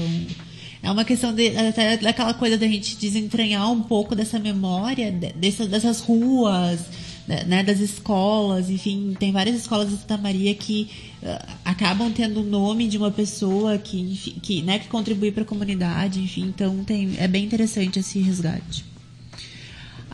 é 0.82 0.90
uma 0.90 1.04
questão 1.04 1.34
de, 1.34 1.56
até 1.56 1.96
daquela 1.96 2.34
coisa 2.34 2.56
da 2.56 2.66
gente 2.66 2.96
desentranhar 2.96 3.70
um 3.70 3.82
pouco 3.82 4.14
dessa 4.14 4.38
memória, 4.38 5.10
dessas, 5.10 5.68
dessas 5.68 6.00
ruas, 6.00 6.80
né, 7.26 7.62
das 7.62 7.80
escolas, 7.80 8.68
enfim, 8.68 9.16
tem 9.18 9.32
várias 9.32 9.56
escolas 9.56 9.88
de 9.88 9.96
Santa 9.96 10.18
Maria 10.18 10.54
que 10.54 10.90
uh, 11.22 11.52
acabam 11.64 12.12
tendo 12.12 12.40
o 12.40 12.44
nome 12.44 12.86
de 12.86 12.98
uma 12.98 13.10
pessoa 13.10 13.78
que, 13.78 14.38
que, 14.42 14.60
né, 14.60 14.78
que 14.78 14.88
contribui 14.88 15.32
para 15.32 15.42
a 15.42 15.46
comunidade, 15.46 16.20
enfim, 16.20 16.42
então 16.42 16.84
tem, 16.84 17.14
é 17.16 17.26
bem 17.26 17.44
interessante 17.44 17.98
esse 17.98 18.18
resgate. 18.18 18.84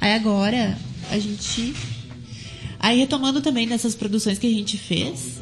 Aí 0.00 0.14
agora 0.14 0.78
a 1.10 1.18
gente. 1.18 1.74
Aí 2.80 2.98
retomando 2.98 3.40
também 3.42 3.68
dessas 3.68 3.94
produções 3.94 4.38
que 4.38 4.46
a 4.46 4.50
gente 4.50 4.78
fez, 4.78 5.38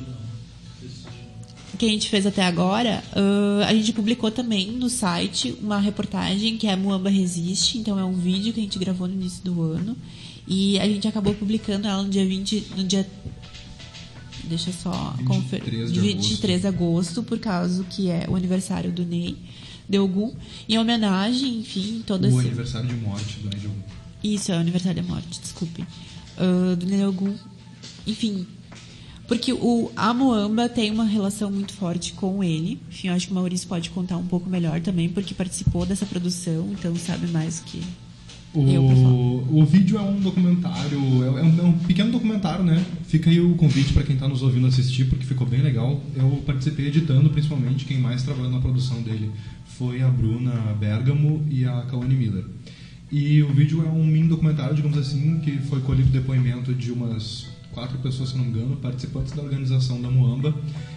que 1.79 1.87
a 1.87 1.89
gente 1.89 2.09
fez 2.09 2.27
até 2.27 2.43
agora, 2.43 3.03
uh, 3.13 3.63
a 3.63 3.73
gente 3.73 3.93
publicou 3.93 4.31
também 4.31 4.73
no 4.73 4.91
site 4.91 5.57
uma 5.63 5.79
reportagem 5.79 6.59
que 6.59 6.67
é 6.67 6.75
Muamba 6.75 7.09
Resiste, 7.09 7.79
então 7.79 7.97
é 7.97 8.05
um 8.05 8.15
vídeo 8.15 8.53
que 8.53 8.59
a 8.59 8.63
gente 8.63 8.79
gravou 8.79 9.07
no 9.07 9.15
início 9.15 9.43
do 9.45 9.63
ano. 9.63 9.97
E 10.49 10.79
a 10.81 10.89
gente 10.89 11.07
acabou 11.07 11.35
publicando 11.35 11.87
ela 11.87 12.03
no 12.03 12.09
dia 12.09 12.27
20. 12.27 12.69
No 12.77 12.83
dia. 12.83 13.07
Deixa 14.45 14.71
eu 14.71 14.75
só 14.75 15.15
23 15.19 15.93
de 15.93 16.01
23 16.01 16.63
de 16.63 16.67
agosto, 16.67 17.23
por 17.23 17.39
causa 17.39 17.85
que 17.85 18.11
é 18.11 18.25
o 18.29 18.35
aniversário 18.35 18.91
do 18.91 19.05
Ney 19.05 19.37
de 19.87 19.99
Ogum. 19.99 20.33
Em 20.67 20.79
homenagem, 20.79 21.59
enfim, 21.59 22.03
toda 22.05 22.27
O 22.27 22.31
esse... 22.31 22.49
aniversário 22.49 22.89
de 22.89 22.95
morte 22.95 23.39
do 23.41 23.51
Ney 23.51 23.61
de 23.61 23.67
Ogum. 23.67 23.83
Isso, 24.25 24.51
é 24.51 24.57
o 24.57 24.59
aniversário 24.59 25.03
de 25.03 25.09
morte, 25.09 25.39
desculpe. 25.39 25.85
Uh, 26.39 26.77
do 26.77 26.87
Ney 26.87 26.99
de 26.99 27.05
Ogum. 27.05 27.35
Enfim, 28.07 28.47
porque 29.27 29.53
o, 29.53 29.91
a 29.95 30.15
Moamba 30.15 30.69
tem 30.69 30.91
uma 30.91 31.05
relação 31.05 31.51
muito 31.51 31.73
forte 31.75 32.13
com 32.15 32.43
ele. 32.43 32.81
Enfim, 32.89 33.09
eu 33.09 33.15
acho 33.15 33.27
que 33.27 33.33
o 33.33 33.35
Maurício 33.35 33.69
pode 33.69 33.91
contar 33.91 34.17
um 34.17 34.27
pouco 34.27 34.49
melhor 34.49 34.81
também, 34.81 35.09
porque 35.09 35.35
participou 35.35 35.85
dessa 35.85 36.07
produção, 36.07 36.71
então 36.73 36.95
sabe 36.97 37.27
mais 37.27 37.61
que 37.61 37.83
o, 38.55 39.61
o 39.61 39.65
vídeo 39.67 39.99
é 39.99 40.01
um 40.01 40.19
documentário, 40.21 40.99
é, 41.23 41.27
é, 41.27 41.43
um, 41.43 41.59
é, 41.59 41.63
um, 41.63 41.73
pequeno 41.81 42.11
documentário, 42.11 42.65
né? 42.65 42.83
Fica 43.07 43.29
aí 43.29 43.41
o 43.41 43.55
convite 43.57 43.93
para 43.93 44.03
quem 44.03 44.15
está 44.15 44.27
nos 44.27 44.43
ouvindo 44.43 44.67
assistir, 44.67 45.05
porque 45.05 45.25
ficou 45.25 45.47
bem 45.47 45.61
legal. 45.61 46.01
Eu 46.17 46.43
participei 46.47 46.87
editando, 46.87 47.29
principalmente. 47.29 47.85
Quem 47.85 47.99
mais 47.99 48.23
trabalhou 48.23 48.51
na 48.51 48.59
produção 48.59 49.03
dele 49.03 49.31
foi 49.67 50.01
a 50.01 50.09
Bruna 50.09 50.75
Bergamo 50.81 51.45
e 51.51 51.67
a 51.67 51.83
Kawane 51.83 52.15
Miller. 52.15 52.45
E 53.11 53.43
o 53.43 53.49
vídeo 53.49 53.83
é 53.87 53.89
um 53.89 54.05
mini 54.05 54.29
documentário, 54.29 54.75
digamos 54.75 54.99
assim, 54.99 55.41
que 55.41 55.59
foi 55.63 55.81
colhido 55.81 56.11
depoimento 56.11 56.75
de 56.75 56.93
umas 56.93 57.47
quatro 57.73 57.97
pessoas, 57.99 58.31
se 58.31 58.37
não 58.37 58.45
me 58.45 58.51
engano, 58.51 58.77
participantes 58.77 59.33
da 59.33 59.43
organização 59.43 60.01
da 60.03 60.11
Moamba. 60.11 60.55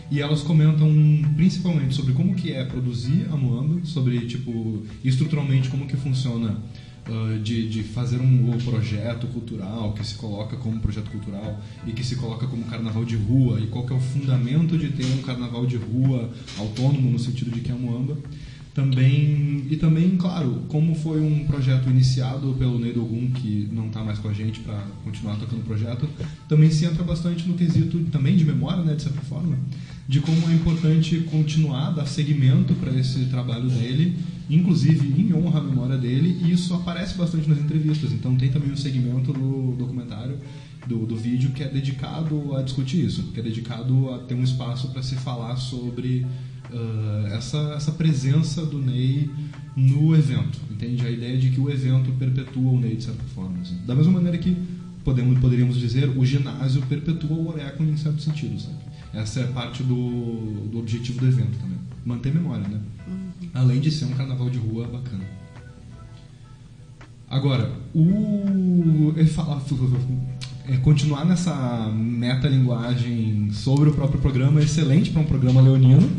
E 0.10 0.20
elas 0.20 0.42
comentam 0.42 0.90
principalmente 1.38 1.96
sobre 1.96 2.12
como 2.14 2.36
que 2.36 2.52
é 2.52 2.66
produzir 2.66 3.28
a 3.32 3.38
Moamba, 3.38 3.86
sobre, 3.86 4.20
tipo, 4.26 4.84
estruturalmente 5.06 5.70
como 5.70 5.88
que 5.88 5.96
funciona 5.96 6.58
uh, 7.08 7.40
de, 7.40 7.70
de 7.70 7.84
fazer 7.84 8.20
um, 8.20 8.58
projeto 8.58 9.28
cultural 9.28 9.94
que 9.94 10.06
se 10.06 10.16
coloca 10.16 10.58
como 10.58 10.82
projeto 10.82 11.10
cultural 11.10 11.62
e 11.88 11.94
que 11.94 12.04
se 12.04 12.18
coloca 12.18 12.46
como 12.46 12.66
carnaval 12.66 13.06
de 13.06 13.16
rua 13.16 13.60
e 13.62 13.68
qual 13.68 13.86
que 13.86 13.94
é 13.94 13.96
o 13.96 14.00
fundamento 14.00 14.78
de 14.78 14.90
ter 14.90 15.06
um 15.06 15.22
carnaval 15.22 15.66
de 15.66 15.78
rua 15.78 16.30
autônomo 16.58 17.10
no 17.10 17.20
sentido 17.20 17.52
de 17.52 17.62
que 17.62 17.72
é 17.72 17.76
Moamba. 17.76 18.18
Também, 18.74 19.66
e 19.70 19.76
também, 19.76 20.16
claro, 20.16 20.64
como 20.70 20.96
foi 20.96 21.20
um 21.20 21.46
projeto 21.46 21.90
iniciado 21.90 22.56
pelo 22.58 22.80
Neidogum, 22.80 23.30
que 23.32 23.68
não 23.70 23.88
está 23.88 24.02
mais 24.02 24.18
com 24.18 24.30
a 24.30 24.34
gente 24.34 24.62
para 24.62 24.82
continuar 25.04 25.36
tocando 25.36 25.60
o 25.60 25.66
projeto, 25.66 26.08
também 26.48 26.72
se 26.72 26.86
entra 26.86 27.04
bastante 27.04 27.46
no 27.48 27.56
quesito 27.56 28.00
também 28.06 28.38
de 28.38 28.46
memória, 28.46 28.82
né, 28.82 28.96
de 28.96 29.04
certa 29.04 29.20
forma, 29.22 29.58
de 30.08 30.22
como 30.22 30.50
é 30.50 30.54
importante 30.54 31.18
continuar, 31.30 31.92
dar 31.92 32.06
seguimento 32.06 32.74
para 32.76 32.98
esse 32.98 33.26
trabalho 33.26 33.70
dele, 33.70 34.18
inclusive 34.50 35.22
em 35.22 35.34
honra 35.34 35.60
à 35.60 35.64
memória 35.64 35.98
dele, 35.98 36.40
e 36.42 36.54
isso 36.54 36.74
aparece 36.74 37.18
bastante 37.18 37.50
nas 37.50 37.60
entrevistas. 37.60 38.14
Então 38.14 38.38
tem 38.38 38.50
também 38.50 38.72
um 38.72 38.78
segmento 38.78 39.34
do 39.34 39.76
documentário, 39.78 40.38
do, 40.88 41.06
do 41.06 41.16
vídeo, 41.16 41.52
que 41.52 41.62
é 41.62 41.68
dedicado 41.68 42.56
a 42.56 42.62
discutir 42.62 43.06
isso, 43.06 43.24
que 43.34 43.40
é 43.40 43.44
dedicado 43.44 44.14
a 44.14 44.20
ter 44.20 44.34
um 44.34 44.44
espaço 44.44 44.88
para 44.90 45.04
se 45.04 45.16
falar 45.16 45.56
sobre 45.58 46.26
uh, 46.74 47.28
essa, 47.28 47.58
essa 47.76 47.92
presença 47.92 48.66
do 48.66 48.80
Ney 48.80 49.30
no 49.76 50.16
evento, 50.16 50.60
entende? 50.70 51.06
A 51.06 51.10
ideia 51.10 51.38
de 51.38 51.50
que 51.50 51.60
o 51.60 51.70
evento 51.70 52.12
perpetua 52.14 52.72
o 52.72 52.80
Ney 52.80 52.96
de 52.96 53.04
certa 53.04 53.24
forma. 53.36 53.60
Assim. 53.62 53.78
Da 53.86 53.96
mesma 53.96 54.14
maneira 54.14 54.38
que 54.38 54.56
podemos, 55.04 55.40
poderíamos 55.40 55.78
dizer 55.78 56.10
o 56.10 56.26
ginásio 56.26 56.82
perpetua 56.84 57.36
o 57.36 57.50
Oreco 57.50 57.84
em 57.84 57.98
certo 57.98 58.22
sentido, 58.22 58.60
sabe? 58.60 58.76
Essa 59.14 59.42
é 59.42 59.48
parte 59.48 59.84
do, 59.84 60.70
do 60.72 60.80
objetivo 60.80 61.20
do 61.20 61.28
evento 61.28 61.58
também. 61.60 61.78
Manter 62.06 62.34
memória, 62.34 62.68
né? 62.68 62.80
Uhum. 63.08 63.50
Além 63.54 63.80
de 63.80 63.92
ser 63.92 64.06
um 64.06 64.12
carnaval 64.12 64.50
de 64.50 64.58
rua 64.58 64.88
bacana. 64.88 65.24
Agora, 67.30 67.72
o. 67.94 69.14
É, 70.68 70.78
continuar 70.78 71.26
nessa 71.26 71.90
metalinguagem 71.92 73.50
sobre 73.52 73.90
o 73.90 73.94
próprio 73.94 74.22
programa 74.22 74.60
é 74.60 74.64
excelente 74.64 75.10
para 75.10 75.22
um 75.22 75.26
programa 75.26 75.62
leonino. 75.62 76.10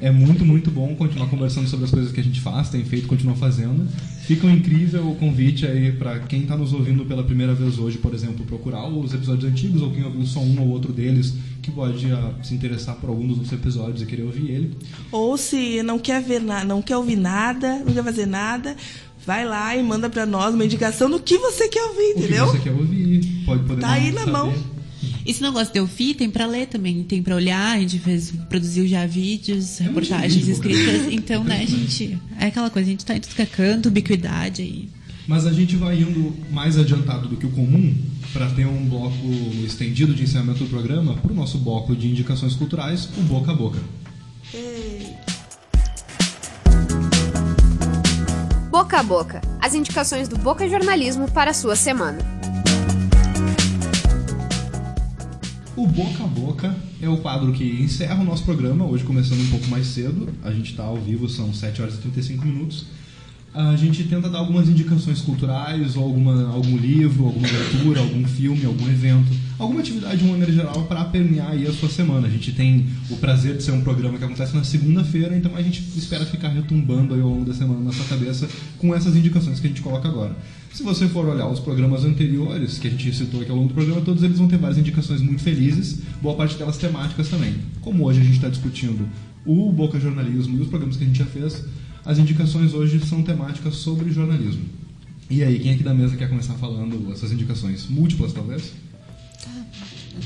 É 0.00 0.10
muito, 0.12 0.44
muito 0.44 0.70
bom 0.70 0.94
continuar 0.94 1.28
conversando 1.28 1.66
sobre 1.68 1.84
as 1.86 1.90
coisas 1.90 2.12
que 2.12 2.20
a 2.20 2.22
gente 2.22 2.40
faz, 2.40 2.68
tem 2.68 2.84
feito, 2.84 3.08
continua 3.08 3.34
fazendo. 3.34 3.88
Fica 4.22 4.46
um 4.46 4.50
incrível 4.50 5.16
convite 5.18 5.66
aí 5.66 5.90
para 5.90 6.20
quem 6.20 6.42
está 6.42 6.56
nos 6.56 6.72
ouvindo 6.72 7.04
pela 7.04 7.24
primeira 7.24 7.52
vez 7.54 7.78
hoje, 7.78 7.98
por 7.98 8.14
exemplo, 8.14 8.44
procurar 8.46 8.86
os 8.86 9.12
episódios 9.12 9.50
antigos 9.50 9.82
ou 9.82 9.90
quem 9.90 10.04
ouviu 10.04 10.24
só 10.24 10.38
um 10.40 10.60
ou 10.60 10.68
outro 10.68 10.92
deles 10.92 11.34
que 11.62 11.70
pode 11.72 12.06
uh, 12.06 12.34
se 12.42 12.54
interessar 12.54 12.94
por 12.96 13.10
algum 13.10 13.26
dos 13.26 13.50
episódios 13.52 14.02
e 14.02 14.06
querer 14.06 14.22
ouvir 14.22 14.50
ele. 14.50 14.76
Ou 15.10 15.36
se 15.36 15.82
não 15.82 15.98
quer 15.98 16.22
ver 16.22 16.40
nada, 16.40 16.64
não 16.64 16.80
quer 16.80 16.96
ouvir 16.96 17.16
nada, 17.16 17.82
não 17.84 17.92
quer 17.92 18.04
fazer 18.04 18.26
nada, 18.26 18.76
vai 19.26 19.44
lá 19.44 19.74
e 19.76 19.82
manda 19.82 20.08
para 20.08 20.24
nós 20.24 20.54
uma 20.54 20.64
indicação 20.64 21.10
do 21.10 21.18
que 21.18 21.36
você 21.38 21.68
quer 21.68 21.82
ouvir, 21.82 22.10
entendeu? 22.18 22.44
O 22.44 22.52
que 22.52 22.58
você 22.58 22.62
quer 22.64 22.72
ouvir, 22.72 23.42
pode 23.44 23.64
poder 23.64 23.80
Tá 23.80 23.90
aí 23.92 24.12
na 24.12 24.20
saber. 24.20 24.32
mão. 24.32 24.77
E 25.28 25.34
se 25.34 25.42
não 25.42 25.52
gosta 25.52 25.70
de 25.70 25.78
ouvir, 25.78 26.14
tem 26.14 26.30
para 26.30 26.46
ler 26.46 26.68
também, 26.68 27.02
tem 27.02 27.22
para 27.22 27.36
olhar, 27.36 27.76
a 27.76 27.78
gente 27.78 27.98
fez, 27.98 28.32
produziu 28.48 28.88
já 28.88 29.04
vídeos, 29.04 29.76
reportagens 29.76 30.48
escritas, 30.48 31.12
então, 31.12 31.44
né, 31.44 31.66
gente, 31.66 32.18
é 32.40 32.46
aquela 32.46 32.70
coisa, 32.70 32.88
a 32.88 32.90
gente 32.90 33.04
tá 33.04 33.14
em 33.14 33.20
tudo 33.20 33.34
que 33.34 33.42
é 33.42 33.46
canto, 33.46 33.90
ubiquidade 33.90 34.62
aí. 34.62 34.88
Mas 35.26 35.44
a 35.44 35.52
gente 35.52 35.76
vai 35.76 36.00
indo 36.00 36.34
mais 36.50 36.78
adiantado 36.78 37.28
do 37.28 37.36
que 37.36 37.44
o 37.44 37.50
comum 37.50 37.94
para 38.32 38.48
ter 38.48 38.66
um 38.66 38.88
bloco 38.88 39.28
estendido 39.66 40.14
de 40.14 40.22
encerramento 40.22 40.64
do 40.64 40.70
programa 40.70 41.12
para 41.16 41.30
o 41.30 41.34
nosso 41.34 41.58
bloco 41.58 41.94
de 41.94 42.08
indicações 42.08 42.54
culturais, 42.54 43.10
o 43.18 43.20
Boca 43.20 43.52
a 43.52 43.54
Boca. 43.54 43.80
Boca 48.70 48.98
a 48.98 49.02
Boca 49.02 49.42
as 49.60 49.74
indicações 49.74 50.26
do 50.26 50.38
Boca 50.38 50.66
Jornalismo 50.66 51.30
para 51.30 51.50
a 51.50 51.54
sua 51.54 51.76
semana. 51.76 52.37
O 55.78 55.86
Boca 55.86 56.24
a 56.24 56.26
Boca 56.26 56.76
é 57.00 57.08
o 57.08 57.18
quadro 57.18 57.52
que 57.52 57.62
encerra 57.62 58.20
o 58.20 58.24
nosso 58.24 58.42
programa, 58.42 58.84
hoje 58.84 59.04
começando 59.04 59.40
um 59.40 59.48
pouco 59.48 59.68
mais 59.68 59.86
cedo. 59.86 60.28
A 60.42 60.50
gente 60.50 60.72
está 60.72 60.82
ao 60.82 60.96
vivo, 60.96 61.28
são 61.28 61.54
7 61.54 61.80
horas 61.80 61.94
e 61.94 61.98
35 61.98 62.44
minutos 62.44 62.86
a 63.60 63.74
gente 63.74 64.04
tenta 64.04 64.28
dar 64.28 64.38
algumas 64.38 64.68
indicações 64.68 65.20
culturais, 65.20 65.96
ou 65.96 66.04
alguma, 66.04 66.48
algum 66.48 66.76
livro, 66.76 67.26
alguma 67.26 67.48
leitura, 67.48 67.98
algum 67.98 68.24
filme, 68.24 68.64
algum 68.64 68.88
evento, 68.88 69.32
alguma 69.58 69.80
atividade 69.80 70.18
de 70.18 70.22
uma 70.22 70.30
maneira 70.30 70.52
geral 70.52 70.84
para 70.84 71.04
permear 71.06 71.50
aí 71.50 71.66
a 71.66 71.72
sua 71.72 71.88
semana. 71.88 72.28
A 72.28 72.30
gente 72.30 72.52
tem 72.52 72.86
o 73.10 73.16
prazer 73.16 73.56
de 73.56 73.64
ser 73.64 73.72
um 73.72 73.80
programa 73.80 74.16
que 74.16 74.22
acontece 74.22 74.54
na 74.54 74.62
segunda-feira, 74.62 75.36
então 75.36 75.56
a 75.56 75.62
gente 75.62 75.82
espera 75.96 76.24
ficar 76.24 76.50
retumbando 76.50 77.14
aí 77.14 77.20
ao 77.20 77.28
longo 77.30 77.44
da 77.44 77.52
semana 77.52 77.80
na 77.80 77.92
sua 77.92 78.04
cabeça 78.04 78.48
com 78.78 78.94
essas 78.94 79.16
indicações 79.16 79.58
que 79.58 79.66
a 79.66 79.70
gente 79.70 79.82
coloca 79.82 80.06
agora. 80.06 80.36
Se 80.72 80.84
você 80.84 81.08
for 81.08 81.26
olhar 81.26 81.48
os 81.48 81.58
programas 81.58 82.04
anteriores 82.04 82.78
que 82.78 82.86
a 82.86 82.90
gente 82.90 83.12
citou 83.12 83.40
aqui 83.40 83.50
ao 83.50 83.56
longo 83.56 83.70
do 83.70 83.74
programa, 83.74 84.00
todos 84.02 84.22
eles 84.22 84.38
vão 84.38 84.46
ter 84.46 84.58
várias 84.58 84.78
indicações 84.78 85.20
muito 85.20 85.42
felizes, 85.42 85.98
boa 86.22 86.36
parte 86.36 86.56
delas 86.56 86.76
temáticas 86.76 87.28
também. 87.28 87.54
Como 87.80 88.04
hoje 88.04 88.20
a 88.20 88.22
gente 88.22 88.36
está 88.36 88.48
discutindo 88.48 89.08
o 89.44 89.72
Boca 89.72 89.98
Jornalismo 89.98 90.58
e 90.58 90.60
os 90.60 90.68
programas 90.68 90.96
que 90.96 91.02
a 91.02 91.06
gente 91.08 91.18
já 91.18 91.26
fez, 91.26 91.64
as 92.08 92.18
indicações 92.18 92.72
hoje 92.72 93.04
são 93.04 93.22
temáticas 93.22 93.74
sobre 93.74 94.10
jornalismo. 94.10 94.64
E 95.28 95.44
aí, 95.44 95.58
quem 95.58 95.74
aqui 95.74 95.82
da 95.82 95.92
mesa 95.92 96.16
quer 96.16 96.26
começar 96.26 96.54
falando 96.54 97.12
essas 97.12 97.30
indicações? 97.30 97.86
Múltiplas, 97.86 98.32
talvez? 98.32 98.72
Tá. 99.44 99.50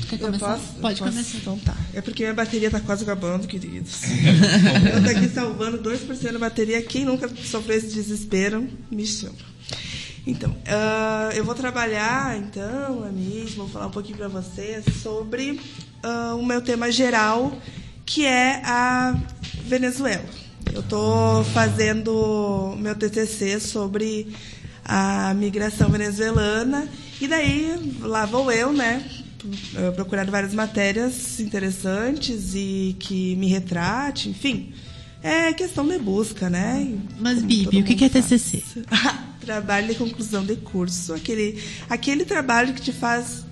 quer 0.09 0.17
começar? 0.17 0.53
Posso? 0.53 0.73
Pode 0.79 0.99
posso? 0.99 1.11
começar. 1.11 1.37
Então 1.39 1.59
tá. 1.59 1.75
É 1.93 1.99
porque 1.99 2.23
minha 2.23 2.33
bateria 2.33 2.71
tá 2.71 2.79
quase 2.79 3.03
acabando, 3.03 3.45
queridos. 3.47 3.99
eu 4.95 5.03
tô 5.03 5.09
aqui 5.09 5.27
salvando 5.27 5.77
2% 5.79 6.31
da 6.31 6.39
bateria. 6.39 6.81
Quem 6.81 7.03
nunca 7.03 7.27
sofreu 7.27 7.77
esse 7.77 7.93
desespero, 7.93 8.65
me 8.89 9.05
chama. 9.05 9.35
Então, 10.25 10.51
uh, 10.51 11.33
eu 11.35 11.43
vou 11.43 11.53
trabalhar, 11.53 12.37
então, 12.37 13.05
é 13.05 13.11
mesmo, 13.11 13.63
vou 13.63 13.67
falar 13.67 13.87
um 13.87 13.91
pouquinho 13.91 14.15
para 14.15 14.29
vocês 14.29 14.85
sobre 15.01 15.59
uh, 16.01 16.37
o 16.39 16.45
meu 16.45 16.61
tema 16.61 16.89
geral, 16.89 17.59
que 18.05 18.25
é 18.25 18.61
a 18.63 19.19
Venezuela. 19.65 20.42
Eu 20.73 20.79
estou 20.79 21.43
fazendo 21.43 22.75
meu 22.79 22.95
TCC 22.95 23.59
sobre 23.59 24.27
a 24.83 25.31
migração 25.35 25.87
venezuelana 25.87 26.89
e 27.21 27.27
daí 27.27 27.95
lá 28.01 28.25
vou 28.25 28.51
eu, 28.51 28.73
né, 28.73 29.07
procurando 29.95 30.31
várias 30.31 30.51
matérias 30.51 31.39
interessantes 31.39 32.55
e 32.55 32.95
que 32.97 33.35
me 33.35 33.47
retrate, 33.47 34.29
enfim. 34.29 34.73
É 35.21 35.53
questão 35.53 35.87
de 35.87 35.99
busca, 35.99 36.49
né? 36.49 36.97
Mas, 37.19 37.43
Bibi, 37.43 37.79
o 37.79 37.83
que 37.83 38.03
é 38.03 38.09
TCC? 38.09 38.63
trabalho 39.39 39.89
de 39.89 39.95
conclusão 39.95 40.43
de 40.43 40.55
curso. 40.55 41.13
Aquele, 41.13 41.61
aquele 41.87 42.25
trabalho 42.25 42.73
que 42.73 42.81
te 42.81 42.91
faz 42.91 43.45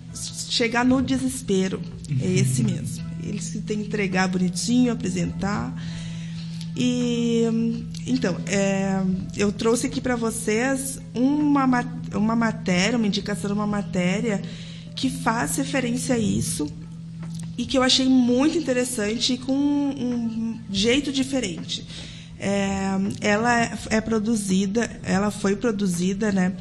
chegar 0.50 0.84
no 0.84 1.04
desespero. 1.04 1.80
É 2.20 2.32
esse 2.32 2.64
mesmo. 2.64 3.06
Ele 3.24 3.40
se 3.40 3.62
tem 3.62 3.78
que 3.78 3.86
entregar 3.86 4.28
bonitinho, 4.28 4.92
apresentar. 4.92 5.74
E 6.76 7.44
então, 8.08 8.38
é, 8.48 9.02
eu 9.36 9.52
trouxe 9.52 9.88
aqui 9.88 10.02
para 10.02 10.16
vocês 10.16 11.00
uma, 11.14 11.66
uma 12.14 12.36
matéria, 12.36 12.98
uma 12.98 13.08
indicação 13.08 13.50
de 13.50 13.54
uma 13.54 13.68
matéria 13.68 14.42
que 14.96 15.10
faz 15.10 15.58
referência 15.58 16.16
a 16.16 16.20
isso 16.20 16.72
e 17.58 17.66
que 17.66 17.78
eu 17.78 17.84
achei 17.84 18.08
muito 18.08 18.58
interessante 18.58 19.34
e 19.34 19.38
com 19.38 19.54
um 19.54 20.60
jeito 20.70 21.12
diferente. 21.12 21.86
É, 22.40 22.98
ela 23.22 23.78
é 23.90 24.02
produzida, 24.02 24.90
ela 25.04 25.30
foi 25.30 25.56
produzida, 25.56 26.32
né, 26.32 26.54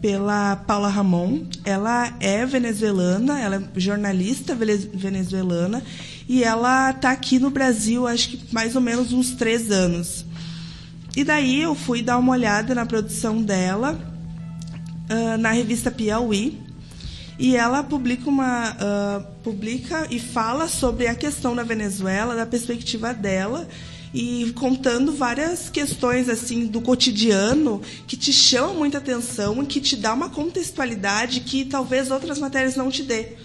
pela 0.00 0.56
Paula 0.56 0.88
Ramon. 0.88 1.44
Ela 1.64 2.14
é 2.20 2.46
venezuelana, 2.46 3.40
ela 3.40 3.56
é 3.56 3.80
jornalista 3.80 4.54
venezuelana 4.54 5.82
e 6.28 6.44
ela 6.44 6.90
está 6.90 7.10
aqui 7.10 7.38
no 7.38 7.48
Brasil, 7.48 8.06
acho 8.06 8.28
que 8.28 8.54
mais 8.54 8.76
ou 8.76 8.82
menos 8.82 9.12
uns 9.12 9.30
três 9.30 9.70
anos. 9.70 10.26
E 11.16 11.24
daí 11.24 11.62
eu 11.62 11.74
fui 11.74 12.02
dar 12.02 12.18
uma 12.18 12.32
olhada 12.32 12.74
na 12.74 12.84
produção 12.84 13.42
dela 13.42 13.98
uh, 15.10 15.38
na 15.38 15.52
revista 15.52 15.90
Piauí 15.90 16.60
e 17.38 17.56
ela 17.56 17.82
publica 17.82 18.28
uma 18.28 18.72
uh, 18.72 19.24
publica 19.42 20.06
e 20.10 20.20
fala 20.20 20.68
sobre 20.68 21.06
a 21.06 21.14
questão 21.14 21.56
da 21.56 21.62
Venezuela, 21.62 22.36
da 22.36 22.44
perspectiva 22.44 23.14
dela 23.14 23.66
e 24.12 24.52
contando 24.54 25.12
várias 25.12 25.70
questões 25.70 26.28
assim 26.28 26.66
do 26.66 26.80
cotidiano 26.80 27.80
que 28.06 28.16
te 28.16 28.32
chamam 28.32 28.74
muita 28.74 28.98
atenção 28.98 29.62
e 29.62 29.66
que 29.66 29.80
te 29.80 29.96
dá 29.96 30.12
uma 30.12 30.28
contextualidade 30.28 31.40
que 31.40 31.64
talvez 31.64 32.10
outras 32.10 32.38
matérias 32.38 32.76
não 32.76 32.90
te 32.90 33.02
dê. 33.02 33.36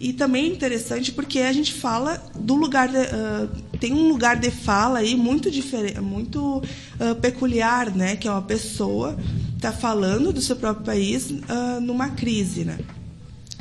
E 0.00 0.14
também 0.14 0.46
é 0.46 0.48
interessante 0.48 1.12
porque 1.12 1.40
a 1.40 1.52
gente 1.52 1.74
fala 1.74 2.16
do 2.34 2.54
lugar 2.54 2.88
de, 2.88 2.96
uh, 2.96 3.78
tem 3.78 3.92
um 3.92 4.08
lugar 4.08 4.40
de 4.40 4.50
fala 4.50 5.00
aí 5.00 5.14
muito 5.14 5.50
diferente, 5.50 6.00
muito 6.00 6.56
uh, 6.56 7.14
peculiar, 7.20 7.94
né, 7.94 8.16
que 8.16 8.26
é 8.26 8.30
uma 8.30 8.40
pessoa 8.40 9.18
está 9.54 9.70
falando 9.70 10.32
do 10.32 10.40
seu 10.40 10.56
próprio 10.56 10.86
país 10.86 11.28
uh, 11.30 11.80
numa 11.82 12.08
crise, 12.08 12.64
né? 12.64 12.78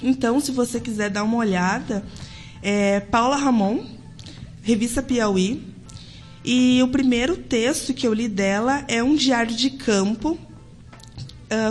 Então, 0.02 0.40
se 0.40 0.54
você 0.54 0.80
quiser 0.80 1.10
dar 1.10 1.26
uma 1.26 1.36
olhada, 1.36 2.06
é 2.64 3.02
Paula 3.02 3.36
Ramon, 3.36 3.86
revista 4.62 5.04
Piauí, 5.04 5.62
e 6.46 6.82
o 6.82 6.88
primeiro 6.88 7.36
texto 7.36 7.94
que 7.94 8.08
eu 8.08 8.14
li 8.14 8.30
dela 8.30 8.86
é 8.88 9.04
um 9.04 9.14
diário 9.14 9.54
de 9.54 9.72
campo 9.72 10.40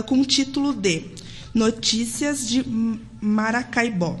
com 0.05 0.19
o 0.19 0.25
título 0.25 0.73
de 0.73 1.05
Notícias 1.55 2.47
de 2.47 2.63
Maracaibó. 3.19 4.19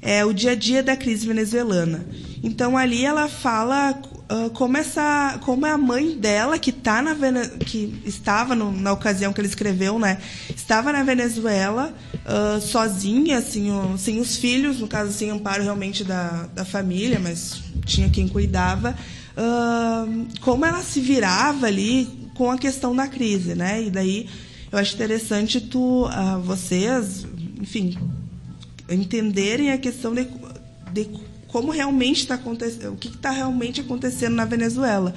É 0.00 0.24
o 0.24 0.32
dia 0.32 0.52
a 0.52 0.54
dia 0.54 0.82
da 0.82 0.96
crise 0.96 1.26
venezuelana. 1.26 2.06
Então 2.42 2.76
ali 2.76 3.04
ela 3.04 3.28
fala 3.28 4.00
uh, 4.30 4.50
como 4.50 4.76
essa, 4.76 5.38
como 5.44 5.66
é 5.66 5.70
a 5.70 5.78
mãe 5.78 6.16
dela 6.16 6.58
que 6.58 6.70
tá 6.70 7.02
na 7.02 7.16
que 7.58 8.00
estava 8.04 8.54
no, 8.54 8.70
na 8.72 8.92
ocasião 8.92 9.32
que 9.32 9.40
ele 9.40 9.48
escreveu, 9.48 9.98
né? 9.98 10.18
Estava 10.54 10.92
na 10.92 11.02
Venezuela 11.02 11.92
uh, 12.24 12.60
sozinha, 12.60 13.38
assim, 13.38 13.70
o, 13.70 13.98
sem 13.98 14.20
os 14.20 14.36
filhos, 14.36 14.78
no 14.78 14.86
caso 14.86 15.12
sem 15.12 15.30
amparo 15.30 15.62
realmente 15.62 16.04
da, 16.04 16.46
da 16.54 16.64
família, 16.64 17.18
mas 17.18 17.62
tinha 17.84 18.08
quem 18.08 18.28
cuidava 18.28 18.94
uh, 19.36 20.26
como 20.40 20.64
ela 20.64 20.82
se 20.82 21.00
virava 21.00 21.66
ali 21.66 22.08
com 22.34 22.50
a 22.50 22.58
questão 22.58 22.94
da 22.94 23.08
crise, 23.08 23.54
né? 23.54 23.82
E 23.82 23.90
daí 23.90 24.28
eu 24.70 24.78
acho 24.78 24.94
interessante 24.94 25.60
tu, 25.60 26.06
vocês, 26.44 27.26
enfim, 27.58 27.96
entenderem 28.88 29.70
a 29.70 29.78
questão 29.78 30.14
de, 30.14 30.26
de 30.92 31.08
como 31.48 31.70
realmente 31.70 32.20
está 32.20 32.34
acontecendo, 32.34 32.92
o 32.92 32.96
que 32.96 33.08
está 33.08 33.30
realmente 33.30 33.80
acontecendo 33.80 34.34
na 34.34 34.44
Venezuela. 34.44 35.14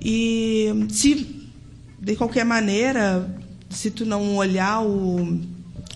E 0.00 0.68
se 0.88 1.48
de 2.00 2.16
qualquer 2.16 2.44
maneira, 2.44 3.28
se 3.68 3.90
tu 3.90 4.06
não 4.06 4.36
olhar 4.36 4.80
o 4.80 5.38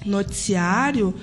noticiário, 0.04 1.14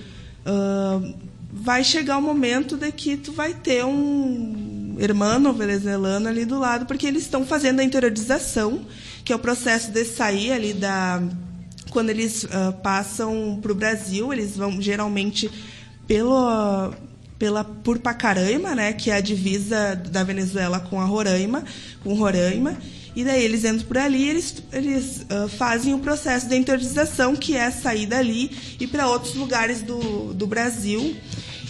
uh, 0.45 1.13
vai 1.51 1.83
chegar 1.83 2.17
o 2.17 2.21
momento 2.21 2.75
de 2.75 2.91
que 2.91 3.15
tu 3.15 3.31
vai 3.31 3.53
ter 3.53 3.85
um 3.85 4.95
irmão 4.99 5.53
venezuelano 5.53 6.27
ali 6.27 6.45
do 6.45 6.57
lado, 6.57 6.85
porque 6.85 7.05
eles 7.05 7.23
estão 7.23 7.45
fazendo 7.45 7.79
a 7.79 7.83
interiorização, 7.83 8.81
que 9.23 9.31
é 9.31 9.35
o 9.35 9.39
processo 9.39 9.91
de 9.91 10.03
sair 10.03 10.51
ali 10.51 10.73
da 10.73 11.21
quando 11.91 12.09
eles 12.09 12.45
uh, 12.45 12.71
passam 12.81 13.59
para 13.61 13.71
o 13.71 13.75
Brasil, 13.75 14.31
eles 14.31 14.55
vão 14.55 14.81
geralmente 14.81 15.51
pelo 16.11 16.93
pela 17.39 17.63
por 17.63 17.97
Pacaraima, 17.97 18.75
né, 18.75 18.91
que 18.93 19.09
é 19.09 19.15
a 19.15 19.21
divisa 19.21 19.95
da 19.95 20.23
Venezuela 20.23 20.79
com 20.79 20.99
a 20.99 21.05
Roraima, 21.05 21.63
com 22.03 22.13
Roraima, 22.13 22.77
e 23.15 23.23
daí 23.23 23.43
eles 23.43 23.63
entram 23.63 23.87
por 23.87 23.97
ali, 23.97 24.29
eles 24.29 24.61
eles 24.73 25.25
uh, 25.31 25.47
fazem 25.47 25.93
o 25.93 25.99
processo 25.99 26.49
de 26.49 26.55
interiorização, 26.55 27.33
que 27.33 27.55
é 27.55 27.71
sair 27.71 28.05
dali 28.05 28.51
e 28.77 28.85
para 28.85 29.07
outros 29.07 29.35
lugares 29.35 29.81
do, 29.81 30.33
do 30.33 30.45
Brasil. 30.45 31.15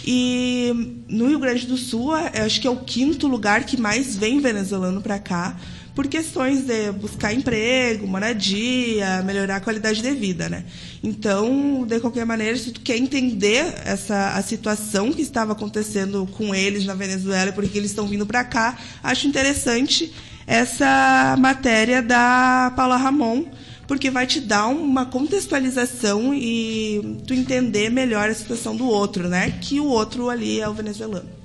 E 0.04 0.98
no 1.08 1.28
Rio 1.28 1.38
Grande 1.38 1.64
do 1.64 1.76
Sul, 1.76 2.12
acho 2.12 2.60
que 2.60 2.66
é 2.66 2.70
o 2.70 2.78
quinto 2.78 3.28
lugar 3.28 3.64
que 3.64 3.80
mais 3.80 4.16
vem 4.16 4.40
venezuelano 4.40 5.00
para 5.00 5.20
cá 5.20 5.56
por 5.94 6.06
questões 6.08 6.62
de 6.62 6.90
buscar 6.92 7.34
emprego, 7.34 8.06
moradia, 8.06 9.22
melhorar 9.22 9.56
a 9.56 9.60
qualidade 9.60 10.00
de 10.00 10.10
vida, 10.12 10.48
né? 10.48 10.64
Então, 11.02 11.84
de 11.86 12.00
qualquer 12.00 12.24
maneira, 12.24 12.56
se 12.56 12.70
tu 12.70 12.80
quer 12.80 12.96
entender 12.96 13.74
essa 13.84 14.30
a 14.30 14.42
situação 14.42 15.12
que 15.12 15.20
estava 15.20 15.52
acontecendo 15.52 16.26
com 16.32 16.54
eles 16.54 16.86
na 16.86 16.94
Venezuela 16.94 17.50
e 17.50 17.52
por 17.52 17.68
que 17.68 17.76
eles 17.76 17.90
estão 17.90 18.06
vindo 18.06 18.24
para 18.24 18.42
cá, 18.44 18.78
acho 19.02 19.26
interessante 19.26 20.12
essa 20.46 21.36
matéria 21.38 22.02
da 22.02 22.72
Paula 22.74 22.96
Ramon, 22.96 23.44
porque 23.86 24.10
vai 24.10 24.26
te 24.26 24.40
dar 24.40 24.68
uma 24.68 25.06
contextualização 25.06 26.32
e 26.34 27.18
tu 27.26 27.34
entender 27.34 27.90
melhor 27.90 28.30
a 28.30 28.34
situação 28.34 28.74
do 28.74 28.86
outro, 28.86 29.28
né? 29.28 29.58
Que 29.60 29.78
o 29.78 29.86
outro 29.86 30.30
ali 30.30 30.60
é 30.60 30.68
o 30.68 30.72
venezuelano. 30.72 31.41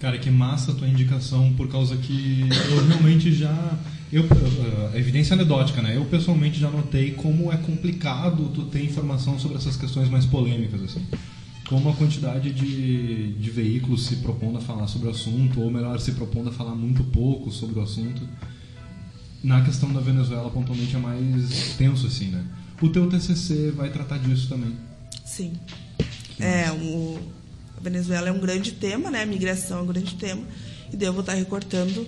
Cara, 0.00 0.16
que 0.16 0.30
massa 0.30 0.70
a 0.70 0.74
tua 0.74 0.86
indicação, 0.86 1.52
por 1.54 1.68
causa 1.68 1.96
que 1.96 2.42
eu 2.70 2.86
realmente 2.86 3.32
já. 3.32 3.76
Eu, 4.12 4.22
uh, 4.22 4.96
evidência 4.96 5.34
anedótica, 5.34 5.82
né? 5.82 5.96
Eu 5.96 6.04
pessoalmente 6.04 6.58
já 6.58 6.70
notei 6.70 7.12
como 7.12 7.52
é 7.52 7.56
complicado 7.56 8.48
tu 8.54 8.62
ter 8.66 8.82
informação 8.84 9.38
sobre 9.38 9.58
essas 9.58 9.76
questões 9.76 10.08
mais 10.08 10.24
polêmicas, 10.24 10.82
assim. 10.82 11.04
Como 11.68 11.90
a 11.90 11.94
quantidade 11.94 12.52
de, 12.52 13.32
de 13.34 13.50
veículos 13.50 14.06
se 14.06 14.16
propondo 14.16 14.58
a 14.58 14.60
falar 14.60 14.86
sobre 14.86 15.08
o 15.08 15.10
assunto, 15.10 15.60
ou 15.60 15.70
melhor, 15.70 15.98
se 15.98 16.12
propondo 16.12 16.48
a 16.48 16.52
falar 16.52 16.74
muito 16.74 17.02
pouco 17.04 17.50
sobre 17.50 17.78
o 17.78 17.82
assunto. 17.82 18.22
Na 19.42 19.62
questão 19.62 19.92
da 19.92 20.00
Venezuela, 20.00 20.48
pontualmente, 20.48 20.94
é 20.94 20.98
mais 20.98 21.74
tenso, 21.76 22.06
assim, 22.06 22.28
né? 22.28 22.44
O 22.80 22.88
teu 22.88 23.08
TCC 23.08 23.72
vai 23.72 23.90
tratar 23.90 24.18
disso 24.18 24.48
também. 24.48 24.74
Sim. 25.24 25.52
É, 26.38 26.70
o 26.70 27.18
a 27.78 27.80
Venezuela 27.82 28.28
é 28.28 28.32
um 28.32 28.40
grande 28.40 28.72
tema, 28.72 29.10
né? 29.10 29.22
A 29.22 29.26
migração 29.26 29.78
é 29.78 29.82
um 29.82 29.86
grande 29.86 30.14
tema. 30.16 30.42
E 30.92 30.96
daí 30.96 31.08
eu 31.08 31.12
vou 31.12 31.20
estar 31.20 31.34
recortando 31.34 32.06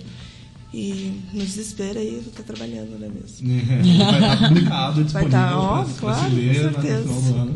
e 0.73 1.21
no 1.33 1.43
desespero 1.43 1.99
aí 1.99 2.15
eu 2.15 2.21
vou 2.21 2.31
estar 2.31 2.43
trabalhando, 2.43 2.97
né 2.97 3.09
mesmo? 3.09 3.51
É, 3.51 3.63
vai 4.11 4.23
estar 4.23 4.47
publicado, 4.47 5.03
disponível 5.03 5.13
vai 5.13 5.25
estar, 5.25 5.57
ó, 5.57 5.83
para 5.83 5.93
claro, 5.95 6.31
com 6.31 6.53
certeza. 6.53 7.47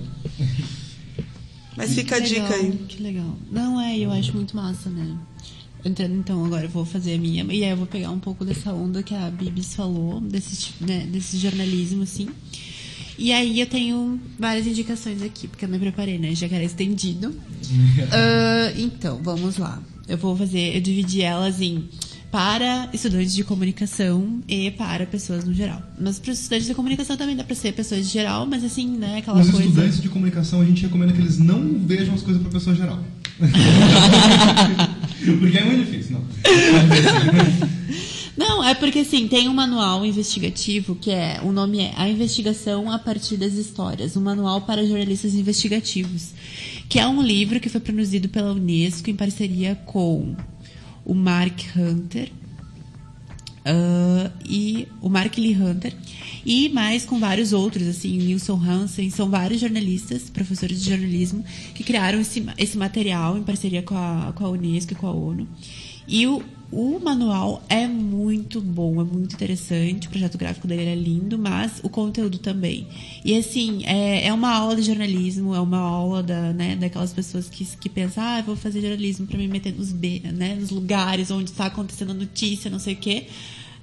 Mas 1.78 1.94
fica 1.94 2.18
a 2.18 2.22
Que 2.22 2.28
dica 2.28 2.42
legal, 2.44 2.60
aí. 2.60 2.72
Que 2.88 3.04
legal. 3.04 3.38
Não, 3.52 3.82
é, 3.82 3.98
eu 3.98 4.12
acho 4.12 4.34
muito 4.34 4.56
massa, 4.56 4.90
né? 4.90 5.18
Entrando 5.84 6.16
então, 6.16 6.44
agora 6.46 6.66
eu 6.66 6.70
vou 6.70 6.86
fazer 6.86 7.16
a 7.16 7.18
minha. 7.18 7.44
E 7.44 7.64
aí 7.64 7.70
eu 7.70 7.78
vou 7.78 7.86
pegar 7.86 8.12
um 8.12 8.20
pouco 8.20 8.44
dessa 8.46 8.74
onda 8.74 9.04
que 9.04 9.14
a 9.14 9.30
Bibis 9.30 9.76
falou, 9.76 10.20
desse, 10.22 10.56
tipo, 10.56 10.86
né, 10.86 11.06
desse 11.12 11.38
jornalismo, 11.38 12.04
assim. 12.04 12.30
E 13.18 13.32
aí 13.32 13.60
eu 13.60 13.68
tenho 13.68 14.20
várias 14.38 14.68
indicações 14.68 15.22
aqui, 15.22 15.48
porque 15.48 15.66
eu 15.66 15.70
me 15.70 15.80
preparei, 15.80 16.18
né? 16.18 16.34
Já 16.36 16.48
que 16.48 16.56
era 16.56 16.64
estendido. 16.64 17.34
Ah, 18.12 18.72
então, 18.78 19.20
vamos 19.24 19.58
lá. 19.58 19.82
Eu 20.08 20.18
vou 20.18 20.36
fazer, 20.36 20.76
eu 20.76 20.82
dividi 20.82 21.22
elas 21.22 21.62
em 21.62 21.86
para 22.32 22.90
estudantes 22.94 23.34
de 23.34 23.44
comunicação 23.46 24.42
e 24.48 24.70
para 24.72 25.06
pessoas 25.06 25.46
no 25.46 25.54
geral. 25.54 25.82
Mas 25.98 26.20
para 26.20 26.32
os 26.34 26.40
estudantes 26.40 26.68
de 26.68 26.76
comunicação 26.76 27.16
também 27.16 27.34
dá 27.36 27.46
para 27.46 27.56
ser 27.56 27.72
pessoas 27.72 28.06
de 28.06 28.12
geral, 28.12 28.46
mas 28.46 28.62
assim, 28.64 28.88
né, 28.98 29.20
aquela 29.20 29.40
Os 29.40 29.50
coisa. 29.50 29.66
estudantes 29.66 30.02
de 30.02 30.10
comunicação, 30.10 30.60
a 30.60 30.66
gente 30.66 30.82
recomenda 30.82 31.14
que 31.14 31.22
eles 31.22 31.40
não 31.40 31.80
vejam 31.80 32.14
as 32.14 32.22
coisas 32.22 32.42
para 32.42 32.52
pessoa 32.52 32.76
geral. 32.76 33.02
Porque 35.40 35.58
é 35.58 35.64
muito 35.64 35.86
difícil, 35.86 36.18
não. 36.18 36.26
Não, 38.38 38.64
é 38.64 38.76
porque 38.76 39.00
assim, 39.00 39.28
tem 39.28 39.48
um 39.48 39.54
manual 39.54 40.06
investigativo 40.06 40.96
que 40.96 41.10
é, 41.10 41.40
o 41.42 41.52
nome 41.52 41.80
é 41.80 41.94
A 41.96 42.10
Investigação 42.10 42.92
a 42.92 43.00
partir 43.00 43.38
das 43.38 43.54
Histórias, 43.54 44.18
um 44.18 44.22
manual 44.22 44.62
para 44.62 44.86
jornalistas 44.86 45.34
investigativos, 45.36 46.34
que 46.90 47.00
é 47.00 47.08
um 47.08 47.22
livro 47.22 47.60
que 47.60 47.70
foi 47.70 47.80
produzido 47.80 48.28
pela 48.28 48.52
Unesco 48.52 49.10
em 49.10 49.16
parceria 49.16 49.76
com 49.86 50.36
o 51.06 51.14
Mark 51.14 51.62
Hunter 51.78 52.30
ah, 53.66 54.32
e 54.48 54.88
o 55.02 55.10
Mark 55.10 55.36
Lee 55.38 55.56
Hunter 55.56 55.96
e 56.46 56.70
mais 56.70 57.04
com 57.04 57.20
vários 57.20 57.52
outros, 57.52 57.88
assim, 57.88 58.18
Nilson 58.18 58.62
Hansen, 58.64 59.10
são 59.10 59.28
vários 59.28 59.60
jornalistas, 59.60 60.30
professores 60.30 60.80
de 60.80 60.92
jornalismo, 60.92 61.44
que 61.74 61.84
criaram 61.84 62.20
esse, 62.20 62.46
esse 62.56 62.78
material 62.78 63.36
em 63.36 63.42
parceria 63.42 63.82
com 63.82 63.98
a, 63.98 64.32
com 64.36 64.46
a 64.46 64.50
Unesco 64.50 64.94
e 64.94 64.96
com 64.96 65.08
a 65.08 65.12
ONU. 65.12 65.48
E 66.08 66.28
o, 66.28 66.44
o 66.72 67.00
manual 67.00 67.64
é 67.70 67.88
muito 67.88 68.60
bom, 68.60 69.00
é 69.00 69.04
muito 69.04 69.34
interessante. 69.36 70.08
O 70.08 70.10
projeto 70.10 70.38
gráfico 70.38 70.68
dele 70.68 70.86
é 70.86 70.96
lindo, 70.96 71.38
mas 71.38 71.80
o 71.84 71.90
conteúdo 71.90 72.38
também. 72.38 72.88
E 73.24 73.38
assim, 73.38 73.84
é, 73.86 74.28
é 74.28 74.34
uma 74.34 74.54
aula 74.54 74.76
de 74.76 74.82
jornalismo, 74.82 75.54
é 75.56 75.60
uma 75.60 75.80
aula 75.80 76.24
da, 76.24 76.54
né, 76.54 76.76
daquelas 76.76 77.14
pessoas 77.14 77.48
que, 77.50 77.66
que 77.66 77.90
pensam, 77.90 78.24
ah, 78.24 78.42
vou 78.42 78.56
fazer 78.56 78.82
jornalismo 78.82 79.28
para 79.28 79.38
me 79.38 79.48
meter 79.48 79.74
nos, 79.74 79.94
né, 79.94 80.56
nos 80.60 80.70
lugares 80.70 81.32
onde 81.32 81.52
está 81.52 81.68
acontecendo 81.68 82.12
a 82.12 82.16
notícia, 82.16 82.70
não 82.70 82.80
sei 82.80 82.94
o 82.94 82.98
quê. 82.98 83.28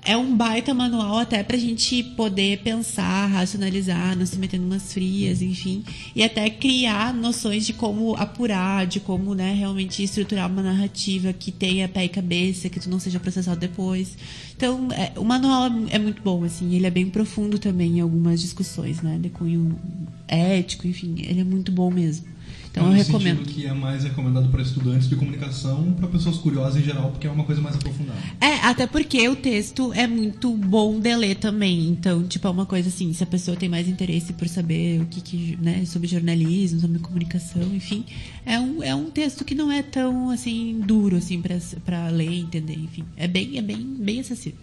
É 0.05 0.16
um 0.16 0.36
baita 0.36 0.74
manual 0.74 1.18
até 1.18 1.44
pra 1.44 1.57
gente 1.57 2.03
poder 2.03 2.59
pensar, 2.59 3.26
racionalizar, 3.26 4.18
não 4.18 4.26
se 4.26 4.36
meter 4.36 4.59
numas 4.59 4.92
frias, 4.92 5.40
enfim. 5.40 5.84
E 6.16 6.24
até 6.24 6.50
criar 6.50 7.14
noções 7.14 7.64
de 7.64 7.72
como 7.72 8.16
apurar, 8.16 8.84
de 8.84 8.98
como 8.98 9.32
né, 9.32 9.55
realmente 9.55 10.03
estruturar 10.03 10.50
uma 10.50 10.61
narrativa 10.61 11.32
que 11.32 11.53
tenha 11.53 11.88
pé 11.88 12.05
e 12.05 12.09
cabeça, 12.09 12.68
que 12.68 12.80
tu 12.80 12.90
não 12.90 12.98
seja 12.98 13.20
processado 13.20 13.61
depois. 13.61 14.18
Então, 14.57 14.88
é, 14.90 15.12
o 15.16 15.24
manual 15.24 15.70
é 15.88 16.00
muito 16.00 16.20
bom, 16.20 16.42
assim. 16.42 16.74
Ele 16.74 16.86
é 16.86 16.90
bem 16.90 17.09
profundo 17.09 17.57
também 17.57 17.98
em 17.98 18.00
algumas 18.00 18.40
discussões, 18.40 19.00
né? 19.03 19.20
De 19.20 19.28
cunho 19.28 19.78
ético, 20.26 20.88
enfim. 20.88 21.14
Ele 21.18 21.42
é 21.42 21.44
muito 21.44 21.70
bom 21.70 21.92
mesmo. 21.92 22.26
Então, 22.73 22.87
eu 22.87 22.93
recomendo. 22.95 23.43
que 23.45 23.66
é 23.66 23.75
mais 23.75 24.03
recomendado 24.03 24.49
para 24.49 24.62
estudantes 24.62 25.07
de 25.07 25.14
comunicação, 25.14 25.93
para 25.93 26.09
pessoas 26.09 26.39
curiosas 26.39 26.81
em 26.81 26.83
geral, 26.83 27.11
porque 27.11 27.27
é 27.27 27.31
uma 27.31 27.45
coisa 27.45 27.61
mais 27.61 27.77
aprofundada. 27.77 28.18
É, 28.41 28.55
até 28.66 28.87
porque 28.87 29.29
o 29.29 29.37
texto 29.37 29.93
é 29.93 30.07
muito 30.07 30.51
bom 30.57 30.99
de 30.99 31.14
ler 31.14 31.37
também. 31.37 31.89
Então, 31.89 32.27
tipo, 32.27 32.49
é 32.49 32.51
uma 32.51 32.64
coisa 32.64 32.89
assim, 32.89 33.12
se 33.12 33.23
a 33.23 33.27
pessoa 33.27 33.59
tem 33.59 33.68
mais 33.68 33.87
interesse 33.87 34.33
por 34.33 34.49
saber 34.49 35.03
o 35.03 35.07
que, 35.07 35.20
que 35.20 35.59
né, 35.61 35.85
sobre 35.85 36.09
jornalismo, 36.09 36.81
sobre 36.81 36.99
comunicação, 36.99 37.62
enfim, 37.75 38.07
é 38.47 38.59
um, 38.59 38.83
é 38.83 38.95
um 38.95 39.11
texto 39.11 39.45
que 39.45 39.55
não 39.55 39.70
é 39.70 39.83
tão, 39.83 40.31
assim, 40.31 40.81
duro, 40.81 41.16
assim, 41.16 41.43
pra 41.85 42.09
ler 42.09 42.33
entender, 42.33 42.79
enfim. 42.79 43.05
É 43.18 43.29
bem, 43.29 43.59
é 43.59 43.62
bem, 43.62 43.85
bem 43.99 44.20
acessível. 44.20 44.59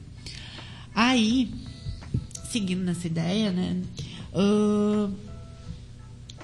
Aí, 0.95 1.51
seguindo 2.49 2.81
nessa 2.83 3.05
ideia, 3.05 3.51
né, 3.51 3.77
ahn, 4.33 5.11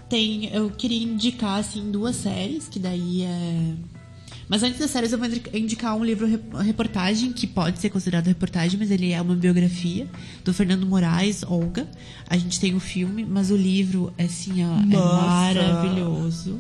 tem, 0.10 0.50
eu 0.54 0.70
queria 0.70 1.04
indicar, 1.04 1.60
assim, 1.60 1.92
duas 1.92 2.16
séries, 2.16 2.68
que 2.68 2.80
daí 2.80 3.24
é... 3.24 3.74
Mas 4.48 4.62
antes 4.62 4.78
das 4.78 4.92
séries, 4.92 5.12
eu 5.12 5.18
vou 5.18 5.28
indicar 5.54 5.96
um 5.98 6.06
livro 6.06 6.28
rep- 6.28 6.54
reportagem, 6.58 7.34
que 7.34 7.48
pode 7.48 7.80
ser 7.80 7.90
considerado 7.90 8.28
reportagem, 8.28 8.78
mas 8.78 8.92
ele 8.92 9.12
é 9.12 9.20
uma 9.20 9.34
biografia, 9.36 10.08
do 10.44 10.54
Fernando 10.54 10.86
Moraes, 10.86 11.42
Olga. 11.42 11.88
A 12.30 12.38
gente 12.38 12.60
tem 12.60 12.76
o 12.76 12.80
filme, 12.80 13.26
mas 13.26 13.50
o 13.50 13.58
livro, 13.58 14.14
assim, 14.20 14.64
ó, 14.64 14.78
é 14.80 14.96
maravilhoso. 14.96 16.60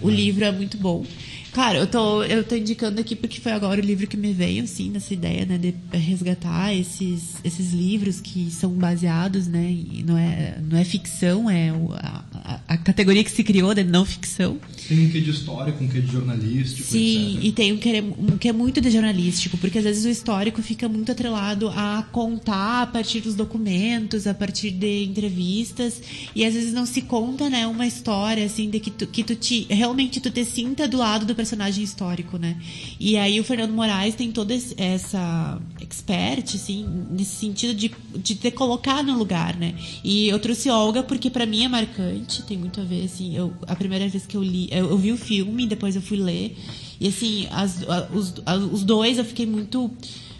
O 0.00 0.08
livro 0.08 0.44
é 0.44 0.52
muito 0.52 0.78
bom. 0.78 1.04
Claro, 1.52 1.78
eu 1.78 1.86
tô, 1.86 2.22
eu 2.22 2.44
tô 2.44 2.54
indicando 2.54 3.00
aqui 3.00 3.16
porque 3.16 3.40
foi 3.40 3.50
agora 3.52 3.80
o 3.80 3.84
livro 3.84 4.06
que 4.06 4.16
me 4.16 4.32
veio, 4.32 4.62
assim, 4.62 4.88
nessa 4.90 5.12
ideia, 5.12 5.44
né, 5.44 5.58
de 5.58 5.74
resgatar 5.96 6.72
esses, 6.74 7.34
esses 7.42 7.72
livros 7.72 8.20
que 8.20 8.50
são 8.50 8.70
baseados, 8.72 9.46
né, 9.48 9.68
e 9.70 10.04
não 10.06 10.16
é, 10.16 10.58
não 10.62 10.78
é 10.78 10.84
ficção, 10.84 11.50
é 11.50 11.70
a, 11.70 12.24
a- 12.34 12.60
a 12.68 12.76
categoria 12.76 13.24
que 13.24 13.30
se 13.32 13.42
criou 13.42 13.74
de 13.74 13.82
não 13.82 14.04
ficção. 14.04 14.58
Tem 14.90 15.06
um 15.06 15.08
quê 15.08 15.20
de 15.20 15.30
histórico, 15.30 15.84
um 15.84 15.86
quê 15.86 16.00
de 16.00 16.10
jornalístico, 16.10 16.88
Sim, 16.88 17.34
etc. 17.34 17.44
e 17.44 17.52
tem 17.52 17.72
um 17.72 17.76
que, 17.76 17.88
é, 17.90 18.02
um 18.02 18.36
que 18.36 18.48
é 18.48 18.52
muito 18.52 18.80
de 18.80 18.90
jornalístico, 18.90 19.56
porque 19.56 19.78
às 19.78 19.84
vezes 19.84 20.04
o 20.04 20.08
histórico 20.08 20.60
fica 20.62 20.88
muito 20.88 21.12
atrelado 21.12 21.68
a 21.68 22.02
contar 22.10 22.82
a 22.82 22.86
partir 22.88 23.20
dos 23.20 23.36
documentos, 23.36 24.26
a 24.26 24.34
partir 24.34 24.72
de 24.72 25.04
entrevistas, 25.04 26.02
e 26.34 26.44
às 26.44 26.54
vezes 26.54 26.72
não 26.72 26.84
se 26.84 27.02
conta, 27.02 27.48
né, 27.48 27.68
uma 27.68 27.86
história, 27.86 28.44
assim, 28.44 28.68
de 28.68 28.80
que 28.80 28.90
tu, 28.90 29.06
que 29.06 29.22
tu 29.22 29.36
te, 29.36 29.64
realmente 29.70 30.18
tu 30.18 30.28
te 30.28 30.44
sinta 30.44 30.88
do 30.88 30.96
lado 30.96 31.24
do 31.24 31.36
personagem 31.36 31.84
histórico, 31.84 32.36
né? 32.36 32.56
E 32.98 33.16
aí 33.16 33.38
o 33.38 33.44
Fernando 33.44 33.72
Moraes 33.72 34.16
tem 34.16 34.32
toda 34.32 34.52
essa 34.76 35.62
expert, 35.80 36.56
assim, 36.56 36.84
nesse 37.12 37.36
sentido 37.36 37.74
de, 37.74 37.92
de 38.16 38.34
te 38.34 38.50
colocar 38.50 39.04
no 39.04 39.16
lugar, 39.16 39.56
né? 39.56 39.72
E 40.02 40.28
eu 40.28 40.40
trouxe 40.40 40.68
Olga 40.68 41.04
porque 41.04 41.30
pra 41.30 41.46
mim 41.46 41.62
é 41.62 41.68
marcante, 41.68 42.42
tem 42.42 42.58
muito 42.58 42.80
a 42.80 42.84
ver, 42.84 43.04
assim, 43.04 43.36
eu, 43.36 43.54
a 43.68 43.76
primeira 43.76 44.08
vez 44.08 44.26
que 44.26 44.36
eu 44.36 44.42
li, 44.42 44.68
eu, 44.80 44.90
eu 44.90 44.98
vi 44.98 45.12
o 45.12 45.16
filme, 45.16 45.66
depois 45.66 45.94
eu 45.96 46.02
fui 46.02 46.18
ler, 46.18 46.56
e 47.00 47.06
assim, 47.08 47.46
as- 47.50 47.84
os, 48.12 48.34
os 48.72 48.82
dois 48.84 49.18
eu 49.18 49.24
fiquei 49.24 49.46
muito 49.46 49.90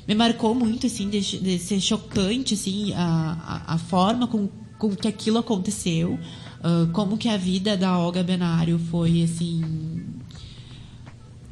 me 0.08 0.14
marcou 0.14 0.54
muito 0.54 0.86
assim 0.86 1.08
de, 1.08 1.20
de 1.20 1.58
ser 1.58 1.80
chocante 1.80 2.54
assim 2.54 2.92
a, 2.94 3.62
a, 3.68 3.74
a 3.74 3.78
forma 3.78 4.26
com, 4.26 4.48
com 4.76 4.90
que 4.96 5.06
aquilo 5.06 5.38
aconteceu 5.38 6.18
ah, 6.62 6.88
como 6.92 7.16
que 7.16 7.28
a 7.28 7.36
vida 7.36 7.76
da 7.76 7.96
Olga 7.96 8.22
Benário 8.22 8.76
foi 8.90 9.22
assim 9.22 9.62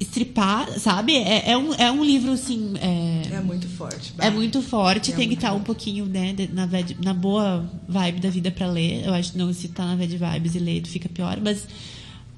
estripar 0.01 0.79
sabe 0.79 1.15
é, 1.17 1.51
é 1.53 1.57
um, 1.59 1.75
é 1.75 1.91
um 1.91 2.05
livro 2.05 2.33
assim 2.33 2.73
é, 2.81 3.23
É 3.35 3.41
muito 3.41 3.69
forte. 3.69 4.13
é 4.19 4.31
muito 4.31 4.63
forte, 4.63 5.11
É 5.13 5.15
tem 5.15 5.29
que 5.29 5.35
muito 5.35 5.39
estar 5.45 5.53
um 5.55 5.63
pouquinho, 5.63 6.07
né, 6.07 6.35
na, 6.53 6.69
na 7.05 7.15
boa 7.15 7.69
vibe 7.89 8.21
da 8.21 8.31
vida 8.31 8.51
pra 8.51 8.67
ler. 8.67 9.05
Eu 9.07 9.15
acho 9.15 9.33
que 9.33 9.39
não, 9.39 9.53
se 9.53 9.69
tá 9.69 9.85
na 9.87 9.97
bad 9.97 10.17
vibes 10.17 10.55
e 10.55 10.59
ler, 10.59 10.81
tu 10.83 10.89
fica 10.89 11.09
pior, 11.09 11.39
mas 11.43 11.67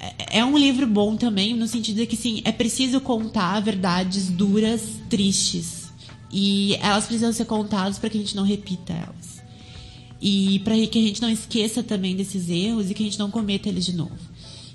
é, 0.00 0.38
é 0.38 0.44
um 0.44 0.56
livro 0.56 0.86
bom 0.86 1.16
também, 1.16 1.54
no 1.54 1.68
sentido 1.68 1.96
de 1.96 2.06
que, 2.06 2.16
sim, 2.16 2.40
é 2.44 2.50
preciso 2.50 3.00
contar 3.00 3.60
verdades 3.60 4.30
duras, 4.30 4.82
tristes. 5.08 5.90
E 6.32 6.74
elas 6.76 7.04
precisam 7.06 7.32
ser 7.32 7.44
contadas 7.44 7.98
para 7.98 8.08
que 8.08 8.16
a 8.16 8.20
gente 8.20 8.36
não 8.36 8.44
repita 8.44 8.92
elas. 8.92 9.42
E 10.20 10.60
para 10.60 10.74
que 10.86 10.98
a 10.98 11.02
gente 11.02 11.20
não 11.20 11.30
esqueça 11.30 11.82
também 11.82 12.16
desses 12.16 12.48
erros 12.48 12.90
e 12.90 12.94
que 12.94 13.02
a 13.02 13.06
gente 13.06 13.18
não 13.18 13.30
cometa 13.30 13.68
eles 13.68 13.84
de 13.84 13.94
novo. 13.94 14.29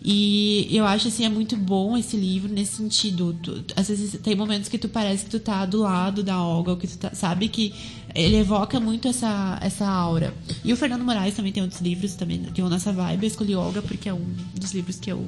E 0.07 0.67
eu 0.69 0.85
acho 0.85 1.07
assim, 1.07 1.25
é 1.25 1.29
muito 1.29 1.57
bom 1.57 1.97
esse 1.97 2.15
livro 2.15 2.47
nesse 2.53 2.75
sentido. 2.75 3.35
Tu- 3.41 3.65
às 3.75 3.87
vezes 3.87 4.19
tem 4.21 4.35
momentos 4.35 4.69
que 4.69 4.77
tu 4.77 4.87
parece 4.87 5.25
que 5.25 5.31
tu 5.31 5.39
tá 5.39 5.65
do 5.65 5.79
lado 5.79 6.21
da 6.21 6.39
Olga, 6.39 6.71
ou 6.71 6.77
que 6.77 6.85
tu 6.87 6.95
tá, 6.99 7.09
sabe 7.15 7.49
que 7.49 7.73
ele 8.13 8.35
evoca 8.35 8.79
muito 8.79 9.07
essa, 9.07 9.57
essa 9.63 9.87
aura. 9.87 10.31
E 10.63 10.71
o 10.71 10.77
Fernando 10.77 11.03
Moraes 11.03 11.33
também 11.35 11.51
tem 11.51 11.63
outros 11.63 11.81
livros 11.81 12.13
também 12.13 12.39
que 12.53 12.61
eu 12.61 12.69
nessa 12.69 12.93
vibe. 12.93 13.23
Eu 13.23 13.27
escolhi 13.27 13.55
Olga 13.55 13.81
porque 13.81 14.07
é 14.07 14.13
um 14.13 14.23
dos 14.53 14.73
livros 14.73 14.99
que 14.99 15.11
eu 15.11 15.27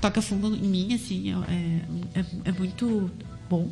toca 0.00 0.22
fundo 0.22 0.56
em 0.56 0.60
mim, 0.66 0.94
assim, 0.94 1.30
é, 2.14 2.18
é, 2.20 2.24
é 2.46 2.52
muito 2.52 3.10
bom. 3.50 3.68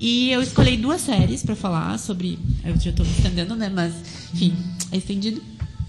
E 0.00 0.30
eu 0.30 0.40
escolhi 0.42 0.78
duas 0.78 1.02
séries 1.02 1.42
pra 1.42 1.54
falar 1.54 1.98
sobre. 1.98 2.38
Eu 2.64 2.78
já 2.80 2.90
tô 2.92 3.02
me 3.04 3.10
estendendo, 3.10 3.54
né? 3.54 3.68
Mas, 3.68 3.92
enfim, 4.32 4.54
é 4.92 4.96
estendido. 4.96 5.42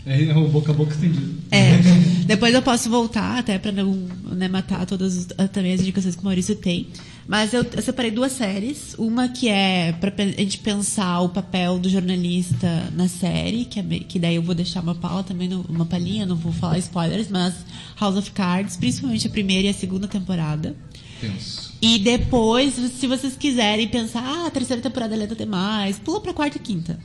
É, 0.07 0.33
o 0.37 0.47
boca 0.47 0.71
a 0.71 0.75
boca 0.75 0.93
estendido. 0.93 1.35
É. 1.51 1.77
Depois 2.25 2.53
eu 2.53 2.61
posso 2.61 2.89
voltar, 2.89 3.39
até 3.39 3.57
pra 3.59 3.71
não 3.71 3.93
né, 4.31 4.47
matar 4.47 4.85
todas 4.85 5.17
os- 5.17 5.27
ah, 5.37 5.47
também 5.47 5.73
as 5.73 5.81
indicações 5.81 6.15
que 6.15 6.21
o 6.21 6.25
Maurício 6.25 6.55
tem. 6.55 6.87
Mas 7.27 7.53
eu, 7.53 7.65
eu 7.75 7.81
separei 7.81 8.09
duas 8.09 8.31
séries. 8.31 8.95
Uma 8.97 9.27
que 9.27 9.49
é 9.49 9.91
pe- 9.91 10.21
a 10.37 10.41
gente 10.41 10.59
pensar 10.59 11.19
o 11.21 11.29
papel 11.29 11.77
do 11.77 11.89
jornalista 11.89 12.89
na 12.95 13.07
série, 13.09 13.65
que, 13.65 13.79
é, 13.79 13.83
que 13.83 14.17
daí 14.17 14.35
eu 14.35 14.41
vou 14.41 14.55
deixar 14.55 14.81
uma 14.81 14.95
pala 14.95 15.23
também, 15.23 15.49
no- 15.49 15.65
uma 15.67 15.85
palhinha, 15.85 16.25
não 16.25 16.35
vou 16.37 16.53
falar 16.53 16.77
spoilers, 16.79 17.27
mas 17.29 17.53
House 17.99 18.15
of 18.17 18.31
Cards, 18.31 18.77
principalmente 18.77 19.27
a 19.27 19.29
primeira 19.29 19.67
e 19.67 19.69
a 19.69 19.73
segunda 19.73 20.07
temporada. 20.07 20.75
Tenso. 21.19 21.73
E 21.81 21.99
depois, 21.99 22.73
se 22.97 23.07
vocês 23.07 23.35
quiserem 23.35 23.87
pensar, 23.87 24.23
ah, 24.23 24.47
a 24.47 24.51
terceira 24.51 24.81
temporada 24.81 25.13
é 25.13 25.17
lenta 25.17 25.35
demais, 25.35 25.97
pula 25.99 26.21
pra 26.21 26.33
quarta 26.33 26.57
e 26.57 26.61
quinta. 26.61 26.97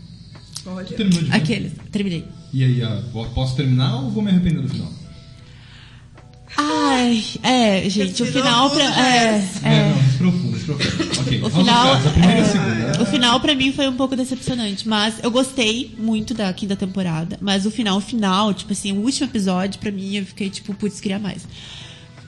Olha. 0.67 0.85
Terminou 0.87 1.23
de 1.23 1.31
ver? 1.31 1.37
Aqueles. 1.37 1.73
Terminei. 1.91 2.25
E 2.53 2.65
aí, 2.65 2.83
ah, 2.83 3.03
posso 3.35 3.57
terminar 3.57 3.97
ou 4.03 4.11
vou 4.11 4.23
me 4.23 4.31
arrepender 4.31 4.63
do 4.63 4.69
final? 4.69 4.93
Ai, 6.57 7.25
é, 7.43 7.89
gente, 7.89 8.23
o 8.23 8.27
final 8.27 8.69
pra. 8.71 8.85
É, 8.85 9.17
era. 9.63 9.75
É, 9.75 9.89
não, 9.89 10.19
profundo, 10.19 10.59
profundo. 10.59 11.21
Ok, 11.21 11.39
O 11.39 11.49
House 11.49 11.55
of 12.07 12.11
final, 12.15 12.31
é, 12.31 12.45
segunda. 12.45 13.03
o 13.03 13.07
final 13.07 13.41
pra 13.41 13.55
mim 13.55 13.73
foi 13.73 13.89
um 13.89 13.97
pouco 13.97 14.15
decepcionante, 14.15 14.87
mas 14.87 15.15
eu 15.23 15.31
gostei 15.31 15.95
muito 15.99 16.35
da 16.35 16.53
quinta 16.53 16.77
temporada, 16.77 17.39
mas 17.41 17.65
o 17.65 17.71
final, 17.71 17.97
o 17.97 18.01
final, 18.03 18.53
tipo 18.53 18.73
assim, 18.73 18.93
o 18.93 18.97
último 19.01 19.27
episódio 19.31 19.81
pra 19.81 19.91
mim 19.91 20.17
eu 20.17 20.27
fiquei 20.27 20.51
tipo, 20.51 20.75
putz, 20.75 21.01
queria 21.01 21.19
mais. 21.19 21.49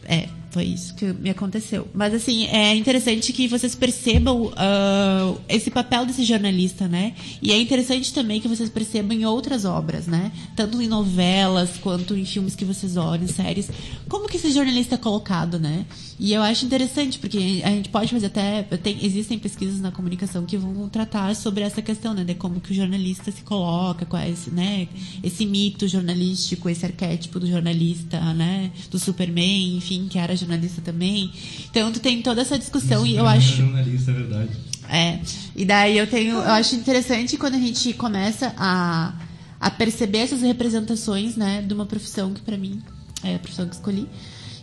É, 0.06 0.26
foi 0.54 0.66
isso 0.66 0.94
que 0.94 1.06
me 1.06 1.30
aconteceu. 1.30 1.88
Mas 1.92 2.14
assim, 2.14 2.46
é 2.46 2.76
interessante 2.76 3.32
que 3.32 3.48
vocês 3.48 3.74
percebam 3.74 4.52
ah, 4.56 5.34
esse 5.48 5.68
papel 5.68 6.06
desse 6.06 6.22
jornalista, 6.22 6.86
né? 6.86 7.12
E 7.42 7.50
é 7.50 7.58
interessante 7.58 8.14
também 8.14 8.40
que 8.40 8.46
vocês 8.46 8.70
percebam 8.70 9.18
em 9.18 9.24
outras 9.24 9.64
obras, 9.64 10.06
né? 10.06 10.30
Tanto 10.54 10.80
em 10.80 10.86
novelas 10.86 11.70
quanto 11.78 12.16
em 12.16 12.24
filmes 12.24 12.54
que 12.54 12.64
vocês 12.64 12.96
olham, 12.96 13.26
séries, 13.26 13.68
como 14.08 14.28
que 14.28 14.36
esse 14.36 14.52
jornalista 14.52 14.94
é 14.94 14.98
colocado, 14.98 15.58
né? 15.58 15.84
E 16.20 16.32
eu 16.32 16.42
acho 16.42 16.64
interessante, 16.64 17.18
porque 17.18 17.60
a 17.64 17.70
gente 17.70 17.88
pode 17.88 18.12
fazer 18.12 18.26
até. 18.26 18.62
Tem, 18.62 19.04
existem 19.04 19.36
pesquisas 19.38 19.80
na 19.80 19.90
comunicação 19.90 20.44
que 20.44 20.56
vão 20.56 20.88
tratar 20.88 21.34
sobre 21.34 21.64
essa 21.64 21.82
questão, 21.82 22.14
né? 22.14 22.22
De 22.22 22.34
como 22.34 22.60
que 22.60 22.70
o 22.70 22.74
jornalista 22.74 23.32
se 23.32 23.42
coloca, 23.42 24.06
qual 24.06 24.22
é 24.22 24.30
esse, 24.30 24.50
né? 24.50 24.86
Esse 25.22 25.44
mito 25.44 25.88
jornalístico, 25.88 26.68
esse 26.68 26.86
arquétipo 26.86 27.40
do 27.40 27.46
jornalista, 27.48 28.20
né? 28.34 28.70
Do 28.88 28.98
Superman, 29.00 29.76
enfim, 29.76 30.06
que 30.08 30.16
era 30.16 30.36
jornalista 30.44 30.80
também. 30.80 31.32
Então 31.70 31.90
tu 31.92 32.00
tem 32.00 32.22
toda 32.22 32.40
essa 32.40 32.58
discussão 32.58 33.06
e 33.06 33.16
eu 33.16 33.26
acho. 33.26 33.56
jornalista, 33.56 34.10
é 34.10 34.14
verdade. 34.14 34.50
É. 34.88 35.18
E 35.56 35.64
daí 35.64 35.98
eu 35.98 36.06
tenho. 36.06 36.36
Eu 36.36 36.52
acho 36.52 36.74
interessante 36.76 37.36
quando 37.36 37.54
a 37.54 37.58
gente 37.58 37.92
começa 37.94 38.54
a, 38.56 39.14
a 39.60 39.70
perceber 39.70 40.18
essas 40.18 40.42
representações, 40.42 41.36
né, 41.36 41.62
de 41.62 41.72
uma 41.72 41.86
profissão 41.86 42.32
que 42.32 42.40
pra 42.40 42.56
mim 42.56 42.82
é 43.22 43.36
a 43.36 43.38
profissão 43.38 43.66
que 43.66 43.74
escolhi. 43.74 44.08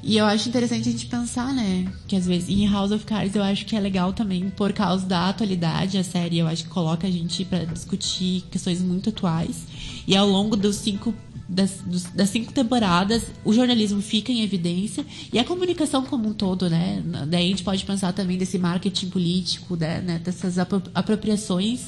E 0.04 0.18
eu 0.18 0.26
acho 0.26 0.50
interessante 0.50 0.90
a 0.90 0.92
gente 0.92 1.06
pensar, 1.06 1.54
né, 1.54 1.86
que 2.08 2.16
às 2.16 2.26
vezes 2.26 2.50
em 2.50 2.68
House 2.68 2.92
of 2.92 3.06
Cards 3.06 3.36
eu 3.36 3.44
acho 3.44 3.66
que 3.66 3.76
é 3.76 3.80
legal 3.80 4.12
também 4.12 4.50
por 4.50 4.74
causa 4.74 5.06
da 5.06 5.30
atualidade, 5.30 5.96
a 5.96 6.04
série 6.04 6.40
eu 6.40 6.48
acho 6.48 6.64
que 6.64 6.72
coloca 6.72 7.06
a 7.06 7.12
gente 7.12 7.46
pra 7.46 7.66
discutir 7.66 8.44
questões 8.50 8.82
muito 8.82 9.10
atuais. 9.10 9.68
E 10.08 10.16
ao 10.16 10.28
longo 10.28 10.56
dos 10.56 10.78
cinco 10.78 11.14
das, 11.54 11.72
dos- 11.86 12.04
das 12.06 12.30
cinco 12.30 12.54
temporadas, 12.54 13.24
o 13.44 13.52
jornalismo 13.54 14.02
fica 14.02 14.32
em 14.32 14.42
evidência 14.42 15.06
e 15.34 15.38
a 15.38 15.44
comunicação 15.44 16.06
como 16.06 16.30
um 16.30 16.34
todo, 16.34 16.70
né? 16.70 17.04
Daí 17.28 17.46
a 17.48 17.50
gente 17.50 17.64
pode 17.64 17.84
pensar 17.84 18.14
também 18.14 18.38
desse 18.38 18.58
marketing 18.58 19.10
político, 19.10 19.76
né? 19.76 20.00
né, 20.02 20.20
Dessas 20.24 20.58
apro- 20.58 20.82
apropriações 20.96 21.82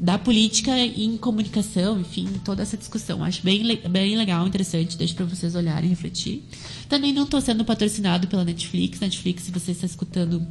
da 0.00 0.16
política 0.18 0.76
em 0.78 1.16
comunicação, 1.16 2.00
enfim, 2.00 2.28
toda 2.44 2.62
essa 2.62 2.76
discussão. 2.76 3.22
Acho 3.24 3.42
bem, 3.42 3.62
bem 3.88 4.16
legal, 4.16 4.46
interessante, 4.46 4.96
deixo 4.96 5.14
para 5.14 5.24
vocês 5.26 5.54
olharem 5.54 5.86
e 5.86 5.90
refletir. 5.90 6.44
Também 6.88 7.12
não 7.12 7.24
estou 7.24 7.40
sendo 7.40 7.64
patrocinado 7.64 8.26
pela 8.28 8.44
Netflix. 8.44 9.00
Netflix, 9.00 9.44
se 9.44 9.50
você 9.50 9.72
está 9.72 9.86
escutando, 9.86 10.46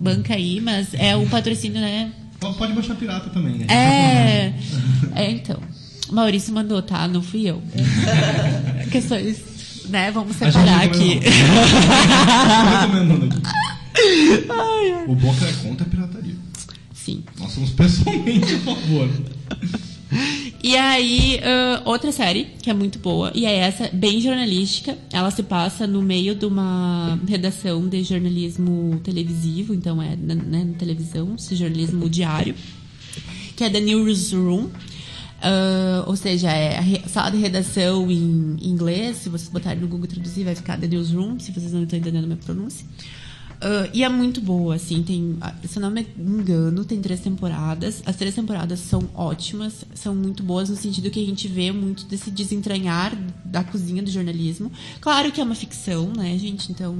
banca 0.00 0.34
aí, 0.34 0.60
mas 0.60 0.94
é 0.94 1.16
um 1.16 1.28
patrocínio, 1.28 1.80
né? 1.80 2.12
Pode 2.40 2.56
pode 2.56 2.72
baixar 2.72 2.94
pirata 2.94 3.30
também, 3.30 3.58
né? 3.58 3.66
É. 3.68 4.54
É, 5.16 5.30
então. 5.32 5.60
Maurício 6.10 6.52
mandou, 6.52 6.82
tá? 6.82 7.06
Não 7.08 7.22
fui 7.22 7.48
eu. 7.48 7.62
Questões, 8.90 9.38
né? 9.88 10.10
Vamos 10.10 10.36
separar 10.36 10.82
aqui. 10.82 11.18
aqui. 11.18 11.28
O 15.06 15.14
Boca 15.14 15.44
é 15.44 15.52
contra 15.68 15.86
a 15.86 15.88
pirataria. 15.88 16.34
Sim. 16.94 17.24
Nós 17.38 17.52
somos 17.52 17.70
pessoalmente 17.70 18.54
a 18.54 18.58
favor. 18.58 19.08
E 20.62 20.76
aí, 20.76 21.38
ãh, 21.44 21.82
outra 21.84 22.10
série 22.10 22.48
que 22.62 22.70
é 22.70 22.74
muito 22.74 22.98
boa, 22.98 23.30
e 23.34 23.44
é 23.44 23.56
essa, 23.58 23.88
bem 23.92 24.20
jornalística. 24.20 24.96
Ela 25.12 25.30
se 25.30 25.42
passa 25.42 25.86
no 25.86 26.02
meio 26.02 26.34
de 26.34 26.46
uma 26.46 27.18
redação 27.28 27.86
de 27.88 28.02
jornalismo 28.02 29.00
televisivo, 29.04 29.74
então 29.74 30.02
é 30.02 30.16
na, 30.16 30.34
né, 30.34 30.64
na 30.64 30.74
televisão, 30.74 31.34
esse 31.36 31.54
jornalismo 31.54 32.08
diário, 32.08 32.54
que 33.56 33.64
é 33.64 33.70
The 33.70 33.80
Newsroom. 33.80 34.68
Ah, 35.40 36.04
ou 36.06 36.16
seja, 36.16 36.50
é 36.50 36.78
a 37.04 37.08
sala 37.08 37.30
de 37.30 37.38
redação 37.38 38.10
em 38.10 38.56
inglês. 38.60 39.18
Se 39.18 39.28
vocês 39.28 39.48
botarem 39.48 39.80
no 39.80 39.88
Google 39.88 40.06
traduzir, 40.06 40.44
vai 40.44 40.54
ficar 40.54 40.78
The 40.78 40.86
Newsroom, 40.86 41.38
se 41.38 41.52
vocês 41.52 41.72
não 41.72 41.82
estão 41.82 41.98
entendendo 41.98 42.24
a 42.24 42.26
minha 42.26 42.38
pronúncia. 42.38 42.86
Ah, 43.60 43.88
e 43.92 44.04
é 44.04 44.08
muito 44.08 44.40
boa, 44.40 44.76
assim, 44.76 45.02
tem, 45.02 45.36
ah, 45.40 45.54
se 45.64 45.78
eu 45.78 45.82
não 45.82 45.90
me 45.90 46.06
engano, 46.16 46.84
tem 46.84 47.00
três 47.00 47.20
temporadas. 47.20 48.02
As 48.06 48.16
três 48.16 48.34
temporadas 48.34 48.80
são 48.80 49.08
ótimas, 49.14 49.84
são 49.94 50.14
muito 50.14 50.42
boas 50.42 50.68
no 50.68 50.76
sentido 50.76 51.10
que 51.10 51.22
a 51.22 51.26
gente 51.26 51.48
vê 51.48 51.72
muito 51.72 52.04
desse 52.06 52.30
desentranhar 52.30 53.16
da 53.44 53.64
cozinha 53.64 54.02
do 54.02 54.10
jornalismo. 54.10 54.70
Claro 55.00 55.32
que 55.32 55.40
é 55.40 55.44
uma 55.44 55.54
ficção, 55.54 56.12
né, 56.16 56.36
gente? 56.38 56.70
Então 56.70 56.96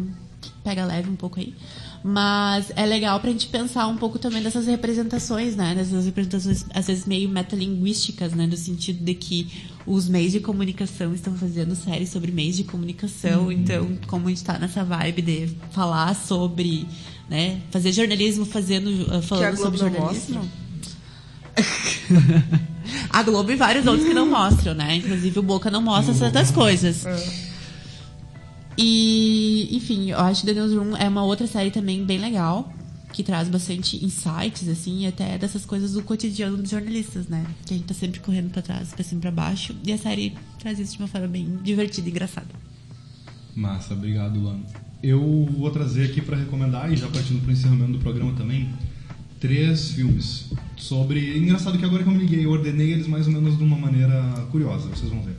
pega 0.64 0.84
leve 0.84 1.08
um 1.08 1.16
pouco 1.16 1.38
aí. 1.40 1.54
Mas 2.02 2.70
é 2.76 2.86
legal 2.86 3.18
pra 3.18 3.30
gente 3.30 3.48
pensar 3.48 3.86
um 3.88 3.96
pouco 3.96 4.18
também 4.18 4.42
dessas 4.42 4.66
representações, 4.66 5.56
né? 5.56 5.74
Dessas 5.74 6.04
representações, 6.04 6.64
às 6.72 6.86
vezes, 6.86 7.06
meio 7.06 7.28
metalinguísticas, 7.28 8.32
né? 8.32 8.46
No 8.46 8.56
sentido 8.56 9.04
de 9.04 9.14
que 9.14 9.48
os 9.84 10.08
meios 10.08 10.32
de 10.32 10.40
comunicação 10.40 11.12
estão 11.14 11.34
fazendo 11.36 11.74
séries 11.74 12.10
sobre 12.10 12.30
meios 12.30 12.56
de 12.56 12.64
comunicação. 12.64 13.44
Uhum. 13.44 13.52
Então, 13.52 13.98
como 14.06 14.26
a 14.26 14.30
gente 14.30 14.44
tá 14.44 14.58
nessa 14.58 14.84
vibe 14.84 15.22
de 15.22 15.48
falar 15.72 16.14
sobre, 16.14 16.86
né? 17.28 17.60
Fazer 17.70 17.92
jornalismo 17.92 18.46
fazendo, 18.46 18.88
uh, 18.88 19.22
falando 19.22 19.56
sobre 19.56 19.78
jornalismo. 19.78 20.48
a 23.10 23.22
Globo 23.22 23.50
e 23.50 23.56
vários 23.56 23.86
outros 23.86 24.06
que 24.06 24.14
não 24.14 24.26
mostram, 24.26 24.74
né? 24.74 24.96
Inclusive 24.96 25.38
o 25.38 25.42
Boca 25.42 25.70
não 25.70 25.82
mostra 25.82 26.14
certas 26.14 26.50
coisas. 26.50 27.04
E, 28.80 29.76
enfim, 29.76 30.12
eu 30.12 30.20
acho 30.20 30.42
que 30.42 30.46
The 30.46 30.54
Newsroom 30.54 30.96
é 30.96 31.08
uma 31.08 31.24
outra 31.24 31.48
série 31.48 31.72
também 31.72 32.04
bem 32.04 32.20
legal, 32.20 32.72
que 33.12 33.24
traz 33.24 33.48
bastante 33.48 34.04
insights, 34.04 34.68
assim, 34.68 35.04
até 35.04 35.36
dessas 35.36 35.66
coisas 35.66 35.94
do 35.94 36.02
cotidiano 36.04 36.56
dos 36.56 36.70
jornalistas, 36.70 37.26
né? 37.26 37.44
Que 37.66 37.74
a 37.74 37.76
gente 37.76 37.86
tá 37.86 37.94
sempre 37.94 38.20
correndo 38.20 38.50
pra 38.50 38.62
trás, 38.62 38.92
pra 38.92 39.02
cima 39.02 39.18
e 39.18 39.22
pra 39.22 39.32
baixo. 39.32 39.74
E 39.84 39.92
a 39.92 39.98
série 39.98 40.34
traz 40.60 40.78
isso 40.78 40.92
de 40.92 40.98
uma 41.00 41.08
forma 41.08 41.26
bem 41.26 41.58
divertida 41.64 42.06
e 42.06 42.12
engraçada. 42.12 42.46
Massa, 43.56 43.94
obrigado, 43.94 44.38
Luan. 44.38 44.60
Eu 45.02 45.48
vou 45.58 45.70
trazer 45.72 46.04
aqui 46.04 46.20
para 46.20 46.36
recomendar, 46.36 46.92
e 46.92 46.96
já 46.96 47.08
partindo 47.08 47.40
para 47.40 47.48
o 47.48 47.52
encerramento 47.52 47.92
do 47.92 47.98
programa 47.98 48.32
também, 48.34 48.68
três 49.40 49.90
filmes 49.90 50.52
sobre. 50.76 51.36
Engraçado 51.36 51.76
que 51.78 51.84
agora 51.84 52.04
que 52.04 52.08
eu 52.08 52.12
me 52.12 52.20
liguei, 52.20 52.44
eu 52.44 52.50
ordenei 52.50 52.92
eles 52.92 53.08
mais 53.08 53.26
ou 53.26 53.32
menos 53.32 53.58
de 53.58 53.64
uma 53.64 53.76
maneira 53.76 54.46
curiosa, 54.52 54.88
vocês 54.88 55.10
vão 55.10 55.20
ver. 55.22 55.34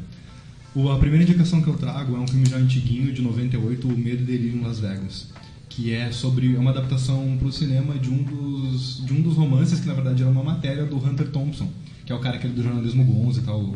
O- 0.82 0.92
a 0.92 0.98
primeira 0.98 1.24
indicação 1.24 1.62
que 1.62 1.68
eu 1.68 1.74
trago 1.76 2.16
é 2.16 2.20
um 2.20 2.28
filme 2.28 2.46
já 2.48 2.58
antiguinho, 2.58 3.12
de 3.12 3.22
98, 3.22 3.88
O 3.88 3.98
Medo 3.98 4.24
e 4.24 4.26
Delírio 4.26 4.60
em 4.60 4.64
Las 4.64 4.80
Vegas. 4.80 5.28
Que 5.68 5.94
é 5.94 6.12
sobre 6.12 6.56
é 6.56 6.60
uma 6.60 6.72
adaptação 6.72 7.36
para 7.38 7.48
o 7.48 7.52
cinema 7.52 7.96
de 7.96 8.10
um, 8.10 8.24
dos, 8.24 9.04
de 9.06 9.14
um 9.14 9.22
dos 9.22 9.36
romances, 9.36 9.80
que 9.80 9.88
na 9.88 9.94
verdade 9.94 10.22
era 10.22 10.32
uma 10.32 10.44
matéria 10.44 10.86
do 10.86 10.98
Hunter 10.98 11.28
Thompson, 11.30 11.68
que 12.06 12.12
é 12.12 12.16
o 12.16 12.20
cara 12.20 12.38
aquele 12.38 12.54
do 12.54 12.64
jornalismo 12.64 13.04
gonzo 13.04 13.40
e 13.40 13.44
tal. 13.44 13.76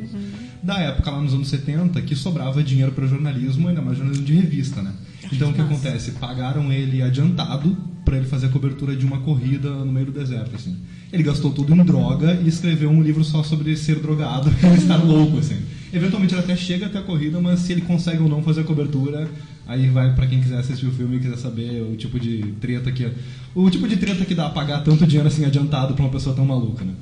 Da 0.62 0.80
época, 0.80 1.12
lá 1.12 1.22
nos 1.22 1.34
anos 1.34 1.48
70, 1.50 2.02
que 2.02 2.16
sobrava 2.16 2.64
dinheiro 2.64 2.92
para 2.94 3.06
jornalismo, 3.08 3.68
ainda 3.68 3.82
mais 3.82 3.98
jornalismo 3.98 4.26
de 4.26 4.34
revista, 4.34 4.82
né? 4.82 4.92
Então 5.32 5.52
o 5.52 5.54
que 5.54 5.62
acontece? 5.62 6.12
Pagaram 6.14 6.72
ele 6.74 7.02
adiantado 7.02 7.78
para 8.04 8.18
ele 8.18 8.26
fazer 8.26 8.48
a 8.48 8.50
cobertura 8.50 8.96
de 8.96 9.06
uma 9.06 9.20
corrida 9.20 9.70
no 9.70 9.92
meio 9.92 10.08
do 10.08 10.12
deserto, 10.12 10.56
assim. 10.56 10.76
Ele 11.12 11.24
gastou 11.24 11.52
tudo 11.52 11.74
em 11.74 11.84
droga 11.86 12.34
e 12.44 12.48
escreveu 12.48 12.90
um 12.90 13.02
livro 13.02 13.24
só 13.24 13.44
sobre 13.44 13.76
ser 13.78 14.00
drogado 14.00 14.50
e 14.74 14.78
estar 14.78 14.98
louco, 14.98 15.38
assim. 15.38 15.58
Eventualmente 15.94 16.34
ele 16.34 16.42
até 16.42 16.56
chega 16.56 16.88
até 16.88 16.98
a 16.98 17.04
corrida, 17.04 17.40
mas 17.40 17.60
se 17.60 17.72
ele 17.72 17.82
consegue 17.82 18.22
ou 18.24 18.28
não 18.28 18.42
fazer 18.42 18.62
a 18.62 18.64
cobertura, 18.64 19.30
aí 19.68 19.88
vai 19.90 20.16
para 20.16 20.26
quem 20.26 20.42
quiser 20.42 20.58
assistir 20.58 20.88
o 20.88 20.92
filme 20.92 21.18
e 21.18 21.20
quiser 21.20 21.38
saber 21.38 21.84
o 21.84 21.96
tipo 21.96 22.20
de 22.20 22.42
treta 22.60 22.92
que 22.92 23.08
o 23.54 23.70
tipo 23.70 23.88
de 23.88 23.98
treta 23.98 24.26
que 24.26 24.34
dá 24.34 24.48
a 24.48 24.50
pagar 24.50 24.84
tanto 24.84 25.06
dinheiro 25.06 25.28
assim 25.28 25.46
adiantado 25.46 25.94
para 25.94 26.04
uma 26.04 26.12
pessoa 26.12 26.36
tão 26.36 26.46
maluca, 26.46 26.84
né? 26.84 26.94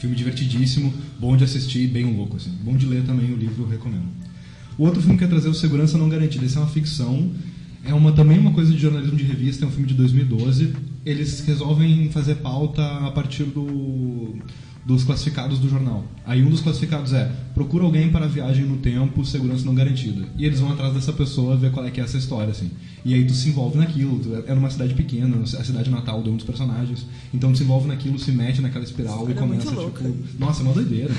Filme 0.00 0.16
divertidíssimo, 0.16 0.92
bom 1.20 1.36
de 1.36 1.44
assistir 1.44 1.86
bem 1.88 2.16
louco, 2.16 2.36
assim. 2.36 2.50
Bom 2.62 2.74
de 2.76 2.86
ler 2.86 3.04
também 3.04 3.30
o 3.30 3.36
livro, 3.36 3.66
recomendo. 3.66 4.08
O 4.78 4.84
outro 4.84 5.02
filme 5.02 5.18
que 5.18 5.24
eu 5.24 5.26
ia 5.26 5.30
trazer 5.30 5.48
é 5.48 5.50
o 5.50 5.54
Segurança 5.54 5.98
Não 5.98 6.08
Garantida. 6.08 6.46
Esse 6.46 6.56
é 6.56 6.60
uma 6.60 6.68
ficção, 6.68 7.30
é 7.84 7.92
uma, 7.92 8.12
também 8.12 8.38
uma 8.38 8.52
coisa 8.52 8.72
de 8.72 8.78
jornalismo 8.78 9.16
de 9.16 9.24
revista, 9.24 9.64
é 9.64 9.68
um 9.68 9.70
filme 9.70 9.86
de 9.86 9.94
2012. 9.94 10.72
Eles 11.04 11.40
resolvem 11.40 12.10
fazer 12.10 12.36
pauta 12.36 12.82
a 12.82 13.10
partir 13.10 13.44
do, 13.44 14.34
dos 14.84 15.02
classificados 15.04 15.58
do 15.58 15.68
jornal. 15.68 16.04
Aí 16.26 16.42
um 16.42 16.50
dos 16.50 16.60
classificados 16.60 17.12
é 17.12 17.30
procura 17.54 17.84
alguém 17.84 18.10
para 18.10 18.26
viagem 18.26 18.64
no 18.66 18.76
tempo, 18.76 19.24
segurança 19.24 19.64
não 19.64 19.74
garantida. 19.74 20.26
E 20.36 20.44
eles 20.44 20.60
vão 20.60 20.72
atrás 20.72 20.92
dessa 20.92 21.12
pessoa 21.12 21.56
ver 21.56 21.70
qual 21.70 21.86
é 21.86 21.90
que 21.90 22.00
é 22.00 22.04
essa 22.04 22.18
história, 22.18 22.50
assim. 22.50 22.70
E 23.04 23.14
aí 23.14 23.24
tu 23.24 23.32
se 23.32 23.48
envolve 23.48 23.78
naquilo, 23.78 24.18
tu 24.18 24.34
é 24.46 24.54
numa 24.54 24.70
cidade 24.70 24.94
pequena, 24.94 25.36
a 25.42 25.64
cidade 25.64 25.90
natal 25.90 26.22
de 26.22 26.30
um 26.30 26.36
dos 26.36 26.44
personagens. 26.44 27.06
Então 27.32 27.52
tu 27.52 27.58
se 27.58 27.64
envolve 27.64 27.88
naquilo, 27.88 28.18
se 28.18 28.30
mete 28.30 28.60
naquela 28.60 28.84
espiral 28.84 29.28
e 29.30 29.34
começa, 29.34 29.70
tipo... 29.70 30.16
Nossa, 30.38 30.62
é 30.62 30.64
uma 30.64 30.74
doideira. 30.74 31.14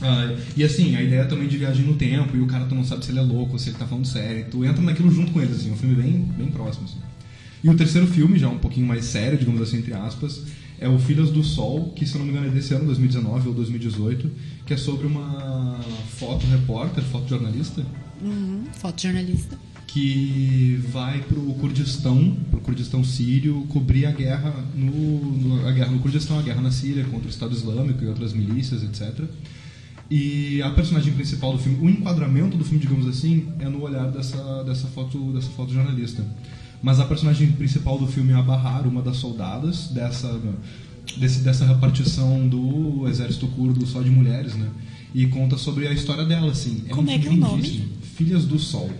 Ah, 0.00 0.32
e 0.56 0.62
assim, 0.62 0.94
a 0.94 1.02
ideia 1.02 1.24
também 1.24 1.48
de 1.48 1.56
viagem 1.56 1.84
no 1.84 1.94
tempo, 1.94 2.36
e 2.36 2.40
o 2.40 2.46
cara 2.46 2.66
tu 2.66 2.74
não 2.74 2.84
sabe 2.84 3.04
se 3.04 3.10
ele 3.10 3.18
é 3.18 3.22
louco, 3.22 3.58
se 3.58 3.70
ele 3.70 3.78
tá 3.78 3.86
falando 3.86 4.06
sério, 4.06 4.46
tu 4.50 4.64
entra 4.64 4.82
naquilo 4.82 5.10
junto 5.10 5.32
com 5.32 5.40
eles, 5.40 5.56
assim, 5.56 5.72
um 5.72 5.76
filme 5.76 6.00
bem, 6.00 6.12
bem 6.36 6.46
próximo. 6.48 6.84
Assim. 6.84 6.98
E 7.62 7.68
o 7.68 7.76
terceiro 7.76 8.06
filme, 8.06 8.38
já 8.38 8.48
um 8.48 8.58
pouquinho 8.58 8.86
mais 8.86 9.04
sério, 9.04 9.36
digamos 9.38 9.60
assim, 9.60 9.78
entre 9.78 9.92
aspas, 9.94 10.42
é 10.80 10.88
o 10.88 10.98
Filhas 10.98 11.30
do 11.30 11.42
Sol, 11.42 11.92
que 11.96 12.06
se 12.06 12.14
eu 12.14 12.20
não 12.20 12.26
me 12.26 12.30
engano 12.32 12.46
é 12.46 12.50
desse 12.50 12.72
ano, 12.72 12.84
2019 12.86 13.48
ou 13.48 13.54
2018, 13.54 14.30
que 14.64 14.74
é 14.74 14.76
sobre 14.76 15.06
uma 15.06 15.80
foto-repórter, 16.18 17.02
fotojornalista, 17.04 17.84
Uhum. 18.22 18.64
Fotojornalista. 18.72 19.56
que 19.86 20.78
vai 20.92 21.20
pro 21.22 21.40
Kurdistão, 21.54 22.36
pro 22.50 22.60
Kurdistão 22.60 23.02
sírio, 23.02 23.64
cobrir 23.70 24.06
a 24.06 24.12
guerra 24.12 24.52
no, 24.74 24.90
no- 25.32 25.66
a 25.66 25.72
guerra 25.72 25.90
no 25.92 25.98
Kurdistão, 26.00 26.38
a 26.38 26.42
guerra 26.42 26.60
na 26.60 26.70
Síria 26.70 27.04
contra 27.04 27.26
o 27.26 27.30
Estado 27.30 27.54
Islâmico 27.54 28.04
e 28.04 28.06
outras 28.08 28.32
milícias, 28.34 28.82
etc. 28.82 29.24
E 30.10 30.60
a 30.62 30.70
personagem 30.70 31.12
principal 31.14 31.52
do 31.52 31.58
filme, 31.58 31.78
o 31.80 31.88
enquadramento 31.90 32.56
do 32.56 32.64
filme, 32.64 32.80
digamos 32.80 33.06
assim, 33.06 33.48
é 33.60 33.68
no 33.68 33.82
olhar 33.82 34.10
dessa 34.10 34.62
dessa 34.64 34.86
foto 34.88 35.32
dessa 35.32 35.48
fotojornalista. 35.50 36.22
Mas 36.82 37.00
a 37.00 37.04
personagem 37.04 37.52
principal 37.52 37.98
do 37.98 38.06
filme 38.06 38.32
é 38.32 38.36
a 38.36 38.42
Bahar, 38.42 38.86
uma 38.86 39.02
das 39.02 39.16
soldadas 39.16 39.88
dessa 39.88 40.28
desse, 41.16 41.40
dessa 41.40 41.64
repartição 41.64 42.48
do 42.48 43.08
exército 43.08 43.46
curdo 43.48 43.86
só 43.86 44.02
de 44.02 44.10
mulheres, 44.10 44.54
né? 44.54 44.68
E 45.14 45.26
conta 45.26 45.56
sobre 45.56 45.88
a 45.88 45.92
história 45.92 46.24
dela, 46.24 46.52
assim. 46.52 46.84
Como 46.90 47.10
um 47.10 47.14
é 47.14 47.18
que 47.18 47.26
é 47.26 47.30
o 47.30 47.36
nome? 47.36 47.92
Filhas 48.16 48.44
do 48.44 48.58
Sol. 48.58 48.90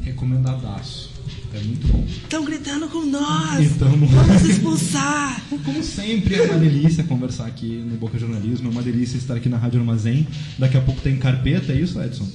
Recomendadaço. 0.00 1.12
É 1.54 1.60
muito 1.60 1.86
bom. 1.88 2.02
Estão 2.08 2.44
gritando 2.44 2.88
com 2.88 3.04
nós! 3.04 3.60
Então, 3.60 3.90
Vamos 3.90 4.48
expulsar! 4.48 5.42
como 5.64 5.82
sempre, 5.82 6.36
é 6.36 6.44
uma 6.44 6.58
delícia 6.58 7.04
conversar 7.04 7.46
aqui 7.46 7.84
no 7.86 7.96
Boca 7.96 8.18
Jornalismo, 8.18 8.68
é 8.68 8.70
uma 8.70 8.82
delícia 8.82 9.18
estar 9.18 9.34
aqui 9.34 9.50
na 9.50 9.58
Rádio 9.58 9.80
Armazém. 9.80 10.26
Daqui 10.58 10.78
a 10.78 10.80
pouco 10.80 11.02
tem 11.02 11.18
carpeta, 11.18 11.72
é 11.72 11.76
isso, 11.76 12.00
Edson? 12.00 12.26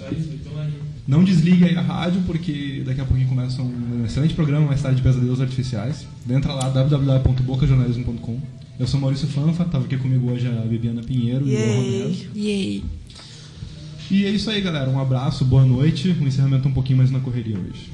Não 1.08 1.24
desligue 1.24 1.64
aí 1.64 1.78
a 1.78 1.82
rádio, 1.82 2.22
porque 2.26 2.84
daqui 2.86 3.00
a 3.00 3.06
pouquinho 3.06 3.30
começa 3.30 3.62
um 3.62 4.04
excelente 4.06 4.34
programa, 4.34 4.66
mais 4.66 4.82
tarde 4.82 4.98
de 4.98 5.04
Pesadelos 5.04 5.40
Artificiais. 5.40 6.06
Entra 6.30 6.54
lá, 6.54 6.68
www.bocajornalismo.com. 6.70 8.42
Eu 8.78 8.86
sou 8.86 9.00
Maurício 9.00 9.28
Fanfa, 9.28 9.64
estava 9.64 9.86
aqui 9.86 9.96
comigo 9.98 10.30
hoje 10.30 10.48
a 10.48 10.52
Bibiana 10.52 11.02
Pinheiro 11.02 11.48
e 11.48 11.56
o. 11.56 12.38
Yay! 12.38 12.84
E 14.12 14.26
é 14.26 14.30
isso 14.30 14.50
aí, 14.50 14.60
galera. 14.62 14.90
Um 14.90 15.00
abraço, 15.00 15.46
boa 15.46 15.66
noite. 15.66 16.16
Um 16.22 16.28
encerramento 16.28 16.68
um 16.68 16.74
pouquinho 16.74 16.98
mais 16.98 17.10
na 17.10 17.20
correria 17.22 17.58
hoje. 17.58 17.90